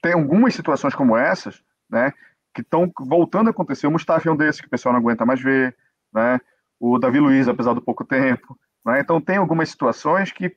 [0.00, 2.12] tem algumas situações como essas, né,
[2.54, 3.88] que estão voltando a acontecer.
[3.88, 5.76] O Mustafa é um desses que o pessoal não aguenta mais ver,
[6.14, 6.40] né?
[6.78, 9.00] O Davi Luiz, apesar do pouco tempo, né?
[9.00, 10.56] Então tem algumas situações que,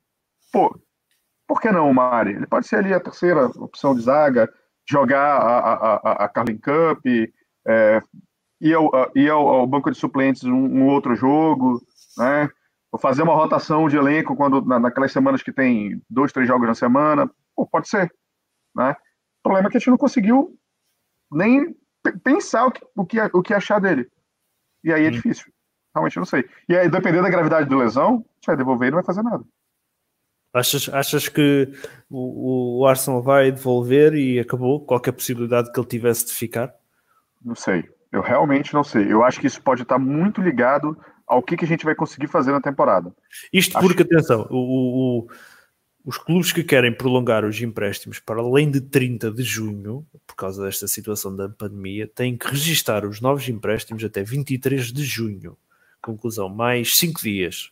[0.54, 0.80] pô,
[1.48, 2.34] por que não o Mari?
[2.34, 4.48] Ele pode ser ali a terceira opção de zaga,
[4.88, 7.04] jogar a, a, a, a Carlin Cup,
[7.68, 8.00] é,
[8.60, 11.82] ir, ao, ir ao, ao, banco de suplentes um, um, outro jogo,
[12.18, 12.50] né?
[12.92, 16.68] Ou fazer uma rotação de elenco quando na, naquelas semanas que tem dois, três jogos
[16.68, 18.12] na semana, pô, pode ser,
[18.76, 18.92] né?
[18.92, 20.58] O problema é que a gente não conseguiu
[21.32, 21.76] nem
[22.24, 24.10] pensar o que, o que, o que achar dele.
[24.84, 25.12] E aí é hum.
[25.12, 25.52] difícil.
[25.94, 26.48] Realmente não sei.
[26.68, 29.24] E aí, dependendo da gravidade da lesão, a gente vai devolver e não vai fazer
[29.24, 29.44] nada.
[30.54, 31.72] Achas, achas que
[32.10, 36.74] o, o Arsenal vai devolver e acabou qualquer possibilidade que ele tivesse de ficar?
[37.44, 37.88] Não sei.
[38.12, 39.12] Eu realmente não sei.
[39.12, 40.98] Eu acho que isso pode estar muito ligado
[41.28, 43.14] ao que, que a gente vai conseguir fazer na temporada.
[43.54, 43.88] Isto acho...
[43.88, 45.28] porque, atenção, o, o,
[46.04, 50.66] os clubes que querem prolongar os empréstimos para além de 30 de junho, por causa
[50.66, 55.56] desta situação da pandemia, têm que registar os novos empréstimos até 23 de junho.
[56.02, 57.72] Conclusão, mais 5 dias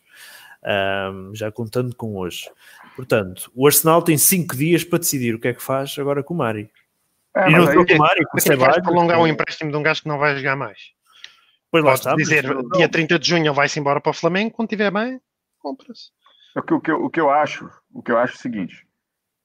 [0.64, 2.50] um, já contando com hoje.
[2.96, 6.34] Portanto, o Arsenal tem cinco dias para decidir o que é que faz agora com
[6.34, 6.70] o Mari.
[7.38, 8.80] É, e não só com o Mari, com o Ceballos.
[8.80, 10.80] prolongar um empréstimo de um gajo que não vai jogar mais.
[11.72, 12.16] Pois lá está.
[12.16, 12.78] dizer, mas...
[12.78, 15.20] dia 30 de junho vai-se embora para o Flamengo, quando estiver bem,
[15.60, 16.12] compra-se.
[16.56, 18.88] O que, o, que, o que eu acho, o que eu acho é o seguinte,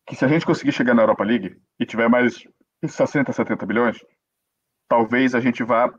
[0.07, 2.47] que se a gente conseguir chegar na Europa League e tiver mais
[2.85, 3.99] 60, 70 bilhões,
[4.89, 5.93] talvez a gente vá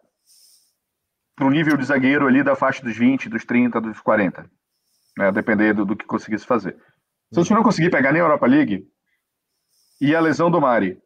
[1.35, 4.49] para o nível de zagueiro ali da faixa dos 20, dos 30, dos 40
[5.17, 6.75] né, dependendo do que conseguisse fazer.
[7.31, 8.87] Se a gente não conseguir pegar nem a Europa League
[9.99, 10.99] e a lesão do Mari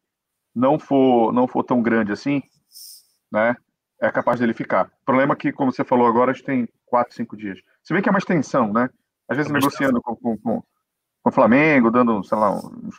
[0.58, 2.42] não for não for tão grande assim,
[3.32, 3.56] né,
[4.02, 4.88] é capaz dele ficar.
[4.88, 7.60] O problema é que, como você falou agora, a gente tem quatro, cinco dias.
[7.84, 8.90] Se bem que é uma extensão, né?
[9.30, 12.90] Às vezes é negociando com, com, com, com o Flamengo, dando, sei lá, um,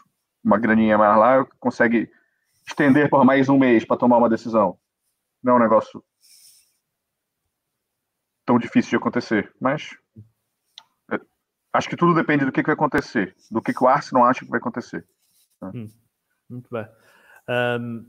[0.45, 2.11] uma graninha mais lá, consegue
[2.67, 4.79] estender por mais um mês para tomar uma decisão.
[5.43, 6.05] Não é um negócio
[8.45, 9.97] tão difícil de acontecer, mas
[11.73, 14.45] acho que tudo depende do que, que vai acontecer, do que, que o Arsenal acha
[14.45, 15.07] que vai acontecer.
[15.63, 15.71] Né?
[15.75, 15.89] Hum,
[16.49, 16.87] muito bem.
[17.49, 18.05] Um,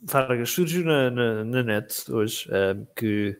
[0.00, 3.38] Vargas, surgiu na, na, na net hoje um, que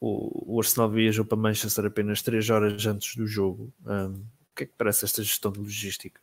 [0.00, 3.72] o, o, Arsenal viajou para Manchester apenas 3 horas antes do jogo.
[3.84, 6.20] Um, o que é que parece esta gestão de logística?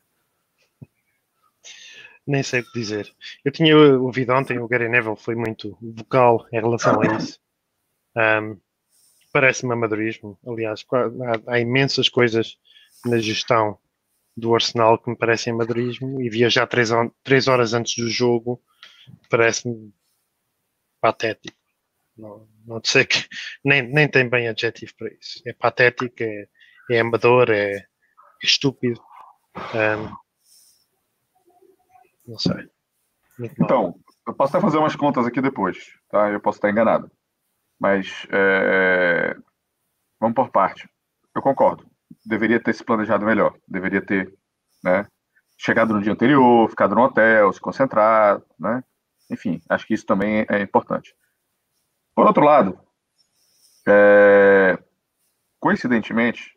[2.25, 3.13] Nem sei o que dizer.
[3.45, 7.39] Eu tinha ouvido ontem, o Gary Neville foi muito vocal em relação a isso.
[8.17, 8.59] Um,
[9.31, 10.37] parece-me amadorismo.
[10.45, 12.57] Aliás, há, há, imensas coisas
[13.05, 13.79] na gestão
[14.37, 16.91] do Arsenal que me parecem amadorismo e viajar três,
[17.23, 18.61] três horas antes do jogo
[19.29, 19.91] parece-me
[21.01, 21.57] patético.
[22.15, 23.27] Não, não sei que
[23.65, 25.41] nem, nem tem bem adjetivo para isso.
[25.45, 26.47] É patético, é,
[26.91, 27.85] é amador, é, é
[28.43, 29.01] estúpido.
[29.73, 30.15] Um,
[32.27, 32.69] não sei.
[33.39, 35.77] então, eu posso até fazer umas contas aqui depois,
[36.09, 36.29] tá?
[36.29, 37.09] Eu posso estar enganado.
[37.79, 39.35] Mas é...
[40.19, 40.87] vamos por parte.
[41.35, 41.89] Eu concordo.
[42.25, 43.55] Deveria ter se planejado melhor.
[43.67, 44.33] Deveria ter
[44.83, 45.05] né,
[45.57, 48.45] chegado no dia anterior, ficado no hotel, se concentrado.
[48.59, 48.83] Né?
[49.31, 51.15] Enfim, acho que isso também é importante.
[52.15, 52.79] Por outro lado,
[53.87, 54.77] é...
[55.59, 56.53] coincidentemente,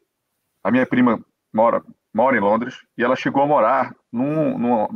[0.63, 1.83] a minha prima mora,
[2.15, 4.89] mora em Londres e ela chegou a morar num, num,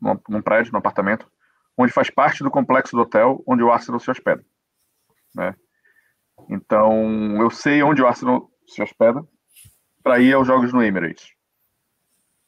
[0.00, 1.30] num, num prédio, num apartamento,
[1.76, 4.44] onde faz parte do complexo do hotel onde o Arsenal se hospeda
[5.34, 5.54] né?
[6.48, 9.26] Então, eu sei onde o Arsenal se hospeda
[10.04, 11.32] para ir aos jogos no Emirates.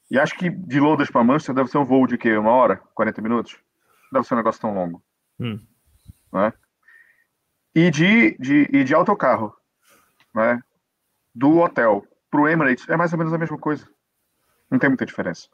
[0.09, 2.37] E acho que de Londres para Manchester deve ser um voo de quê?
[2.37, 2.77] Uma hora?
[2.93, 3.57] 40 minutos?
[4.13, 5.03] Deve ser um negócio tão longo.
[5.39, 5.59] Hum.
[6.31, 6.53] Né?
[7.75, 9.53] E de, de, e de autocarro,
[10.33, 10.61] né?
[11.35, 13.87] do hotel para o Emirates, é mais ou menos a mesma coisa.
[14.69, 15.49] Não tem muita diferença.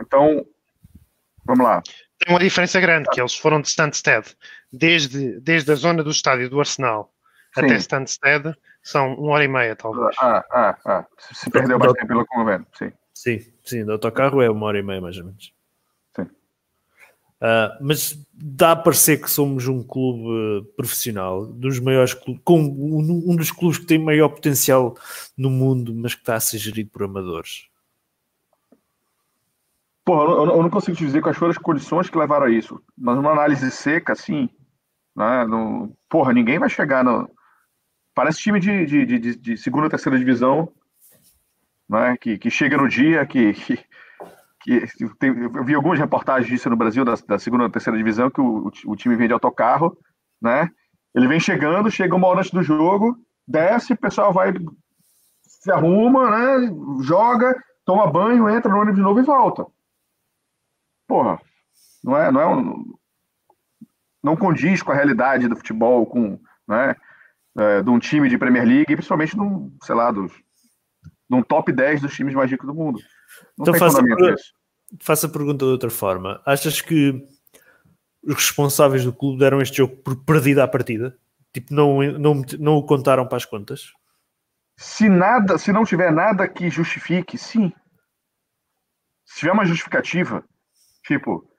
[0.00, 0.44] Então,
[1.44, 1.82] vamos lá.
[2.18, 4.36] Tem uma diferença grande, que eles foram de Stansted,
[4.72, 7.12] desde, desde a zona do estádio do Arsenal
[7.54, 7.64] Sim.
[7.64, 8.54] até Stansted,
[8.88, 10.16] são uma hora e meia, talvez.
[10.18, 11.06] Ah, ah, ah.
[11.18, 12.90] Se perdeu mais tempo pelo convênio, sim.
[13.12, 15.52] Sim, sim, do autocarro é uma hora e meia, mais ou menos.
[16.16, 16.22] Sim.
[16.22, 23.30] Uh, mas dá a parecer que somos um clube profissional, dos maiores clubes, com um,
[23.30, 24.96] um dos clubes que tem maior potencial
[25.36, 27.68] no mundo, mas que está a ser gerido por amadores.
[30.02, 32.82] Porra, eu, eu, não consigo te dizer quais foram as condições que levaram a isso,
[32.96, 34.48] mas uma análise seca, assim,
[35.14, 35.44] né?
[35.44, 37.28] No, porra, ninguém vai chegar no.
[38.18, 40.72] Parece time de, de, de, de segunda ou terceira divisão,
[41.88, 42.16] né?
[42.16, 43.76] Que, que chega no dia, que, que,
[44.64, 48.28] que tem, eu vi algumas reportagens disso no Brasil, da, da segunda ou terceira divisão,
[48.28, 49.96] que o, o, time vem de autocarro,
[50.42, 50.68] né?
[51.14, 53.16] Ele vem chegando, chega uma hora antes do jogo,
[53.46, 54.52] desce, o pessoal vai
[55.44, 56.74] se arruma, né?
[57.02, 57.54] Joga,
[57.84, 59.64] toma banho, entra no ônibus de novo e volta.
[61.06, 61.40] Porra,
[62.02, 62.84] não é, não é um,
[64.20, 66.96] não condiz com a realidade do futebol, com, né,
[67.58, 70.32] é, de um time de Premier League, principalmente num, sei lá, dos,
[71.28, 73.00] num top 10 dos times mais ricos do mundo.
[73.56, 74.34] Não então faça, per...
[75.00, 76.40] faça a pergunta de outra forma.
[76.46, 77.26] Achas que
[78.22, 81.18] os responsáveis do clube deram este jogo por perdida à partida?
[81.52, 83.92] Tipo, não, não, não o contaram para as contas?
[84.76, 87.72] Se nada, se não tiver nada que justifique, sim.
[89.24, 90.44] Se tiver uma justificativa,
[91.04, 91.50] tipo,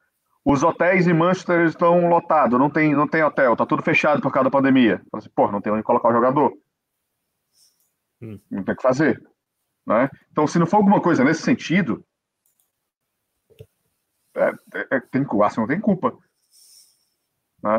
[0.51, 4.31] os hotéis em Manchester estão lotados, não tem, não tem hotel, tá tudo fechado por
[4.31, 4.99] causa da pandemia.
[5.13, 6.57] Assim, Pô, não tem onde colocar o jogador.
[8.19, 8.39] Hum.
[8.49, 9.23] Não tem o que fazer.
[9.85, 10.09] Né?
[10.31, 12.03] Então, se não for alguma coisa nesse sentido,
[14.35, 16.17] é, é, é tem, o Arsenal tem culpa.
[17.61, 17.71] Né?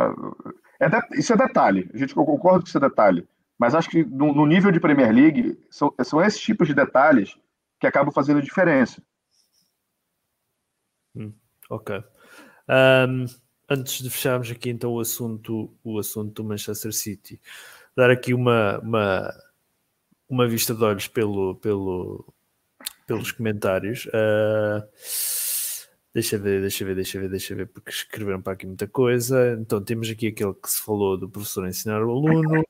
[0.78, 1.90] É de, isso é detalhe.
[1.92, 3.28] A gente concorda com isso é detalhe.
[3.58, 7.36] Mas acho que no, no nível de Premier League, são, são esses tipos de detalhes
[7.80, 9.02] que acabam fazendo diferença.
[11.16, 11.34] Hum,
[11.68, 12.00] ok.
[12.68, 13.26] Um,
[13.68, 17.40] antes de fecharmos aqui então o assunto, o assunto do Manchester City,
[17.96, 19.34] dar aqui uma, uma,
[20.28, 22.24] uma vista de olhos pelo, pelo,
[23.06, 24.06] pelos comentários.
[24.06, 24.82] Uh,
[26.12, 29.56] Deixa ver, deixa ver, deixa ver, deixa ver, porque escreveram para aqui muita coisa.
[29.60, 32.64] Então temos aqui aquele que se falou do professor ensinar o aluno.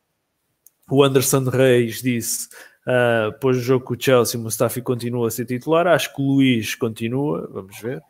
[0.90, 2.48] O Anderson Reis disse:
[2.86, 5.86] uh, pôs o jogo com o Chelsea, o Mustafi continua a ser titular.
[5.86, 8.02] Acho que o Luís continua, vamos ver.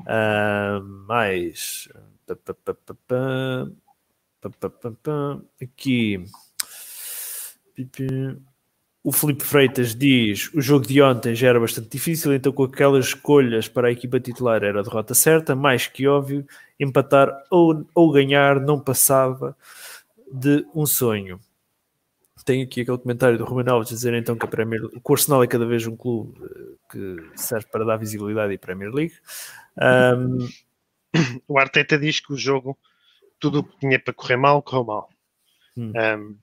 [0.00, 1.88] Uh, mais
[5.60, 6.24] aqui.
[9.02, 13.06] O Felipe Freitas diz: o jogo de ontem já era bastante difícil, então com aquelas
[13.06, 16.44] escolhas para a equipa titular era a derrota certa, mais que óbvio,
[16.78, 19.56] empatar ou, ou ganhar não passava
[20.32, 21.40] de um sonho.
[22.44, 25.48] Tem aqui aquele comentário do Ruben Alves dizer então que, a Premier, o Arsenal é
[25.48, 29.14] cada vez um clube eh, que serve para dar visibilidade à Premier League.
[29.80, 30.46] Um...
[31.48, 32.78] O Arteta diz que o jogo,
[33.38, 35.08] tudo o que tinha para correr mal, correu mal.
[35.76, 35.92] Hum.
[35.96, 36.38] Um,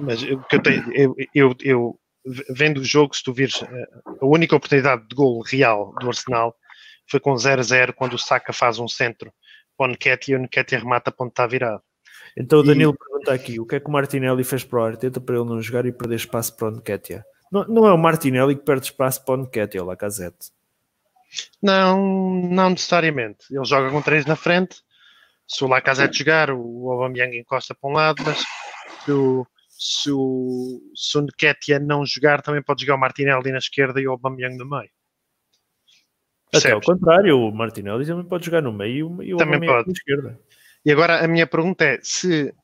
[0.00, 0.42] mas eu,
[0.92, 2.00] eu, eu, eu,
[2.50, 3.88] vendo o jogo, se tu vires eh,
[4.20, 6.54] a única oportunidade de gol real do Arsenal
[7.08, 9.32] foi com 0-0 quando o Saka faz um centro
[9.76, 11.82] para o Nketiah e o Nketiah remata onde está virado.
[12.36, 12.98] Então o Danilo e...
[12.98, 15.60] pergunta aqui, o que é que o Martinelli fez para o Arteta para ele não
[15.60, 17.24] jogar e perder espaço para o Nketiah?
[17.52, 20.50] Não, não é o Martinelli que perde espaço para o Nketiah, é o Lacazette.
[21.62, 22.00] Não,
[22.50, 23.44] não necessariamente.
[23.50, 24.82] Ele joga com três na frente.
[25.46, 28.42] Se o Lacazette jogar, o Aubameyang encosta para um lado, mas
[29.04, 33.58] se o, se o, se o Nketiah não jogar, também pode jogar o Martinelli na
[33.58, 34.90] esquerda e o Aubameyang no meio.
[36.50, 36.66] Percebes?
[36.66, 39.88] Até ao contrário, o Martinelli também pode jogar no meio e o também Aubameyang pode.
[39.88, 40.40] na esquerda.
[40.84, 42.54] E agora a minha pergunta é, se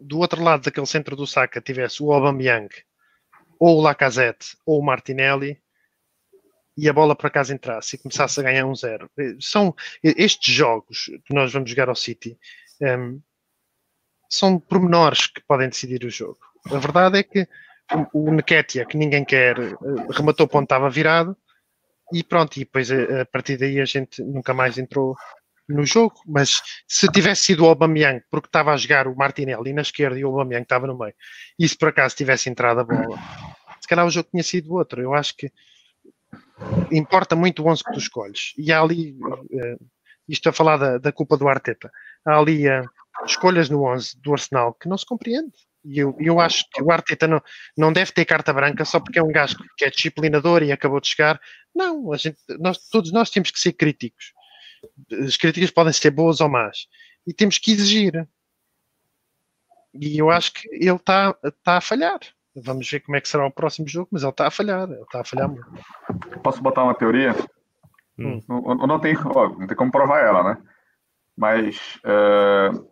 [0.00, 2.68] do outro lado daquele centro do Saka tivesse o Aubameyang
[3.58, 5.60] ou o Lacazette ou o Martinelli
[6.76, 9.10] e a bola por acaso entrasse e começasse a ganhar um zero.
[9.40, 12.38] São estes jogos que nós vamos jogar ao City
[12.80, 13.18] um, ehm,
[14.28, 16.38] são pormenores que podem decidir o jogo.
[16.66, 17.48] A verdade é que
[18.12, 19.76] o, o Nketiah, que ninguém quer, eh,
[20.10, 21.36] rematou ponto, estava virado
[22.12, 25.16] e pronto, e depois eh, a partir daí a gente nunca mais entrou
[25.68, 29.82] no jogo, mas se tivesse sido o Aubameyang, porque estava a jogar o Martinelli na
[29.82, 31.14] esquerda e o Aubameyang estava no meio,
[31.58, 33.18] e se por acaso tivesse entrado a bola,
[33.80, 35.00] se calhar o jogo tinha sido outro.
[35.00, 35.50] Eu acho que
[36.90, 38.52] importa muito o 11 que tu escolhes.
[38.58, 39.86] E há ali, uh,
[40.28, 41.90] isto a falar da, da culpa do Arteta,
[42.26, 42.84] há ali uh,
[43.24, 45.52] escolhas no 11 do Arsenal que não se compreende.
[45.84, 47.40] E eu, eu acho que o Arteta não,
[47.78, 51.00] não deve ter carta branca só porque é um gajo que é disciplinador e acabou
[51.00, 51.40] de chegar.
[51.74, 54.32] Não, a gente, nós, todos nós temos que ser críticos.
[55.24, 56.86] As críticas podem ser boas ou más.
[57.26, 58.28] E temos que exigir.
[59.94, 62.20] E eu acho que ele está tá a falhar.
[62.54, 64.88] Vamos ver como é que será o próximo jogo, mas ele está a falhar.
[64.90, 65.66] Ele está a falhar muito.
[66.42, 67.34] Posso botar uma teoria?
[68.18, 68.40] Hum.
[68.48, 70.62] Não, não, tem, ó, não tem como provar ela, né?
[71.36, 72.86] Mas uh,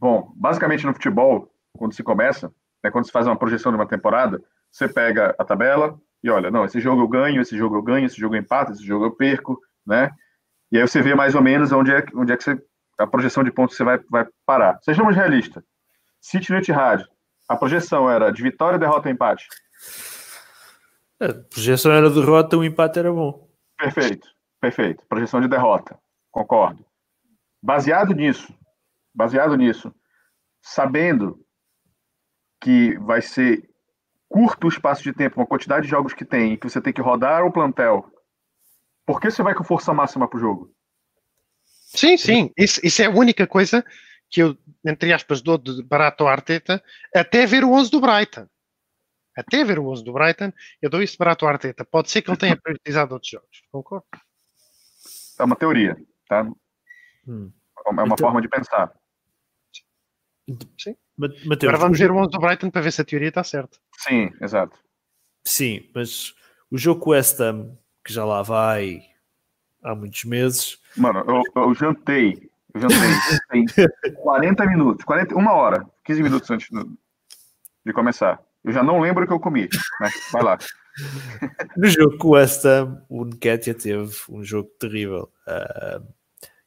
[0.00, 2.50] Bom, basicamente no futebol, quando se começa,
[2.82, 6.50] né, quando se faz uma projeção de uma temporada, você pega a tabela e olha,
[6.50, 9.04] não, esse jogo eu ganho, esse jogo eu ganho, esse jogo eu empato, esse jogo
[9.04, 10.10] eu perco, né?
[10.70, 12.62] E aí você vê mais ou menos onde é, onde é que você,
[12.98, 14.78] a projeção de pontos você vai, vai parar.
[14.82, 15.62] Sejamos realistas.
[16.20, 17.04] City no Etihad,
[17.48, 19.48] a projeção era de vitória, derrota ou empate?
[21.18, 23.48] É, a projeção era derrota, o empate era bom.
[23.76, 24.28] Perfeito,
[24.60, 25.04] perfeito.
[25.08, 25.98] Projeção de derrota,
[26.30, 26.84] concordo.
[27.62, 28.54] Baseado nisso,
[29.14, 29.92] baseado nisso,
[30.62, 31.44] sabendo
[32.60, 33.68] que vai ser
[34.28, 37.00] curto o espaço de tempo, uma quantidade de jogos que tem, que você tem que
[37.00, 38.08] rodar o plantel,
[39.12, 40.74] por que você vai com força máxima para o jogo?
[41.66, 42.52] Sim, sim.
[42.56, 43.84] Isso, isso, é a única coisa
[44.28, 44.56] que eu,
[44.86, 46.82] entre aspas, dou de barato ao Arteta,
[47.14, 48.46] até ver o 11 do Brighton.
[49.36, 51.84] até ver o 11 do Brighton, eu dou isso barato ao Arteta.
[51.84, 53.62] Pode ser que ele tenha priorizado outros jogos.
[53.72, 54.06] Concordo?
[55.38, 55.96] É uma teoria,
[56.28, 56.44] tá?
[57.26, 57.50] Hum.
[57.86, 58.92] É uma Então- forma de pensar.
[60.78, 60.96] Sim.
[61.16, 63.42] Ma- Mateus, Agora vamos ver o 11 do Brighton para ver se a teoria está
[63.44, 63.78] certa.
[63.98, 64.78] Sim, exato.
[65.44, 66.34] Sim, mas
[66.70, 69.02] o jogo com o West Ham, que já lá vai
[69.82, 72.50] há muitos meses, Mano, eu, eu jantei.
[72.74, 73.66] Eu jantei.
[74.02, 76.96] Tem 40 minutos, 40, uma hora, 15 minutos antes do-
[77.84, 78.40] de começar.
[78.62, 79.68] Eu já não lembro o que eu comi.
[80.00, 80.58] Mas vai lá.
[81.76, 86.02] no jogo com o West Ham, o Nketiah teve um jogo terrível ah,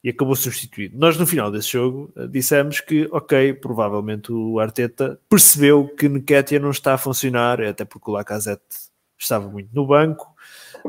[0.02, 0.98] e acabou substituído.
[0.98, 6.58] Nós, no final desse jogo, ah, dissemos que, ok, provavelmente o Arteta percebeu que Nketiah
[6.60, 8.62] não está a funcionar, até porque o Lacazette
[9.16, 10.33] estava muito no banco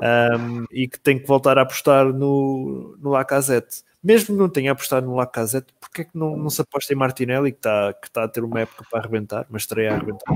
[0.02, 3.84] ahm, e que tem que voltar a apostar no, no Lacazette.
[4.04, 6.96] Mesmo que não tenha apostado no Lacazette, porque é que não, não se aposta em
[6.96, 10.36] Martinelli, que está, que está a ter uma época para arrebentar, mas estreia a arrebentar?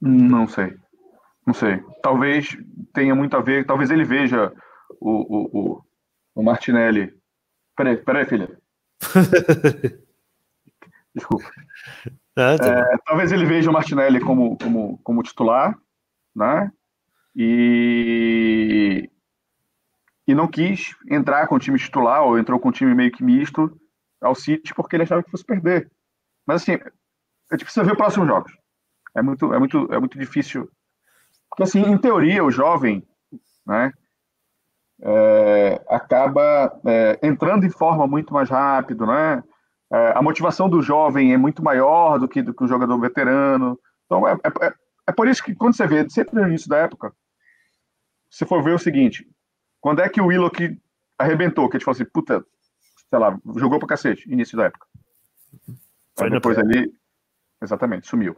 [0.00, 0.74] Não sei.
[1.46, 1.82] Não sei.
[2.02, 2.56] Talvez
[2.92, 3.66] tenha muito a ver.
[3.66, 4.52] Talvez ele veja
[5.00, 5.84] o, o, o,
[6.36, 7.14] o Martinelli.
[7.76, 8.58] Peraí, peraí, filha.
[11.14, 11.50] Desculpa.
[12.36, 12.66] Ah, tá.
[12.66, 15.78] É, talvez ele veja o Martinelli como, como, como titular,
[16.34, 16.72] né?
[17.34, 19.08] E,
[20.26, 23.24] e não quis entrar com o time titular, ou entrou com o time meio que
[23.24, 23.78] misto
[24.20, 25.90] ao City porque ele achava que fosse perder.
[26.46, 28.52] Mas assim, a gente precisa ver os próximos jogos.
[29.14, 30.68] É muito, é muito, é muito difícil.
[31.50, 33.06] Porque assim, em teoria, o jovem,
[33.66, 33.92] né?
[35.02, 39.42] é, acaba é, entrando em forma muito mais rápido, né?
[39.92, 43.78] É, a motivação do jovem é muito maior do que do que o jogador veterano.
[44.06, 44.74] Então é, é, é-
[45.08, 47.12] é por isso que quando você vê sempre no início da época,
[48.32, 49.28] se for ver o seguinte,
[49.78, 50.80] quando é que o Willock
[51.18, 52.42] arrebentou, que a gente falou assim, puta,
[53.10, 54.86] sei lá, jogou pra cacete, início da época.
[56.16, 56.90] Foi Aí depois ali,
[57.62, 58.34] exatamente, sumiu.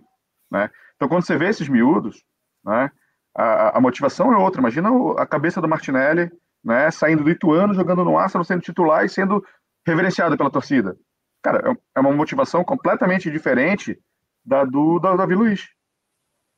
[0.51, 0.69] Né?
[0.97, 2.25] Então quando você vê esses miúdos,
[2.65, 2.91] né,
[3.37, 4.61] a, a motivação é outra.
[4.61, 6.31] Imagina a cabeça do Martinelli,
[6.63, 9.45] né, saindo do Ituano, jogando no Arsenal, sendo titular e sendo
[9.87, 10.97] reverenciado pela torcida.
[11.41, 13.97] Cara, é- é uma motivação completamente diferente
[14.45, 15.69] da do da Davi Luiz.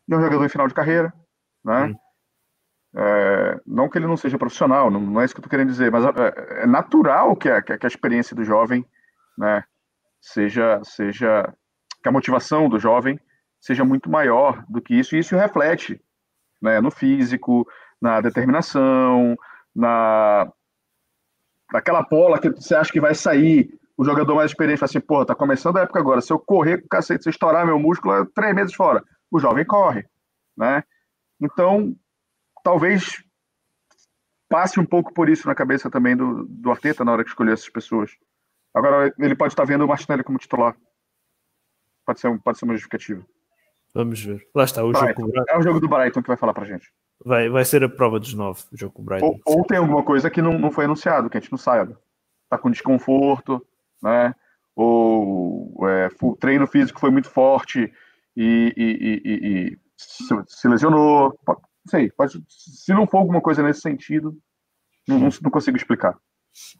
[0.09, 1.13] De um jogador em final de carreira,
[1.65, 1.87] né?
[1.87, 1.97] Hum.
[2.99, 5.69] É, não que ele não seja profissional, não, não é isso que eu tô querendo
[5.69, 8.87] dizer, mas é, é natural que a, que a- experiência do jovem,
[9.37, 9.63] né,
[10.21, 11.53] seja, seja,
[12.03, 13.21] que a motivação do jovem
[13.61, 16.01] seja muito maior do que isso, e isso reflete,
[16.63, 17.67] né, no físico,
[18.01, 19.37] na determinação,
[19.75, 20.49] na
[21.73, 25.25] naquela bola que você acha que vai sair, o jogador mais experiente fala assim, pô,
[25.25, 27.79] tá começando a época agora, se eu correr com o cacete, se eu estourar meu
[27.79, 29.03] músculo, é três meses fora.
[29.31, 30.05] O jovem corre,
[30.57, 30.85] né?
[31.41, 31.95] Então,
[32.67, 33.23] talvez
[34.49, 37.53] passe um pouco por isso na cabeça também do, do Arteta na hora que escolher
[37.53, 38.11] essas pessoas.
[38.75, 40.77] Agora, ele pode estar vendo o Martinelli como titular.
[42.05, 43.25] Pode ser, pode ser uma justificativa.
[43.95, 44.45] Vamos ver.
[44.53, 45.31] Lá está, o jogo Brighton.
[45.49, 46.93] É o jogo do Brighton que vai falar pra gente.
[47.25, 49.27] Vai, vai ser a prova dos nove, o jogo com o Brighton.
[49.47, 51.97] Ou, ou tem alguma coisa que não, não foi anunciado, que a gente não saiba.
[52.51, 53.65] Tá com desconforto,
[54.03, 54.35] né?
[54.75, 57.93] Ou é, o treino físico foi muito forte
[58.37, 61.39] e, e- e- e- e se, se lesionou.
[61.89, 64.37] Sei, pode, se não for alguma coisa nesse sentido,
[65.07, 66.19] não, não, não consigo explicar.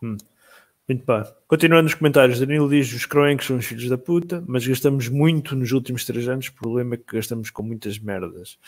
[0.03, 1.25] Muito bem.
[1.49, 5.57] Continuando nos comentários, Danilo diz os croenques são os filhos da puta, mas gastamos muito
[5.57, 6.49] nos últimos três anos.
[6.49, 8.59] O problema é que gastamos com muitas merdas.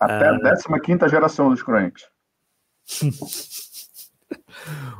[0.00, 0.54] Até Ah.
[0.68, 2.06] a 15 geração dos Croenques.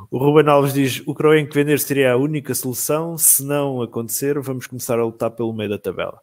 [0.09, 3.17] O Ruben Alves diz: o Croenque vender seria a única solução.
[3.17, 6.19] Se não acontecer, vamos começar a lutar pelo meio da tabela.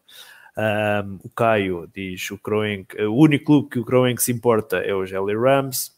[0.56, 4.94] Ahm, o Caio diz: o Croenque, o único clube que o Croenque se importa é
[4.94, 5.94] o Jelly Rams.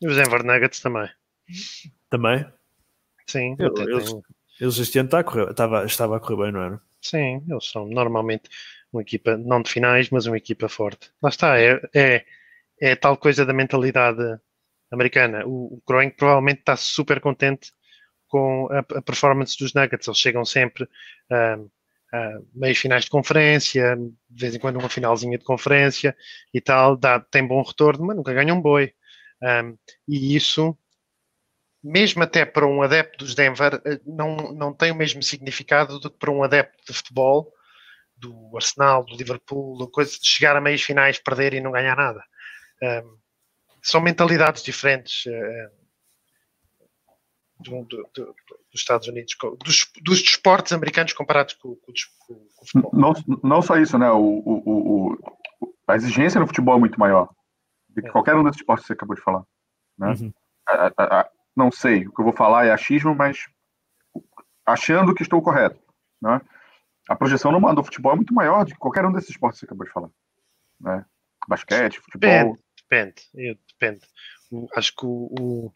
[0.00, 1.08] E os Denver Nuggets também.
[2.10, 2.46] Também.
[3.26, 4.22] Sim, Eu- eles- tenho-
[4.60, 6.80] Eles este ano está a correr, estava, estava a correr bem, não era?
[7.02, 8.48] sim, eles são normalmente
[8.92, 11.10] uma equipa, não de finais, mas uma equipa forte.
[11.22, 12.24] Lá está, é, é,
[12.80, 14.22] é tal coisa da mentalidade
[14.90, 15.44] americana.
[15.46, 17.70] O, o Kroenke provavelmente está super contente
[18.28, 20.08] com a, a performance dos Nuggets.
[20.08, 20.88] Eles chegam sempre
[21.30, 21.58] a,
[22.16, 23.96] a meios finais de conferência,
[24.30, 26.16] de vez em quando uma finalzinha de conferência
[26.52, 28.92] e tal, dá, tem bom retorno, mas nunca ganham um boi.
[29.42, 29.76] Um,
[30.08, 30.76] e isso
[31.82, 36.10] mesmo até para um adepto dos Denver, eh, não, não tem o mesmo significado do
[36.10, 37.52] que para um adepto de futebol,
[38.16, 42.24] do Arsenal, do Liverpool, coisa de chegar a meios finais, perder e não ganhar nada.
[42.82, 43.18] Um,
[43.82, 45.24] são mentalidades diferentes
[47.60, 48.34] do, do, do,
[48.76, 52.90] dos Estados Unidos, dos, dos desportos americanos comparados com, com, com, o futebol.
[52.92, 54.10] Não, não só isso, né?
[54.10, 57.28] O, o, o, a exigência no futebol é muito maior
[57.88, 59.44] do que qualquer um desses esportes que você acabou de falar.
[59.98, 60.08] Né?
[60.20, 60.32] Uhum.
[60.68, 63.48] A, a, a, não sei, o que eu vou falar é achismo, mas
[64.66, 65.80] achando que estou correto.
[66.20, 66.40] Né?
[67.08, 69.66] A projeção no, do futebol é muito maior do que qualquer um desses esportes que
[69.66, 70.10] você acabou de falar.
[70.80, 71.04] Né?
[71.48, 72.58] Basquete, futebol?
[72.90, 73.60] Depende, depende.
[73.80, 74.06] depende.
[74.74, 75.72] Acho que o,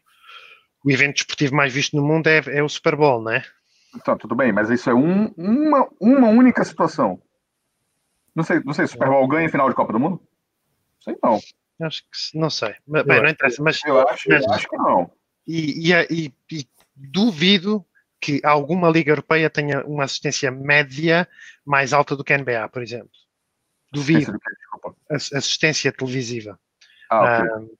[0.83, 3.43] o, evento desportivo mais visto no mundo é, é o Super Bowl, não é?
[3.95, 7.21] Então, tudo bem, mas isso é um, uma, uma única situação.
[8.33, 10.21] Não sei, não sei, o Super Bowl ganha final de Copa do Mundo?
[11.01, 11.39] Sei não.
[11.81, 12.75] Acho que não sei.
[12.87, 15.11] Mas, bem, não interessa, mas eu acho, mas, eu acho que não.
[15.47, 17.85] E, e, e, e, duvido
[18.19, 21.27] que alguma liga europeia tenha uma assistência média
[21.65, 23.09] mais alta do que a NBA, por exemplo.
[23.91, 24.31] Duvido.
[25.09, 26.59] Assistência, assistência televisiva.
[27.09, 27.65] Ah, okay.
[27.65, 27.77] uh,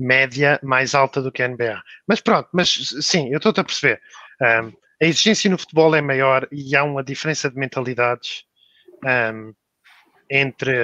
[0.00, 1.82] média mais alta do que a NBA.
[2.06, 2.70] Mas pronto, mas
[3.00, 4.00] sim, eu estou a perceber.
[4.40, 4.72] Um,
[5.02, 8.44] a exigência no futebol é maior e há uma diferença de mentalidades
[9.04, 9.54] um,
[10.30, 10.74] entre,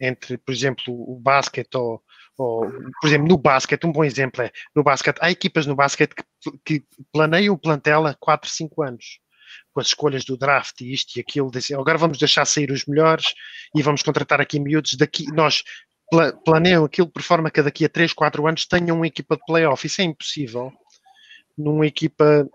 [0.00, 2.02] entre, por exemplo, o basquete ou,
[2.36, 2.70] ou,
[3.00, 6.52] por exemplo, no basquete, um bom exemplo é, no basquete, há equipas no basquete que,
[6.64, 9.18] que planeiam o plantel há 4, 5 anos
[9.72, 12.84] com as escolhas do draft e isto e aquilo, dizem, agora vamos deixar sair os
[12.86, 13.34] melhores
[13.74, 15.62] e vamos contratar aqui miúdos daqui, nós
[16.44, 19.86] planeiam aquilo por forma que daqui a 3, 4 anos tenham uma equipa de playoff.
[19.86, 20.72] Isso é impossível
[21.56, 22.48] numa equipa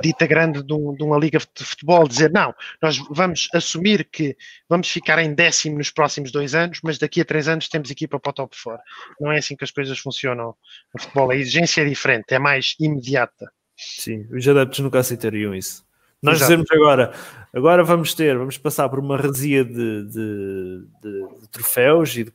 [0.00, 4.36] dita grande de, um, de, uma liga de futebol, dizer não, nós vamos assumir que
[4.68, 8.18] vamos ficar em décimo nos próximos dois anos, mas daqui a três anos temos equipa
[8.18, 8.80] para o top fora.
[9.20, 10.54] Não é assim que as coisas funcionam
[10.94, 11.30] no futebol.
[11.30, 13.52] A exigência é diferente, é mais imediata.
[13.76, 15.84] Sim, os adeptos nunca aceitariam isso.
[16.22, 16.52] Nós Exato.
[16.52, 17.12] dizemos agora,
[17.52, 22.32] agora vamos ter, vamos passar por uma resia de, de, de, de troféus e de,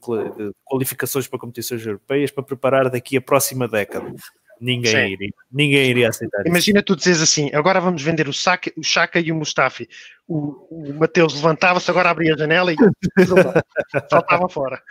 [0.65, 4.13] qualificações para competições europeias para preparar daqui a próxima década.
[4.59, 6.85] Ninguém iria, ninguém iria aceitar Imagina isso.
[6.85, 9.87] tu dizes assim, agora vamos vender o Saka, o Chaka e o Mustafi.
[10.27, 12.75] O, o Mateus levantava-se, agora abria a janela e
[14.09, 14.81] saltava fora.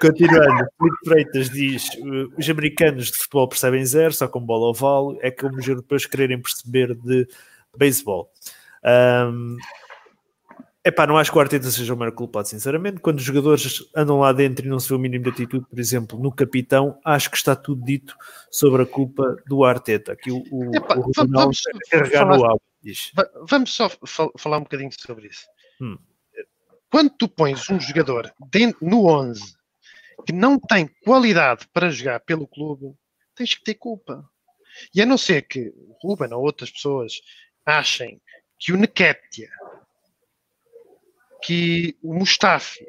[0.00, 1.88] Continuando, Felipe Freitas diz:
[2.36, 6.40] os americanos de futebol percebem zero, só com bola oval, é como os europeus quererem
[6.40, 7.26] perceber de
[7.76, 8.30] beisebol.
[8.84, 9.56] Um,
[10.86, 13.00] Epá, não acho que o Arteta seja o maior culpado, sinceramente.
[13.00, 15.78] Quando os jogadores andam lá dentro e não se vê o mínimo de atitude, por
[15.78, 18.14] exemplo, no capitão, acho que está tudo dito
[18.50, 20.12] sobre a culpa do Arteta.
[20.12, 22.58] Aqui o, o, Epá, o vamos, carregar no álbum.
[23.48, 23.90] Vamos só
[24.38, 25.46] falar um bocadinho sobre isso.
[25.80, 25.96] Hum.
[26.90, 29.56] Quando tu pões um jogador dentro, no 11
[30.26, 32.94] que não tem qualidade para jogar pelo clube,
[33.34, 34.28] tens que ter culpa.
[34.94, 37.20] E a não ser que o Ruben ou outras pessoas
[37.64, 38.20] achem
[38.58, 39.50] que o Neketia,
[41.42, 42.86] que o Mustafi,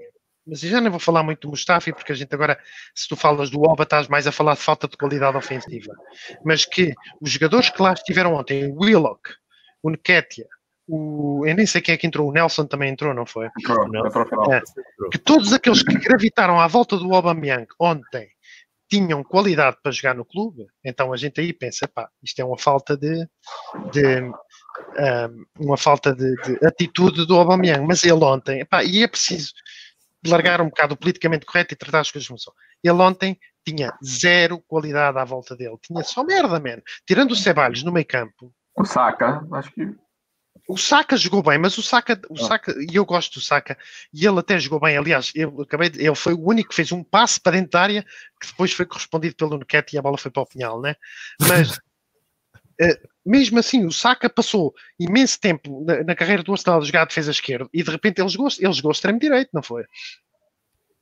[0.47, 2.59] mas eu já não vou falar muito do Mustafi, porque a gente agora,
[2.93, 5.93] se tu falas do Oba, estás mais a falar de falta de qualidade ofensiva.
[6.43, 9.31] Mas que os jogadores que lá estiveram ontem, o Willock,
[9.81, 10.47] o Nketia,
[10.87, 13.49] o, eu nem sei quem é que entrou, o Nelson também entrou, não foi?
[13.59, 14.61] Entrou, entrou, é,
[15.11, 18.29] que todos aqueles que gravitaram à volta do Aubameyang ontem
[18.89, 22.57] tinham qualidade para jogar no clube, então a gente aí pensa, pá, isto é uma
[22.57, 23.27] falta de,
[23.91, 24.33] de um,
[25.59, 29.53] uma falta de, de, atitude do Aubameyang, mas ele ontem, epá, e é preciso
[30.25, 32.53] largar um bocado o politicamente correto e tratar as coisas como são.
[32.83, 36.81] Ele ontem tinha zero qualidade à volta dele, tinha só merda, man.
[37.05, 38.53] Tirando o Ceballos no meio campo.
[38.75, 39.95] O Saka, acho que
[40.67, 42.47] o Saka jogou bem, mas o Saka, o ah.
[42.47, 43.77] Saka, e eu gosto do Saka,
[44.13, 44.97] e ele até jogou bem.
[44.97, 47.81] Aliás, eu acabei de, ele foi o único que fez um passe para dentro da
[47.81, 48.05] área
[48.41, 50.95] que depois foi correspondido pelo Nuket e a bola foi para o Pinhal, né?
[51.39, 51.79] Mas
[52.81, 52.91] Uh,
[53.25, 57.05] mesmo assim, o Saka passou imenso tempo na, na carreira do Arsenal a jogar a
[57.05, 59.85] defesa esquerda e de repente ele jogou, ele jogou extremo direito, não foi?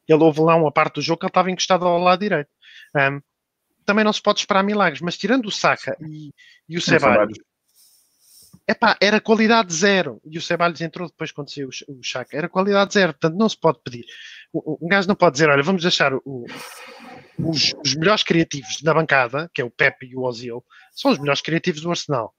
[0.08, 2.50] Ele houve lá uma parte do jogo que ele estava encostado ao lado direito.
[2.96, 3.20] Um,
[3.86, 6.32] também não se pode esperar milagres, mas tirando o Saka e,
[6.70, 7.38] e o Ceballos,
[8.68, 10.22] epá, era qualidade zero.
[10.26, 13.60] E o Ceballos entrou depois quando saiu o, Chaka, era qualidade zero, portanto não se
[13.60, 14.06] pode pedir.
[14.54, 16.46] Um gajo não pode dizer, olha, vamos deixar o,
[17.40, 21.20] os, os, melhores criativos da bancada, que é o Pepe e o Ozil, são os
[21.20, 22.34] melhores criativos do Arsenal.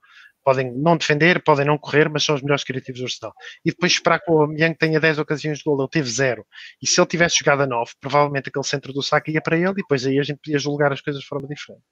[0.45, 3.34] Podem não defender, podem não correr, mas são os melhores criativos do Arsenal.
[3.64, 6.45] E depois esperar que o Aubameyang tenha 10 ocasiões de gol, ele teve zero.
[6.82, 9.70] E se ele tivesse jogado a 9, provavelmente aquele centro do saco ia para ele
[9.70, 11.82] e depois aí a gente podia julgar as coisas de forma diferente.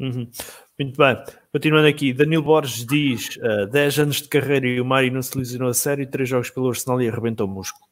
[0.00, 0.30] Uhum.
[0.78, 1.24] Muito bem.
[1.52, 5.36] Continuando aqui, Danilo Borges diz: uh, 10 anos de carreira e o Mário não se
[5.38, 7.84] lesionou a sério, 3 jogos pelo Arsenal e arrebentou o músculo.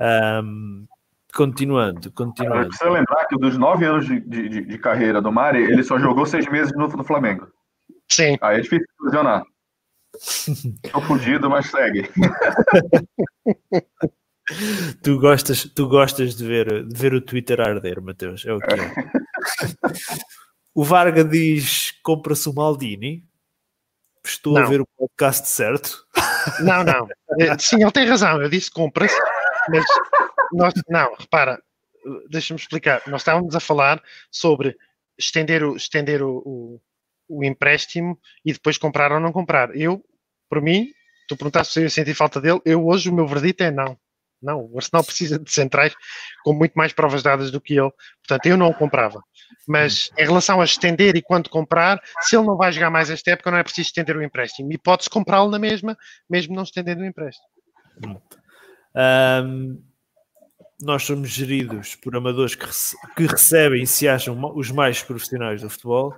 [0.00, 0.86] Um,
[1.34, 2.68] Continuando, continuando.
[2.68, 6.24] Precisa lembrar que dos nove anos de, de, de, carreira do Mari, ele só jogou
[6.24, 7.48] seis meses no, no Flamengo.
[8.10, 8.36] Sim.
[8.40, 9.44] Aí é difícil funcionar.
[10.92, 12.08] Tô fugido, mas segue.
[15.02, 18.46] tu gostas, tu gostas de ver, de ver o Twitter arder, Mateus.
[18.46, 18.78] É o que é.
[20.74, 23.28] o Varga diz: compra-se o Maldini.
[24.24, 24.62] Estou não.
[24.62, 26.06] a ver o podcast certo.
[26.60, 27.06] Não, não.
[27.38, 28.40] Eh, sim, ele tem razão.
[28.40, 29.20] Eu disse compra-se,
[29.68, 29.84] mas
[30.50, 31.62] nós, não, repara,
[32.30, 33.02] deixa-me explicar.
[33.06, 34.74] Nós estávamos a falar sobre
[35.18, 36.80] estender o, estender o, o,
[37.38, 39.74] o, empréstimo e depois comprar ou não comprar.
[39.76, 40.04] Eu,
[40.48, 40.88] por mim,
[41.28, 43.98] tu perguntaste se eu senti falta dele, eu hoje o meu verdito é não.
[44.42, 45.94] Não, o Arsenal precisa de centrais
[46.44, 47.90] com muito mais provas dadas do que ele.
[48.26, 49.22] Portanto, eu não o comprava.
[49.66, 53.30] Mas em relação a estender e quando comprar, se ele não vai jogar mais esta
[53.30, 54.70] época, não é preciso estender o empréstimo.
[54.72, 55.96] E pode-se comprá-lo na mesma,
[56.28, 57.48] mesmo não estendendo o empréstimo.
[58.94, 59.82] Um,
[60.80, 65.62] nós somos geridos por amadores que, rece que recebem e se acham os mais profissionais
[65.62, 66.14] do futebol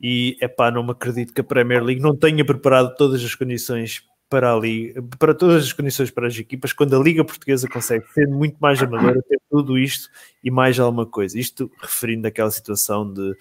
[0.00, 3.34] e é pá, não me acredito que a Premier League não tenha preparado todas as
[3.34, 7.68] condições para a Liga, para todas as condições para as equipas, quando a Liga Portuguesa
[7.68, 10.10] consegue ser muito mais amadora, ter tudo isto
[10.44, 11.38] e mais alguma coisa.
[11.38, 13.36] Isto referindo àquela situação de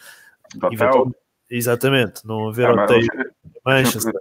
[1.49, 3.07] exatamente, não haver é, hotéis
[3.65, 4.13] Manchester.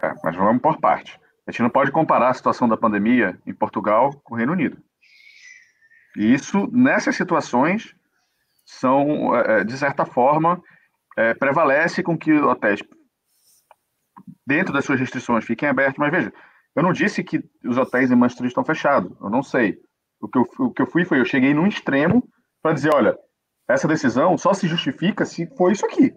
[0.00, 1.18] É, mas vamos por parte.
[1.46, 4.78] A gente não pode comparar a situação da pandemia em Portugal com o Reino Unido.
[6.16, 7.94] E isso, nessas situações,
[8.64, 10.62] são, é, é, de certa forma,
[11.20, 12.80] é, prevalece com que hotéis,
[14.46, 15.98] dentro das suas restrições, fiquem abertos.
[15.98, 16.32] Mas veja,
[16.74, 19.12] eu não disse que os hotéis em Manchester estão fechados.
[19.20, 19.78] Eu não sei.
[20.20, 22.26] O que eu, o que eu fui foi, eu cheguei num extremo
[22.62, 23.16] para dizer, olha,
[23.68, 26.12] essa decisão só se justifica se for isso aqui.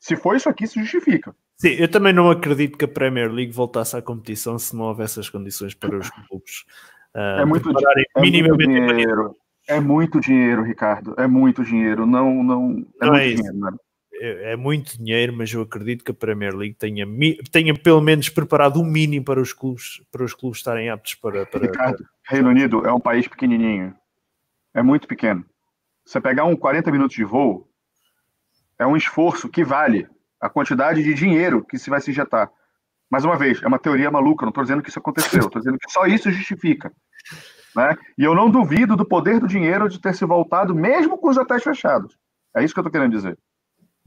[0.00, 1.34] Se for isso aqui, se justifica.
[1.56, 5.18] Sim, eu também não acredito que a Premier League voltasse à competição se não houvesse
[5.18, 6.64] as condições para os clubes
[7.14, 9.34] Uh, é muito, é muito dinheiro.
[9.66, 11.14] É muito dinheiro, Ricardo.
[11.18, 12.06] É muito dinheiro.
[12.06, 12.86] Não, não.
[13.00, 13.70] É não muito é dinheiro, né?
[14.20, 17.06] É, é, muito dinheiro, mas eu acredito que a Premier League tenha,
[17.50, 21.46] tenha pelo menos preparado um mínimo para os clubes, para os clubes estarem aptos para.
[21.46, 23.94] para Ricardo, Reino Unido é um país pequenininho.
[24.74, 25.44] É muito pequeno.
[26.04, 27.68] Você pegar um 40 minutos de voo,
[28.78, 30.08] é um esforço que vale
[30.40, 32.50] a quantidade de dinheiro que se vai se injetar.
[33.10, 35.78] Mais uma vez, é uma teoria maluca, não estou dizendo que isso aconteceu, estou dizendo
[35.78, 36.92] que só isso justifica.
[37.74, 37.96] Né?
[38.16, 41.36] E eu não duvido do poder do dinheiro de ter se voltado, mesmo com os
[41.36, 42.16] hotéis fechados.
[42.54, 43.38] É isso que eu estou querendo dizer.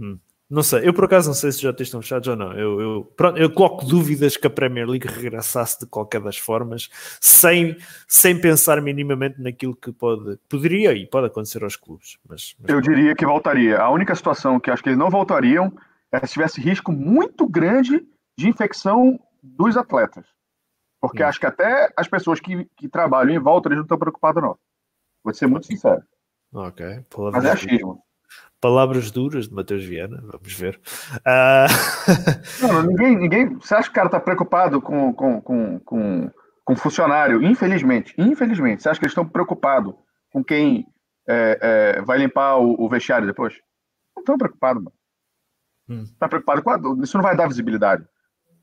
[0.02, 0.18] Hum.
[0.52, 2.52] Não sei, eu por acaso não sei se já estão fechados ou não.
[2.52, 6.90] Eu, eu, pronto, eu coloco dúvidas que a Premier League regressasse de qualquer das formas,
[7.22, 12.18] sem, sem pensar minimamente naquilo que pode, poderia e pode acontecer aos clubes.
[12.28, 12.70] Mas, mas...
[12.70, 13.80] Eu diria que voltaria.
[13.80, 15.72] A única situação que acho que eles não voltariam
[16.12, 18.06] é se tivesse risco muito grande
[18.38, 20.26] de infecção dos atletas.
[21.00, 21.28] Porque hum.
[21.28, 24.58] acho que até as pessoas que, que trabalham em volta, eles não estão preocupados, não.
[25.24, 26.04] Vou ser muito sincero.
[26.54, 27.06] Ok.
[27.10, 28.04] Palavras Mas é achismo.
[28.62, 30.80] Palavras duras de Matheus Viana, vamos ver.
[31.26, 32.62] Uh...
[32.62, 33.56] não, ninguém, ninguém.
[33.56, 36.32] Você acha que o cara está preocupado com, com, com, com,
[36.64, 37.42] com funcionário?
[37.42, 38.84] Infelizmente, infelizmente.
[38.84, 39.96] Você acha que eles estão preocupados
[40.32, 40.86] com quem
[41.28, 41.58] é,
[41.98, 43.56] é, vai limpar o, o, vestiário depois?
[44.16, 44.96] Não estão preocupados, mano.
[45.90, 46.06] Hum.
[46.20, 47.04] Tá preocupado com a...
[47.04, 48.06] Isso não vai dar visibilidade.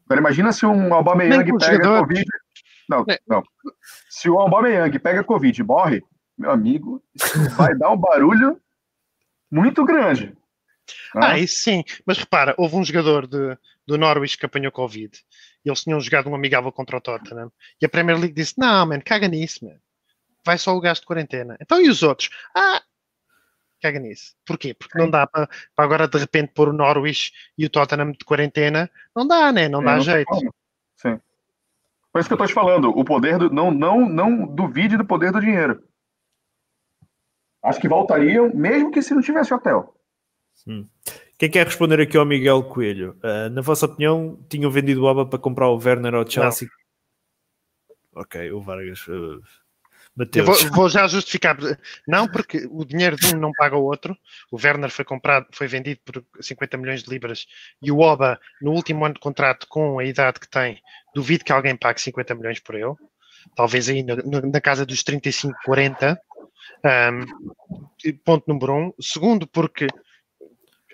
[0.07, 2.01] Agora imagina se um Aubameyang pega jogador.
[2.07, 2.25] Covid.
[2.89, 3.19] Não, é.
[3.27, 3.43] não.
[4.09, 6.03] Se o Aubameyang pega Covid e morre,
[6.39, 7.03] meu amigo,
[7.57, 8.61] vai dar um barulho
[9.51, 10.37] muito grande.
[11.15, 11.21] Né?
[11.23, 11.85] Ah, isso sim.
[12.07, 15.19] Mas repara, houve um jogador de, do Norwich que apanhou Covid.
[15.65, 17.53] E eles tinham jogado um amigável contra o Tottenham.
[17.81, 19.77] E a Premier League disse: Não, man, caga nisso, man.
[20.45, 21.57] Vai só o gasto de quarentena.
[21.61, 22.31] Então e os outros?
[22.55, 22.83] Ah,
[23.83, 24.35] caga nisso.
[24.47, 24.75] Porquê?
[24.75, 28.91] Porque não dá para, agora de repente pôr o Norwich e o Tottenham de quarentena.
[29.15, 29.69] Não dá, né?
[29.69, 30.33] Não dá não jeito.
[30.97, 31.21] Sim.
[32.13, 33.51] Por isso que eu estou te falando, o poder do.
[33.51, 35.83] Não, não, não duvide do poder do dinheiro.
[37.63, 39.95] Acho que voltariam, mesmo que se não tivesse hotel.
[40.67, 40.87] Hum.
[41.39, 43.17] Quem quer responder aqui ao Miguel Coelho?
[43.23, 46.69] Uh, na vossa opinião, tinham vendido o Aba para comprar o Werner ao Chelsea?
[48.15, 48.23] Não.
[48.23, 49.07] Ok, o Vargas.
[49.07, 49.41] Uh
[50.45, 51.57] Vou, vou, já justificar.
[52.07, 54.17] Não, porque o dinheiro de um não paga o outro.
[54.51, 57.47] O Werner foi comprado, foi vendido por 50 milhões de libras
[57.81, 60.83] e o Oba, no último ano de contrato, com a idade que tem,
[61.15, 62.95] duvido que alguém pague 50 milhões por ele.
[63.55, 66.21] Talvez aí na, na casa dos 35, 40.
[66.85, 68.93] Um, ponto número um.
[69.01, 69.87] Segundo, porque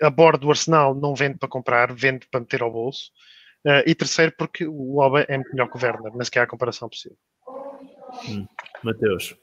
[0.01, 3.11] a bordo do Arsenal não vende para comprar, vende para meter ao bolso.
[3.65, 6.41] Uh, e terceiro, porque o Oba é muito melhor que o Werner, mas que é
[6.41, 7.17] a comparação possível.
[8.29, 8.47] Hum.
[8.83, 9.35] Matheus?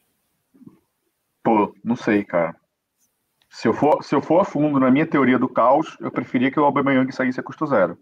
[1.43, 2.55] Pô, não sei, cara.
[3.51, 6.51] Se eu, for, se eu for a fundo na minha teoria do caos, eu preferia
[6.51, 7.99] que o Aubameyang saísse a custo zero.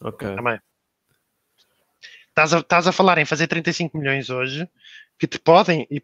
[0.00, 0.36] Ok.
[0.36, 0.60] Também.
[2.28, 4.68] Estás a, estás a falar em fazer 35 milhões hoje,
[5.18, 6.00] que te podem, e,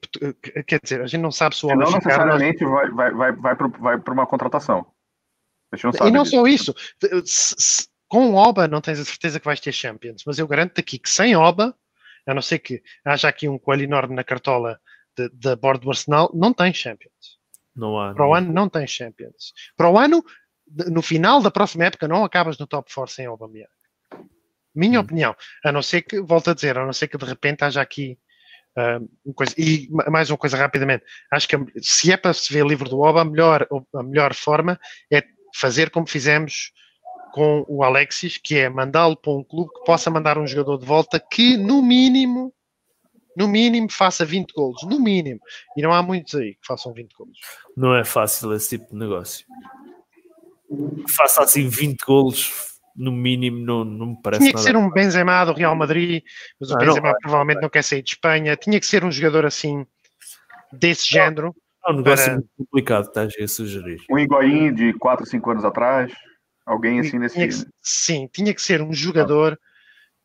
[0.63, 4.15] quer dizer, a gente não sabe se o Não necessariamente vai, vai, vai, vai para
[4.15, 4.87] uma contratação.
[5.71, 6.37] A gente não sabe e não disso.
[6.37, 6.47] só
[7.19, 7.89] isso.
[8.09, 10.99] Com o Oba não tens a certeza que vais ter Champions, mas eu garanto aqui
[10.99, 11.75] que sem Oba
[12.27, 14.81] a não ser que haja aqui um coelho enorme na cartola
[15.33, 17.39] da bordo do Arsenal, não tem Champions.
[17.75, 18.15] Não há.
[18.15, 19.53] Para o ano não tem Champions.
[19.77, 20.25] Para o ano,
[20.67, 23.71] no final da próxima época, não acabas no top 4 sem Aubameyang.
[24.75, 25.03] Minha hum.
[25.03, 25.37] opinião.
[25.65, 28.19] A não ser que, volto a dizer, a não ser que de repente haja aqui
[29.25, 29.55] uma coisa.
[29.59, 31.05] E mais uma coisa rapidamente.
[31.31, 34.79] Acho que se é para se ver livre do Oba, a melhor, a melhor forma
[35.13, 35.23] é
[35.55, 36.73] fazer como fizemos
[37.33, 40.85] com o Alexis, que é mandá-lo para um clube que possa mandar um jogador de
[40.87, 42.53] volta que, no mínimo,
[43.37, 44.83] No mínimo, faça 20 golos.
[44.83, 45.41] No mínimo.
[45.77, 47.39] E não há muitos aí que façam 20 golos.
[47.77, 49.47] Não é fácil esse tipo de negócio.
[51.09, 54.67] Faça assim 20 golos, no mínimo, não, não me parece Tinha que nada.
[54.69, 56.23] ser um Benzema do Real Madrid,
[56.61, 57.19] mas o Ah, Benzema não.
[57.21, 58.57] provavelmente não quer sair de Espanha.
[58.57, 59.87] Tinha que ser um jogador assim,
[60.73, 61.55] desse género.
[61.87, 64.01] É um negócio para- muito complicado, estás a sugerir.
[64.11, 66.13] Um Higuaín de 4, 5 anos atrás.
[66.65, 67.35] Alguém assim nesse.
[67.35, 69.59] Tinha que- sim, tinha que ser um jogador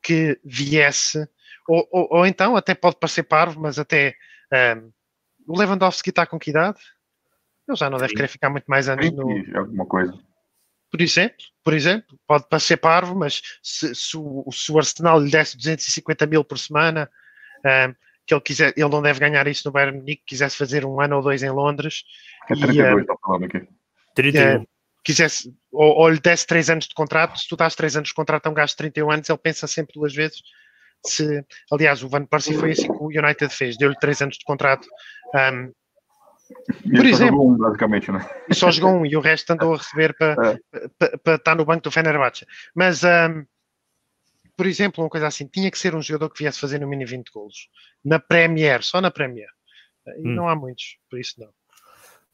[0.03, 1.28] que viesse,
[1.68, 4.13] ou, ou, ou então até pode parecer parvo, mas até
[4.53, 4.89] ahm,
[5.47, 6.80] o Lewandowski está com que idade?
[7.68, 9.26] Ele já não deve querer ficar muito mais anos no.
[9.28, 10.13] 30 alguma coisa.
[10.89, 15.29] Por exemplo, por exemplo, pode parecer parvo, mas se, se o, se o Arsenal lhe
[15.29, 17.09] desse 250 mil por semana,
[17.65, 17.93] ahm,
[18.25, 21.17] que ele quiser, ele não deve ganhar isso no Bayern Munique, quisesse fazer um ano
[21.17, 22.03] ou dois em Londres,
[22.49, 23.67] É E, 32, tá falando aqui.
[24.15, 24.65] 31.
[25.03, 28.15] quisesse, ou, ou lhe desse 3 anos de contrato, se tu dás 3 anos de
[28.15, 30.41] contrato a um gajo de 31 anos, ele pensa sempre duas vezes.
[31.05, 34.43] Se, aliás, o Van Persie foi assim que o United fez, deu-lhe 3 anos de
[34.43, 34.88] contrato
[35.33, 35.71] E
[36.55, 38.29] Por só exemplo- jogou um, basicamente, né?
[38.49, 40.57] e só jogou um, e o resto andou a receber para
[41.23, 42.45] para estar no banco do Fenerbahçe.
[42.75, 43.43] Mas, ahm,
[44.55, 47.09] por exemplo, uma coisa assim, tinha que ser um jogador que viesse fazer no mínimo
[47.09, 47.69] 20 golos.
[48.03, 49.49] Na Premier, só na Premier.
[50.17, 50.35] E Hum.
[50.35, 51.49] não há muitos, por isso não.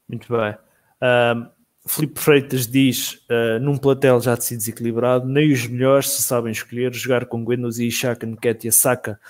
[0.08, 0.56] Muito bem.
[1.00, 1.48] Ahm,
[1.86, 6.52] Filipe Freitas diz: ah, num platel já de si desequilibrado, nem os melhores se sabem
[6.52, 6.94] escolher.
[6.94, 9.20] Jogar com Guendouzi, Chaka, Nketiah, Saka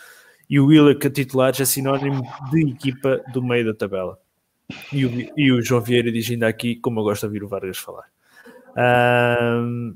[0.49, 4.18] e o Willock a titulares é sinónimo de equipa do meio da tabela.
[4.93, 7.49] E o, e o João Vieira diz ainda aqui, como eu gosto de ouvir o
[7.49, 8.09] Vargas falar.
[8.77, 9.95] Ahm,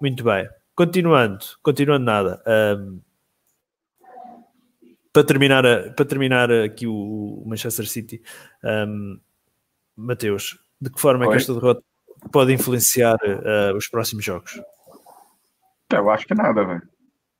[0.00, 0.48] muito bem.
[0.74, 2.42] Continuando, continuando nada.
[2.46, 2.98] Ahm,
[5.12, 8.22] para, terminar a- para terminar aqui o, o Manchester City,
[8.64, 9.18] ahm,
[9.96, 11.36] Mateus, de que forma é que Oi.
[11.36, 11.82] esta derrota
[12.32, 14.58] pode influenciar ah, os próximos jogos?
[15.92, 16.82] É, Eu acho que nada, velho.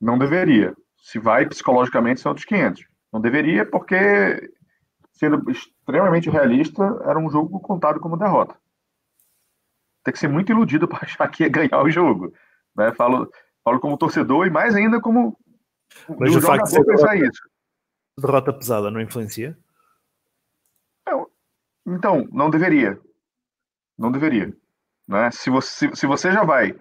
[0.01, 0.75] Não deveria.
[0.99, 2.85] Se vai psicologicamente, são outros 500.
[3.13, 3.97] Não deveria, porque,
[5.13, 8.57] sendo extremamente realista, era um jogo contado como derrota.
[10.05, 12.33] Tem que ser muito iludido para achar que ia ganhar o jogo.
[12.75, 12.93] Né?
[12.93, 13.31] Falo,
[13.63, 15.39] falo como torcedor e mais ainda como
[16.19, 17.49] Mas o facto de pensar isso.
[18.19, 19.57] Derrota pesada não influencia?
[21.87, 23.01] Então, não deveria.
[23.99, 24.55] Não deveria.
[25.09, 25.31] Né?
[25.31, 26.75] Se, você, se você já vai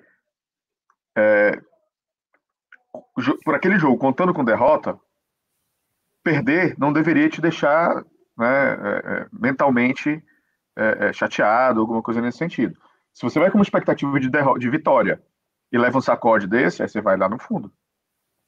[1.17, 1.59] é,
[3.43, 4.99] por aquele jogo contando com derrota,
[6.23, 8.05] perder não deveria te deixar
[8.41, 10.21] né, é, é, mentalmente
[10.75, 12.77] é, é, chateado, alguma coisa nesse sentido.
[13.13, 15.21] Se você vai com uma expectativa de, de vitória
[15.71, 17.71] e leva um sacode desse, aí você vai lá no fundo.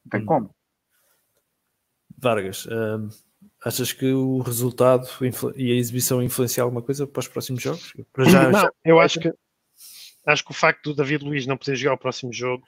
[0.05, 0.25] Não tem Hum.
[0.25, 0.55] como.
[2.17, 3.09] Vargas, ahm,
[3.65, 5.07] achas que o resultado
[5.55, 7.93] e a exibição influenciam alguma coisa para os próximos jogos?
[8.13, 9.33] Para já, não, já- eu acho que
[10.25, 12.65] acho que o facto do David Luiz não poder jogar o próximo jogo,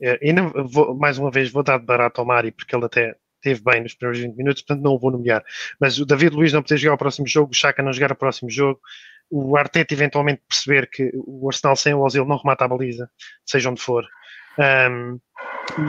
[0.00, 2.86] é, e não, vou, mais uma vez vou dar de barato ao Mari, porque ele
[2.86, 5.44] até teve bem nos primeiros 20 minutos, portanto não o vou nomear.
[5.80, 8.16] Mas o David Luiz não poder jogar o próximo jogo, o Chaka não jogar o
[8.16, 8.80] próximo jogo,
[9.30, 13.10] o Arteta eventualmente perceber que o Arsenal sem o Ozil não remata a baliza,
[13.44, 14.04] seja onde for.
[14.58, 15.20] Um,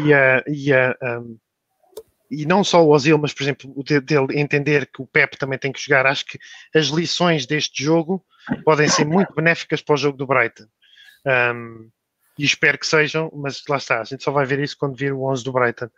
[0.05, 0.11] e,
[0.47, 1.37] e, um,
[2.29, 5.37] e não só o Ozil, mas por exemplo, o de- dele entender que o Pep
[5.37, 6.37] também tem que jogar, acho que
[6.75, 8.23] as lições deste jogo
[8.63, 10.65] podem ser muito benéficas para o jogo do Brighton.
[11.25, 11.89] Um,
[12.37, 15.11] e espero que sejam, mas lá está, a gente só vai ver isso quando vir
[15.11, 15.89] o 11 do Brighton.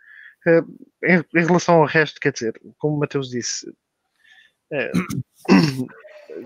[0.46, 0.66] Uh,
[1.04, 3.68] em, relação ao resto, quer dizer, como o Mateus disse,
[4.72, 5.86] uh,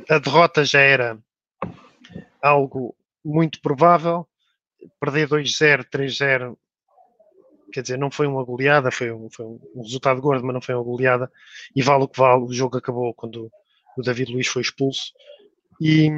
[0.09, 1.19] a derrota já era
[2.43, 2.95] algo
[3.25, 4.27] muito provável.
[5.01, 6.57] Perder 2-0, 3-0,
[7.73, 10.75] quer dizer, não foi uma goleada, foi um, foi um resultado gordo, mas não foi
[10.75, 11.31] uma goleada.
[11.75, 13.51] E vale o que vale, o jogo acabou quando
[13.97, 15.13] o David Luiz foi expulso.
[15.81, 16.11] E,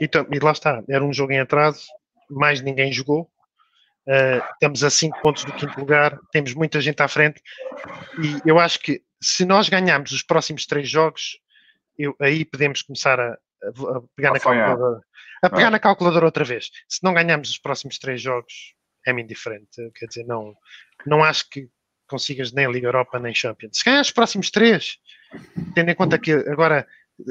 [0.00, 1.86] e, tam- e lá está, era um jogo em atraso,
[2.28, 3.30] mais ninguém jogou.
[4.08, 7.40] Uh, estamos a 5 pontos do quinto lugar, temos muita gente à frente.
[8.18, 11.38] E eu acho que se nós ganharmos os próximos três jogos,
[11.98, 15.00] eu- aí podemos começar a, a- pegar A na calculadora.
[15.42, 15.70] A pegar Ah.
[15.70, 16.70] na calculadora outra vez.
[16.88, 18.74] Se não ganharmos os próximos três jogos,
[19.06, 19.90] é-me indiferente.
[19.94, 20.54] Quer dizer, não,
[21.06, 21.68] não acho que
[22.08, 23.78] consigas nem Liga Europa nem Champions.
[23.78, 24.96] Se ganhar os próximos três,
[25.74, 26.86] tendo em conta que agora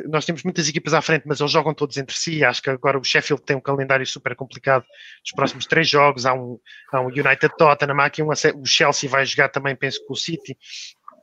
[0.08, 2.44] nós temos muitas equipas à frente, mas eles jogam todos entre si.
[2.44, 4.84] Acho que agora o Sheffield tem um calendário super complicado
[5.24, 6.26] dos próximos três jogos.
[6.26, 6.60] Há um,
[6.92, 10.16] há um United Tottenham, há aqui um, o Chelsea vai jogar também, penso que o
[10.16, 10.58] City.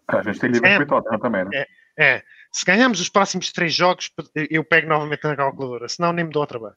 [0.09, 0.83] A gente tem Liverpool É.
[0.83, 1.67] e Tottenham também, né?
[1.99, 2.23] É,
[2.53, 4.11] se ganharmos os próximos três jogos,
[4.51, 6.77] eu pego novamente na calculadora, senão nem me dou ao trabalho.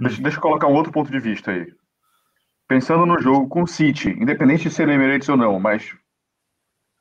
[0.00, 1.66] Deixa, deixa eu colocar um outro ponto de vista aí.
[2.68, 5.94] Pensando no jogo com o City, independente de ser Emirates ou não, mas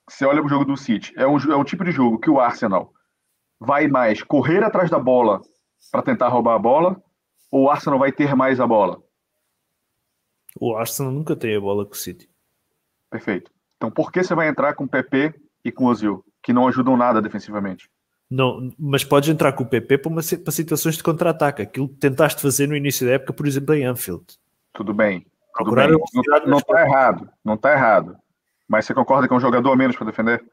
[0.10, 2.40] você olha o jogo do City, é um, é um tipo de jogo que o
[2.40, 2.94] Arsenal
[3.65, 5.41] vai mais correr atrás da bola
[5.91, 7.02] para tentar roubar a bola,
[7.52, 9.02] ou o Arsenal vai ter mais a bola?
[10.60, 12.30] o Arsenal nunca tem a bola com o City.
[13.10, 13.52] Perfeito.
[13.77, 15.34] Então por que você vai entrar com PP
[15.64, 17.90] e com o Ozil, que não ajudam nada defensivamente.
[18.30, 21.61] Não, mas podes entrar com o PP para, uma, para situações de contra-ataque.
[21.61, 24.26] Aquilo que tentaste fazer no início da época, por exemplo, em Anfield.
[24.73, 25.26] Tudo bem.
[25.56, 25.90] Tudo bem.
[26.48, 27.30] Não está errado.
[27.45, 28.18] Não está errado.
[28.68, 30.44] Mas você concorda que é um jogador a menos para defender?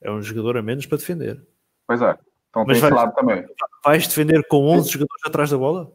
[0.00, 1.42] É um jogador a menos para defender.
[1.88, 2.18] Pois é.
[2.50, 3.44] Então mas tem vais, lado também.
[3.82, 5.90] Vais defender com 11 jogadores atrás da bola?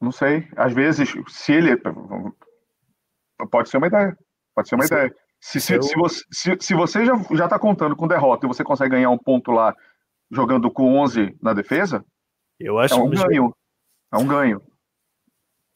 [0.00, 0.48] Não sei.
[0.56, 1.76] Às vezes, se ele.
[3.50, 4.16] Pode ser uma ideia.
[4.54, 4.94] Pode ser uma Sim.
[4.94, 5.14] ideia.
[5.40, 5.82] Se, se, eu...
[5.82, 9.18] se, você, se, se você já está contando com derrota e você consegue ganhar um
[9.18, 9.76] ponto lá
[10.30, 12.02] jogando com 11 na defesa,
[12.58, 13.54] eu acho é um ganho.
[14.10, 14.62] É um ganho.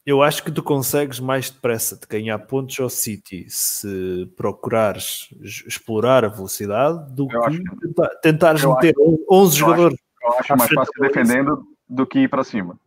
[0.09, 5.29] Eu acho que tu consegues mais depressa de ganhar pontos ao City se procurares
[5.67, 9.99] explorar a velocidade do eu que, que tentares meter acho, 11 jogadores.
[9.99, 12.79] Acho, eu acho mais fácil defendendo do que ir para cima.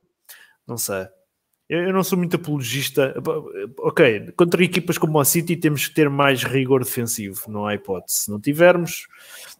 [0.67, 1.07] Não sei.
[1.69, 3.15] Eu, eu, não sou muito apologista.
[3.79, 8.23] Ok, contra equipas como a City temos que ter mais rigor defensivo, não há hipótese.
[8.23, 9.07] Se não tivermos,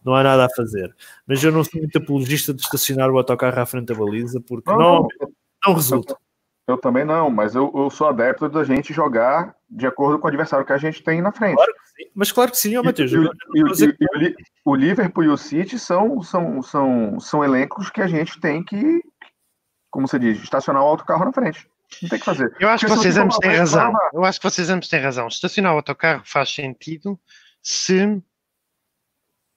[0.03, 0.93] não há nada a fazer.
[1.25, 4.69] Mas eu não sou muito apologista de estacionar o autocarro à frente da baliza porque
[4.69, 5.07] não, não,
[5.65, 6.17] não resulta.
[6.67, 10.25] Eu, eu, também não, mas eu, eu, sou adepto da gente jogar de acordo com
[10.25, 11.55] o adversário que a gente tem na frente.
[11.55, 11.73] Claro
[12.15, 13.11] mas claro que sim, ó, Matheus.
[13.11, 14.35] E, e, e,
[14.65, 19.01] o Liverpool e o City são, são, são, são elencos que a gente tem que,
[19.89, 21.67] como você diz, estacionar o autocarro na frente.
[22.01, 22.55] Não tem que fazer.
[22.59, 23.93] Eu acho Porque que vocês ambos têm razão.
[24.13, 25.27] Eu acho que vocês ambos têm razão.
[25.27, 27.19] Estacionar o autocarro faz sentido
[27.61, 28.21] se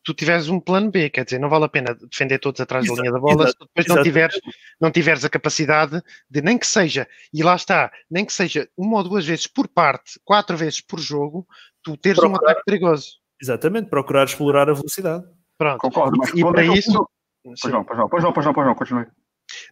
[0.06, 2.96] tu tiveres um plano B, quer dizer, não vale a pena defender todos atrás Exato,
[2.96, 4.40] da linha da bola Exato, se tu depois não tiveres,
[4.80, 6.00] não tiveres a capacidade
[6.30, 9.66] de, nem que seja, e lá está, nem que seja uma ou duas vezes por
[9.66, 11.44] parte, quatro vezes por jogo,
[11.82, 13.14] tu teres procurar, um ataque perigoso.
[13.42, 15.24] Exatamente, procurar explorar a velocidade.
[15.58, 15.80] Pronto.
[15.80, 17.08] Concordo, mas e para é isso.
[17.42, 19.06] Pois não, pois não, pois não, pois não, pois não, continue.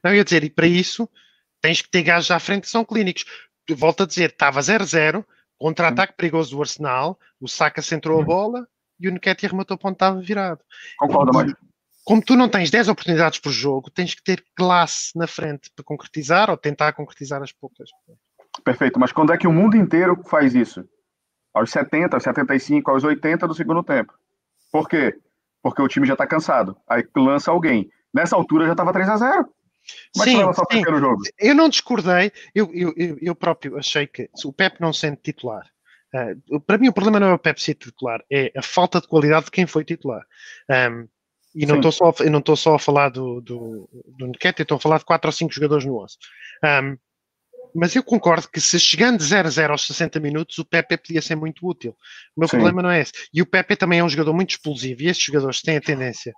[0.02, 1.09] Não, eu ia dizer, e para isso
[1.62, 3.24] tens que ter gajos à frente que são clínicos.
[3.70, 5.24] Volto a dizer, estava 0-0,
[5.56, 8.27] contra-ataque perigoso do Arsenal, o Saka centrou a uhum.
[8.27, 8.69] bola
[9.05, 10.60] e o Nketiah rematou ponto estava virado.
[10.98, 11.52] Concordo, mas...
[12.05, 15.85] Como tu não tens 10 oportunidades por jogo, tens que ter classe na frente para
[15.85, 17.89] concretizar ou tentar concretizar as poucas.
[18.62, 20.86] Perfeito, mas quando é que o mundo inteiro faz isso?
[21.55, 24.12] Aos 70, aos 75, aos 80 do segundo tempo.
[24.70, 25.18] Por quê?
[25.62, 26.76] Porque o time já está cansado.
[26.86, 27.90] Aí lança alguém.
[28.12, 29.48] Nessa altura já estava 3 a 0
[30.16, 30.36] mas sim,
[30.70, 30.98] sim.
[30.98, 31.22] jogo.
[31.39, 35.68] Eu não discordei, eu, eu, eu, próprio achei que o Pep não sendo titular,
[36.15, 39.09] uh, para mim o problema não é o Pep ser titular, é a falta de
[39.09, 40.24] qualidade de quem foi titular.
[40.70, 41.09] Um,
[41.55, 43.89] e não estou só, eu não estou só a falar do, do,
[44.19, 46.16] do estou a falar de 4 ou 5 jogadores no 11.
[46.65, 46.99] Um,
[47.74, 51.23] mas eu concordo que se chegando 0 a 0 aos 60 minutos, o Pepe podia
[51.23, 51.97] ser muito útil.
[52.36, 52.57] O meu Sim.
[52.57, 53.12] problema não é esse.
[53.32, 56.32] E o Pepe também é um jogador muito explosivo, e esses jogadores têm a tendência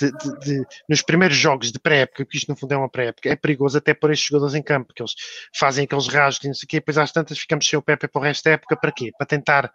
[0.00, 3.28] de, de, de, nos primeiros jogos de pré-época, que isto no fundo é uma pré-época,
[3.28, 5.14] é perigoso até por estes jogadores em campo, porque eles
[5.54, 8.08] fazem aqueles rasgos e não sei o quê, depois às tantas ficamos sem o Pepe
[8.08, 9.10] para o resto da época, para quê?
[9.16, 9.72] Para tentar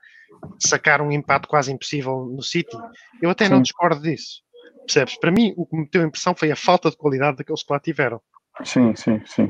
[0.59, 2.77] sacar um empate quase impossível no City.
[3.21, 3.51] Eu até Sim.
[3.51, 4.41] não discordo disso.
[4.85, 5.17] Percebes?
[5.19, 7.73] Para mim, o que me deu a impressão foi a falta de qualidade daqueles que
[7.73, 8.21] lá tiveram.
[8.63, 9.49] Sim, sim, sim.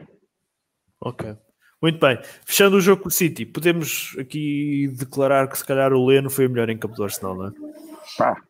[1.00, 1.36] Ok.
[1.82, 2.20] Muito bem.
[2.44, 6.48] Fechando o jogo com o City, podemos aqui declarar que se calhar o Leno foi
[6.48, 7.52] o melhor em campo do Arsenal, não é?
[8.18, 8.42] Pá,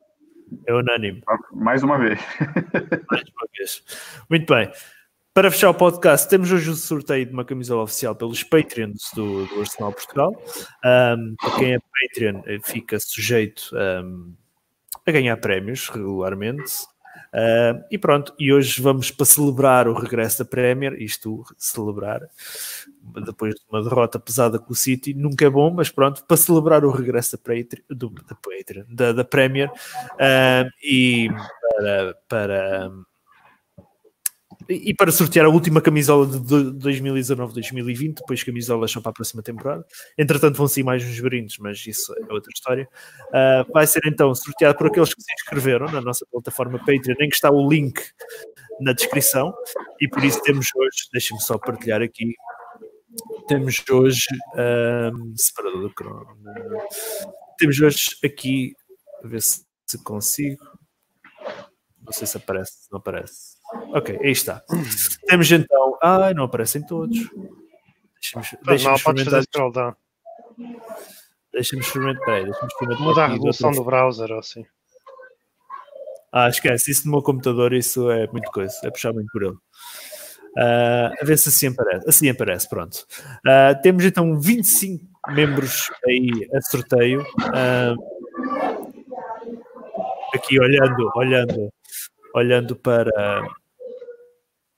[0.65, 1.23] é unânime.
[1.53, 2.19] Mais uma vez.
[3.09, 3.83] Mais uma vez.
[4.29, 4.71] Muito bem.
[5.33, 9.45] Para fechar o podcast, temos hoje o sorteio de uma camisola oficial pelos Patreons do,
[9.45, 10.31] do Arsenal Portugal.
[10.83, 14.33] Um, para quem é Patreon, eh, fica sujeito um,
[15.05, 16.73] a ganhar prémios regularmente.
[17.33, 22.21] Uh, e pronto, e hoje vamos para celebrar o regresso da Premier, isto celebrar,
[23.25, 26.85] depois de uma derrota pesada com o City, nunca é bom, mas pronto, para celebrar
[26.85, 31.29] o regresso da, Patreon, do, da, Patreon, da, da Premier uh, e
[31.77, 32.91] para, para
[34.69, 39.85] e para sortear a última camisola de 2019-2020, depois camisolas são para a próxima temporada.
[40.17, 42.87] Entretanto, vão sair mais uns brindes, mas isso é outra história.
[43.29, 47.29] Uh, vai ser então sorteado por aqueles que se inscreveram na nossa plataforma Patreon, em
[47.29, 48.01] que está o link
[48.81, 49.53] na descrição.
[50.01, 52.33] E por isso temos hoje, deixem-me só partilhar aqui.
[53.47, 54.27] Temos hoje
[55.13, 56.37] um, separador do crono.
[57.57, 58.75] Temos hoje aqui,
[59.23, 60.63] a ver se, se consigo.
[62.01, 63.57] Não sei se aparece, se não aparece.
[63.93, 64.63] Ok, aí está.
[65.27, 65.97] Temos então.
[66.01, 67.17] Ai, não aparecem todos.
[67.17, 69.97] Deixa-me deixa experimentar.
[71.53, 72.25] Deixa-me experimentar.
[72.25, 73.05] Peraí, deixa-me experimentar.
[73.05, 74.65] Mudar a resolução do browser ou assim.
[76.31, 76.91] Ah, esquece.
[76.91, 78.75] Isso no meu computador, isso é muito coisa.
[78.83, 79.57] É puxar muito por ele.
[80.57, 82.09] Uh, a ver se assim aparece.
[82.09, 83.05] Assim aparece, pronto.
[83.45, 87.21] Uh, temos então 25 membros aí a sorteio.
[87.21, 87.95] Uh,
[90.33, 91.71] aqui olhando, olhando
[92.37, 93.43] olhando para,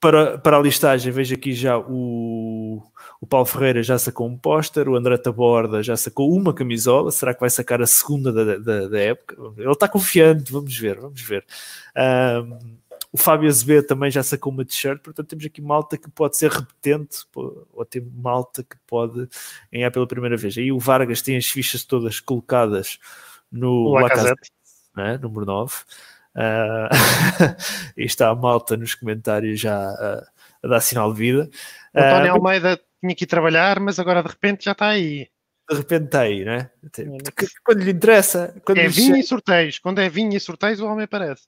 [0.00, 2.82] para, para a listagem, vejo aqui já o,
[3.20, 7.10] O Paulo Ferreira já sacou um póster, o André Taborda já sacou uma camisola.
[7.10, 9.36] Será que vai sacar a segunda da, da, da época?
[9.56, 11.44] Ele está confiante, vamos ver, vamos ver.
[13.12, 16.50] O Fábio Azevedo também já sacou uma t-shirt, portanto temos aqui malta que pode ser
[16.50, 19.28] repetente, ou tem malta que pode
[19.72, 20.56] ganhar pela primeira vez.
[20.56, 22.98] Aí o Vargas tem as fichas todas colocadas
[23.50, 24.52] no Lacazette,
[24.96, 25.74] né, número 9.
[26.32, 26.86] Uh,
[27.96, 30.24] e está a malta nos comentários já a,
[30.62, 31.50] a dar sinal de vida.
[31.92, 35.28] O António uh, Almeida tinha que ir trabalhar, mas agora de repente já está aí.
[35.70, 36.68] De repente está aí, né?
[37.64, 38.60] Quando lhe interessa.
[38.64, 39.78] Quando é vinho e sorteios.
[39.78, 41.44] Quando é vinho e sorteios, o homem aparece.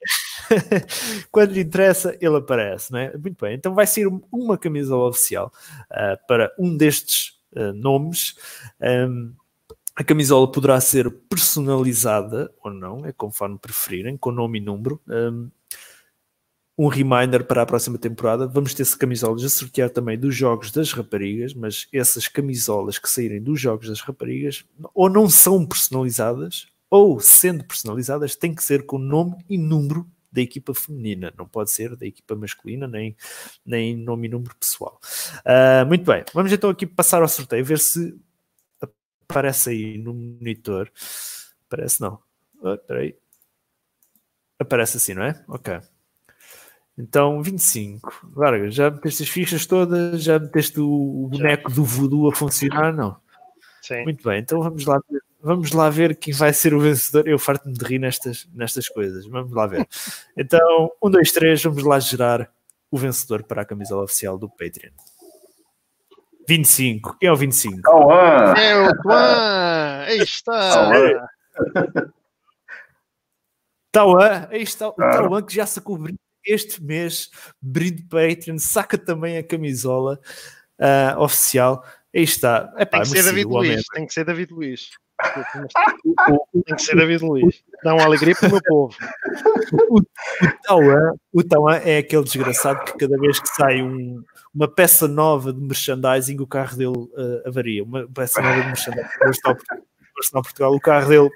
[1.32, 3.10] quando lhe interessa, ele aparece, né?
[3.20, 3.56] Muito bem.
[3.56, 5.52] Então vai ser uma camisola oficial
[5.90, 8.36] uh, para um destes uh, nomes.
[8.80, 9.34] Um,
[9.96, 15.00] a camisola poderá ser personalizada ou não, é conforme preferirem, com nome e número.
[15.08, 15.50] Um,
[16.76, 18.46] um reminder para a próxima temporada.
[18.46, 23.42] Vamos ter camisolas a sortear também dos jogos das raparigas, mas essas camisolas que saírem
[23.42, 28.98] dos jogos das raparigas ou não são personalizadas, ou sendo personalizadas, têm que ser com
[28.98, 33.14] nome e número da equipa feminina, não pode ser da equipa masculina, nem,
[33.66, 34.98] nem nome e número pessoal.
[35.40, 38.18] Uh, muito bem, vamos então aqui passar ao sorteio, ver se
[39.32, 40.90] aparece aí no monitor.
[41.66, 42.18] Aparece não.
[42.60, 43.16] Oh, aí.
[44.58, 45.44] Aparece assim, não é?
[45.48, 45.80] Ok.
[46.96, 48.30] Então, 25.
[48.36, 52.92] Larga, já meteste as fichas todas, já meteste o boneco do voodoo a funcionar?
[52.92, 53.16] Não.
[53.80, 54.04] Sim.
[54.04, 55.00] Muito bem, então vamos lá,
[55.42, 57.26] vamos lá ver quem vai ser o vencedor.
[57.26, 59.26] Eu farto-me de rir nestas, nestas coisas.
[59.26, 59.86] Vamos lá ver.
[60.36, 62.50] Então, 1, 2, 3, vamos lá gerar
[62.90, 64.92] o vencedor para a camisola oficial do Patreon.
[66.48, 67.16] 25.
[67.18, 67.82] Quem é o 25?
[67.82, 68.54] Tauan!
[68.54, 70.04] É o Tuan!
[70.06, 71.28] Aí está!
[73.90, 75.98] Tauan, aí está o Tauan que já sacou
[76.44, 80.20] este mês, brinde Patreon, saca também a camisola
[80.78, 81.84] uh, oficial.
[82.14, 82.72] Aí está.
[82.78, 84.90] Epá, tem que ser David Luiz, tem que ser David Luiz.
[86.66, 87.62] tem que ser David Luiz.
[87.82, 88.96] Dá uma alegria para o meu povo.
[90.70, 94.22] O, o Tauan é aquele desgraçado que cada vez que sai um,
[94.54, 97.84] uma peça nova de merchandising, o carro dele uh, avaria.
[97.84, 99.08] Uma peça nova de merchandising.
[100.16, 101.30] Arsenal Portugal, o carro dele,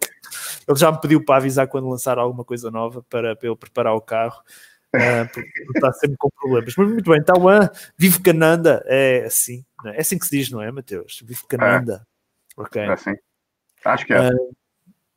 [0.69, 3.95] ele já me pediu para avisar quando lançar alguma coisa nova para, para ele preparar
[3.95, 4.43] o carro.
[4.97, 6.75] Uh, porque está sempre com problemas.
[6.77, 9.97] Mas muito bem, Tauan, vive Cananda, é assim, é?
[9.97, 11.23] é assim que se diz, não é, Mateus?
[11.25, 12.07] Vive Cananda.
[12.59, 12.61] É.
[12.61, 12.83] Ok.
[12.83, 13.15] É assim.
[13.85, 14.31] Acho que é.
[14.31, 14.57] Uh,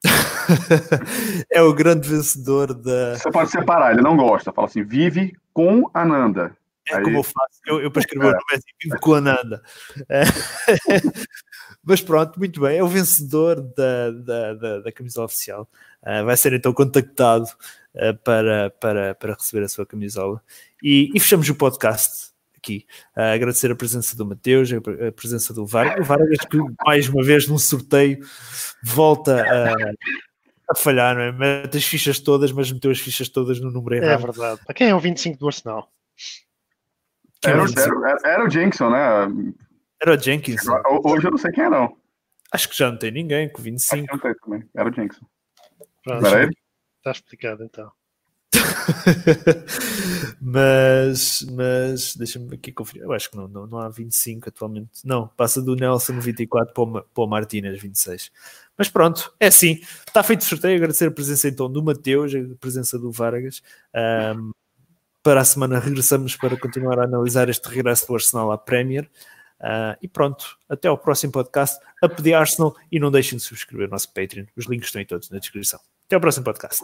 [1.52, 3.18] é o grande vencedor da.
[3.18, 4.52] Você pode separar, ele não gosta.
[4.52, 6.56] Fala assim: vive com Ananda.
[6.90, 7.04] É Aí...
[7.04, 7.60] como eu faço.
[7.68, 8.30] Eu, eu para escrever é.
[8.30, 9.62] o nome é assim: vive com Ananda.
[10.08, 10.24] É.
[11.84, 12.78] Mas pronto, muito bem.
[12.78, 15.70] É o vencedor da, da, da, da camisola oficial.
[16.02, 17.46] Uh, vai ser então contactado
[17.96, 20.42] uh, para, para, para receber a sua camisola.
[20.84, 22.86] E, e fechamos o podcast aqui.
[23.16, 26.00] Uh, agradecer a presença do Mateus, a presença do Vargas.
[26.00, 28.20] O Vargas que mais uma vez num sorteio
[28.84, 29.74] volta a,
[30.70, 31.32] a falhar, não é?
[31.32, 34.20] Mete as fichas todas, mas meteu as fichas todas no número é errado.
[34.20, 34.62] É verdade.
[34.66, 35.92] Para quem é o 25 do Arsenal?
[37.44, 39.54] Era, era, era, o Jenkson, né?
[40.02, 40.62] Era o Jenkins.
[41.04, 41.96] Hoje eu não sei quem é, não.
[42.52, 43.96] Acho que já não tem ninguém com 25.
[43.96, 44.70] Acho que não tem também.
[44.76, 45.26] Era o Jenkson.
[46.04, 47.92] Pronto, está explicado então.
[50.42, 53.04] mas, mas deixa-me aqui conferir.
[53.04, 54.90] Eu acho que não, não, não há 25 atualmente.
[55.06, 58.32] Não, passa do Nelson 24 para o, para o Martínez 26.
[58.78, 59.80] Mas pronto, é assim.
[60.08, 60.78] Está feito o sorteio.
[60.78, 63.62] Agradecer a presença então do Mateus, a presença do Vargas.
[64.36, 64.52] Um,
[65.30, 69.08] para a semana regressamos para continuar a analisar este regresso do Arsenal à Premier.
[69.60, 71.80] Uh, e pronto, até ao próximo podcast.
[72.02, 74.46] A pedir Arsenal e não deixem de subscrever o nosso Patreon.
[74.58, 75.80] Os links estão aí todos na descrição.
[76.08, 76.82] Até ao próximo podcast.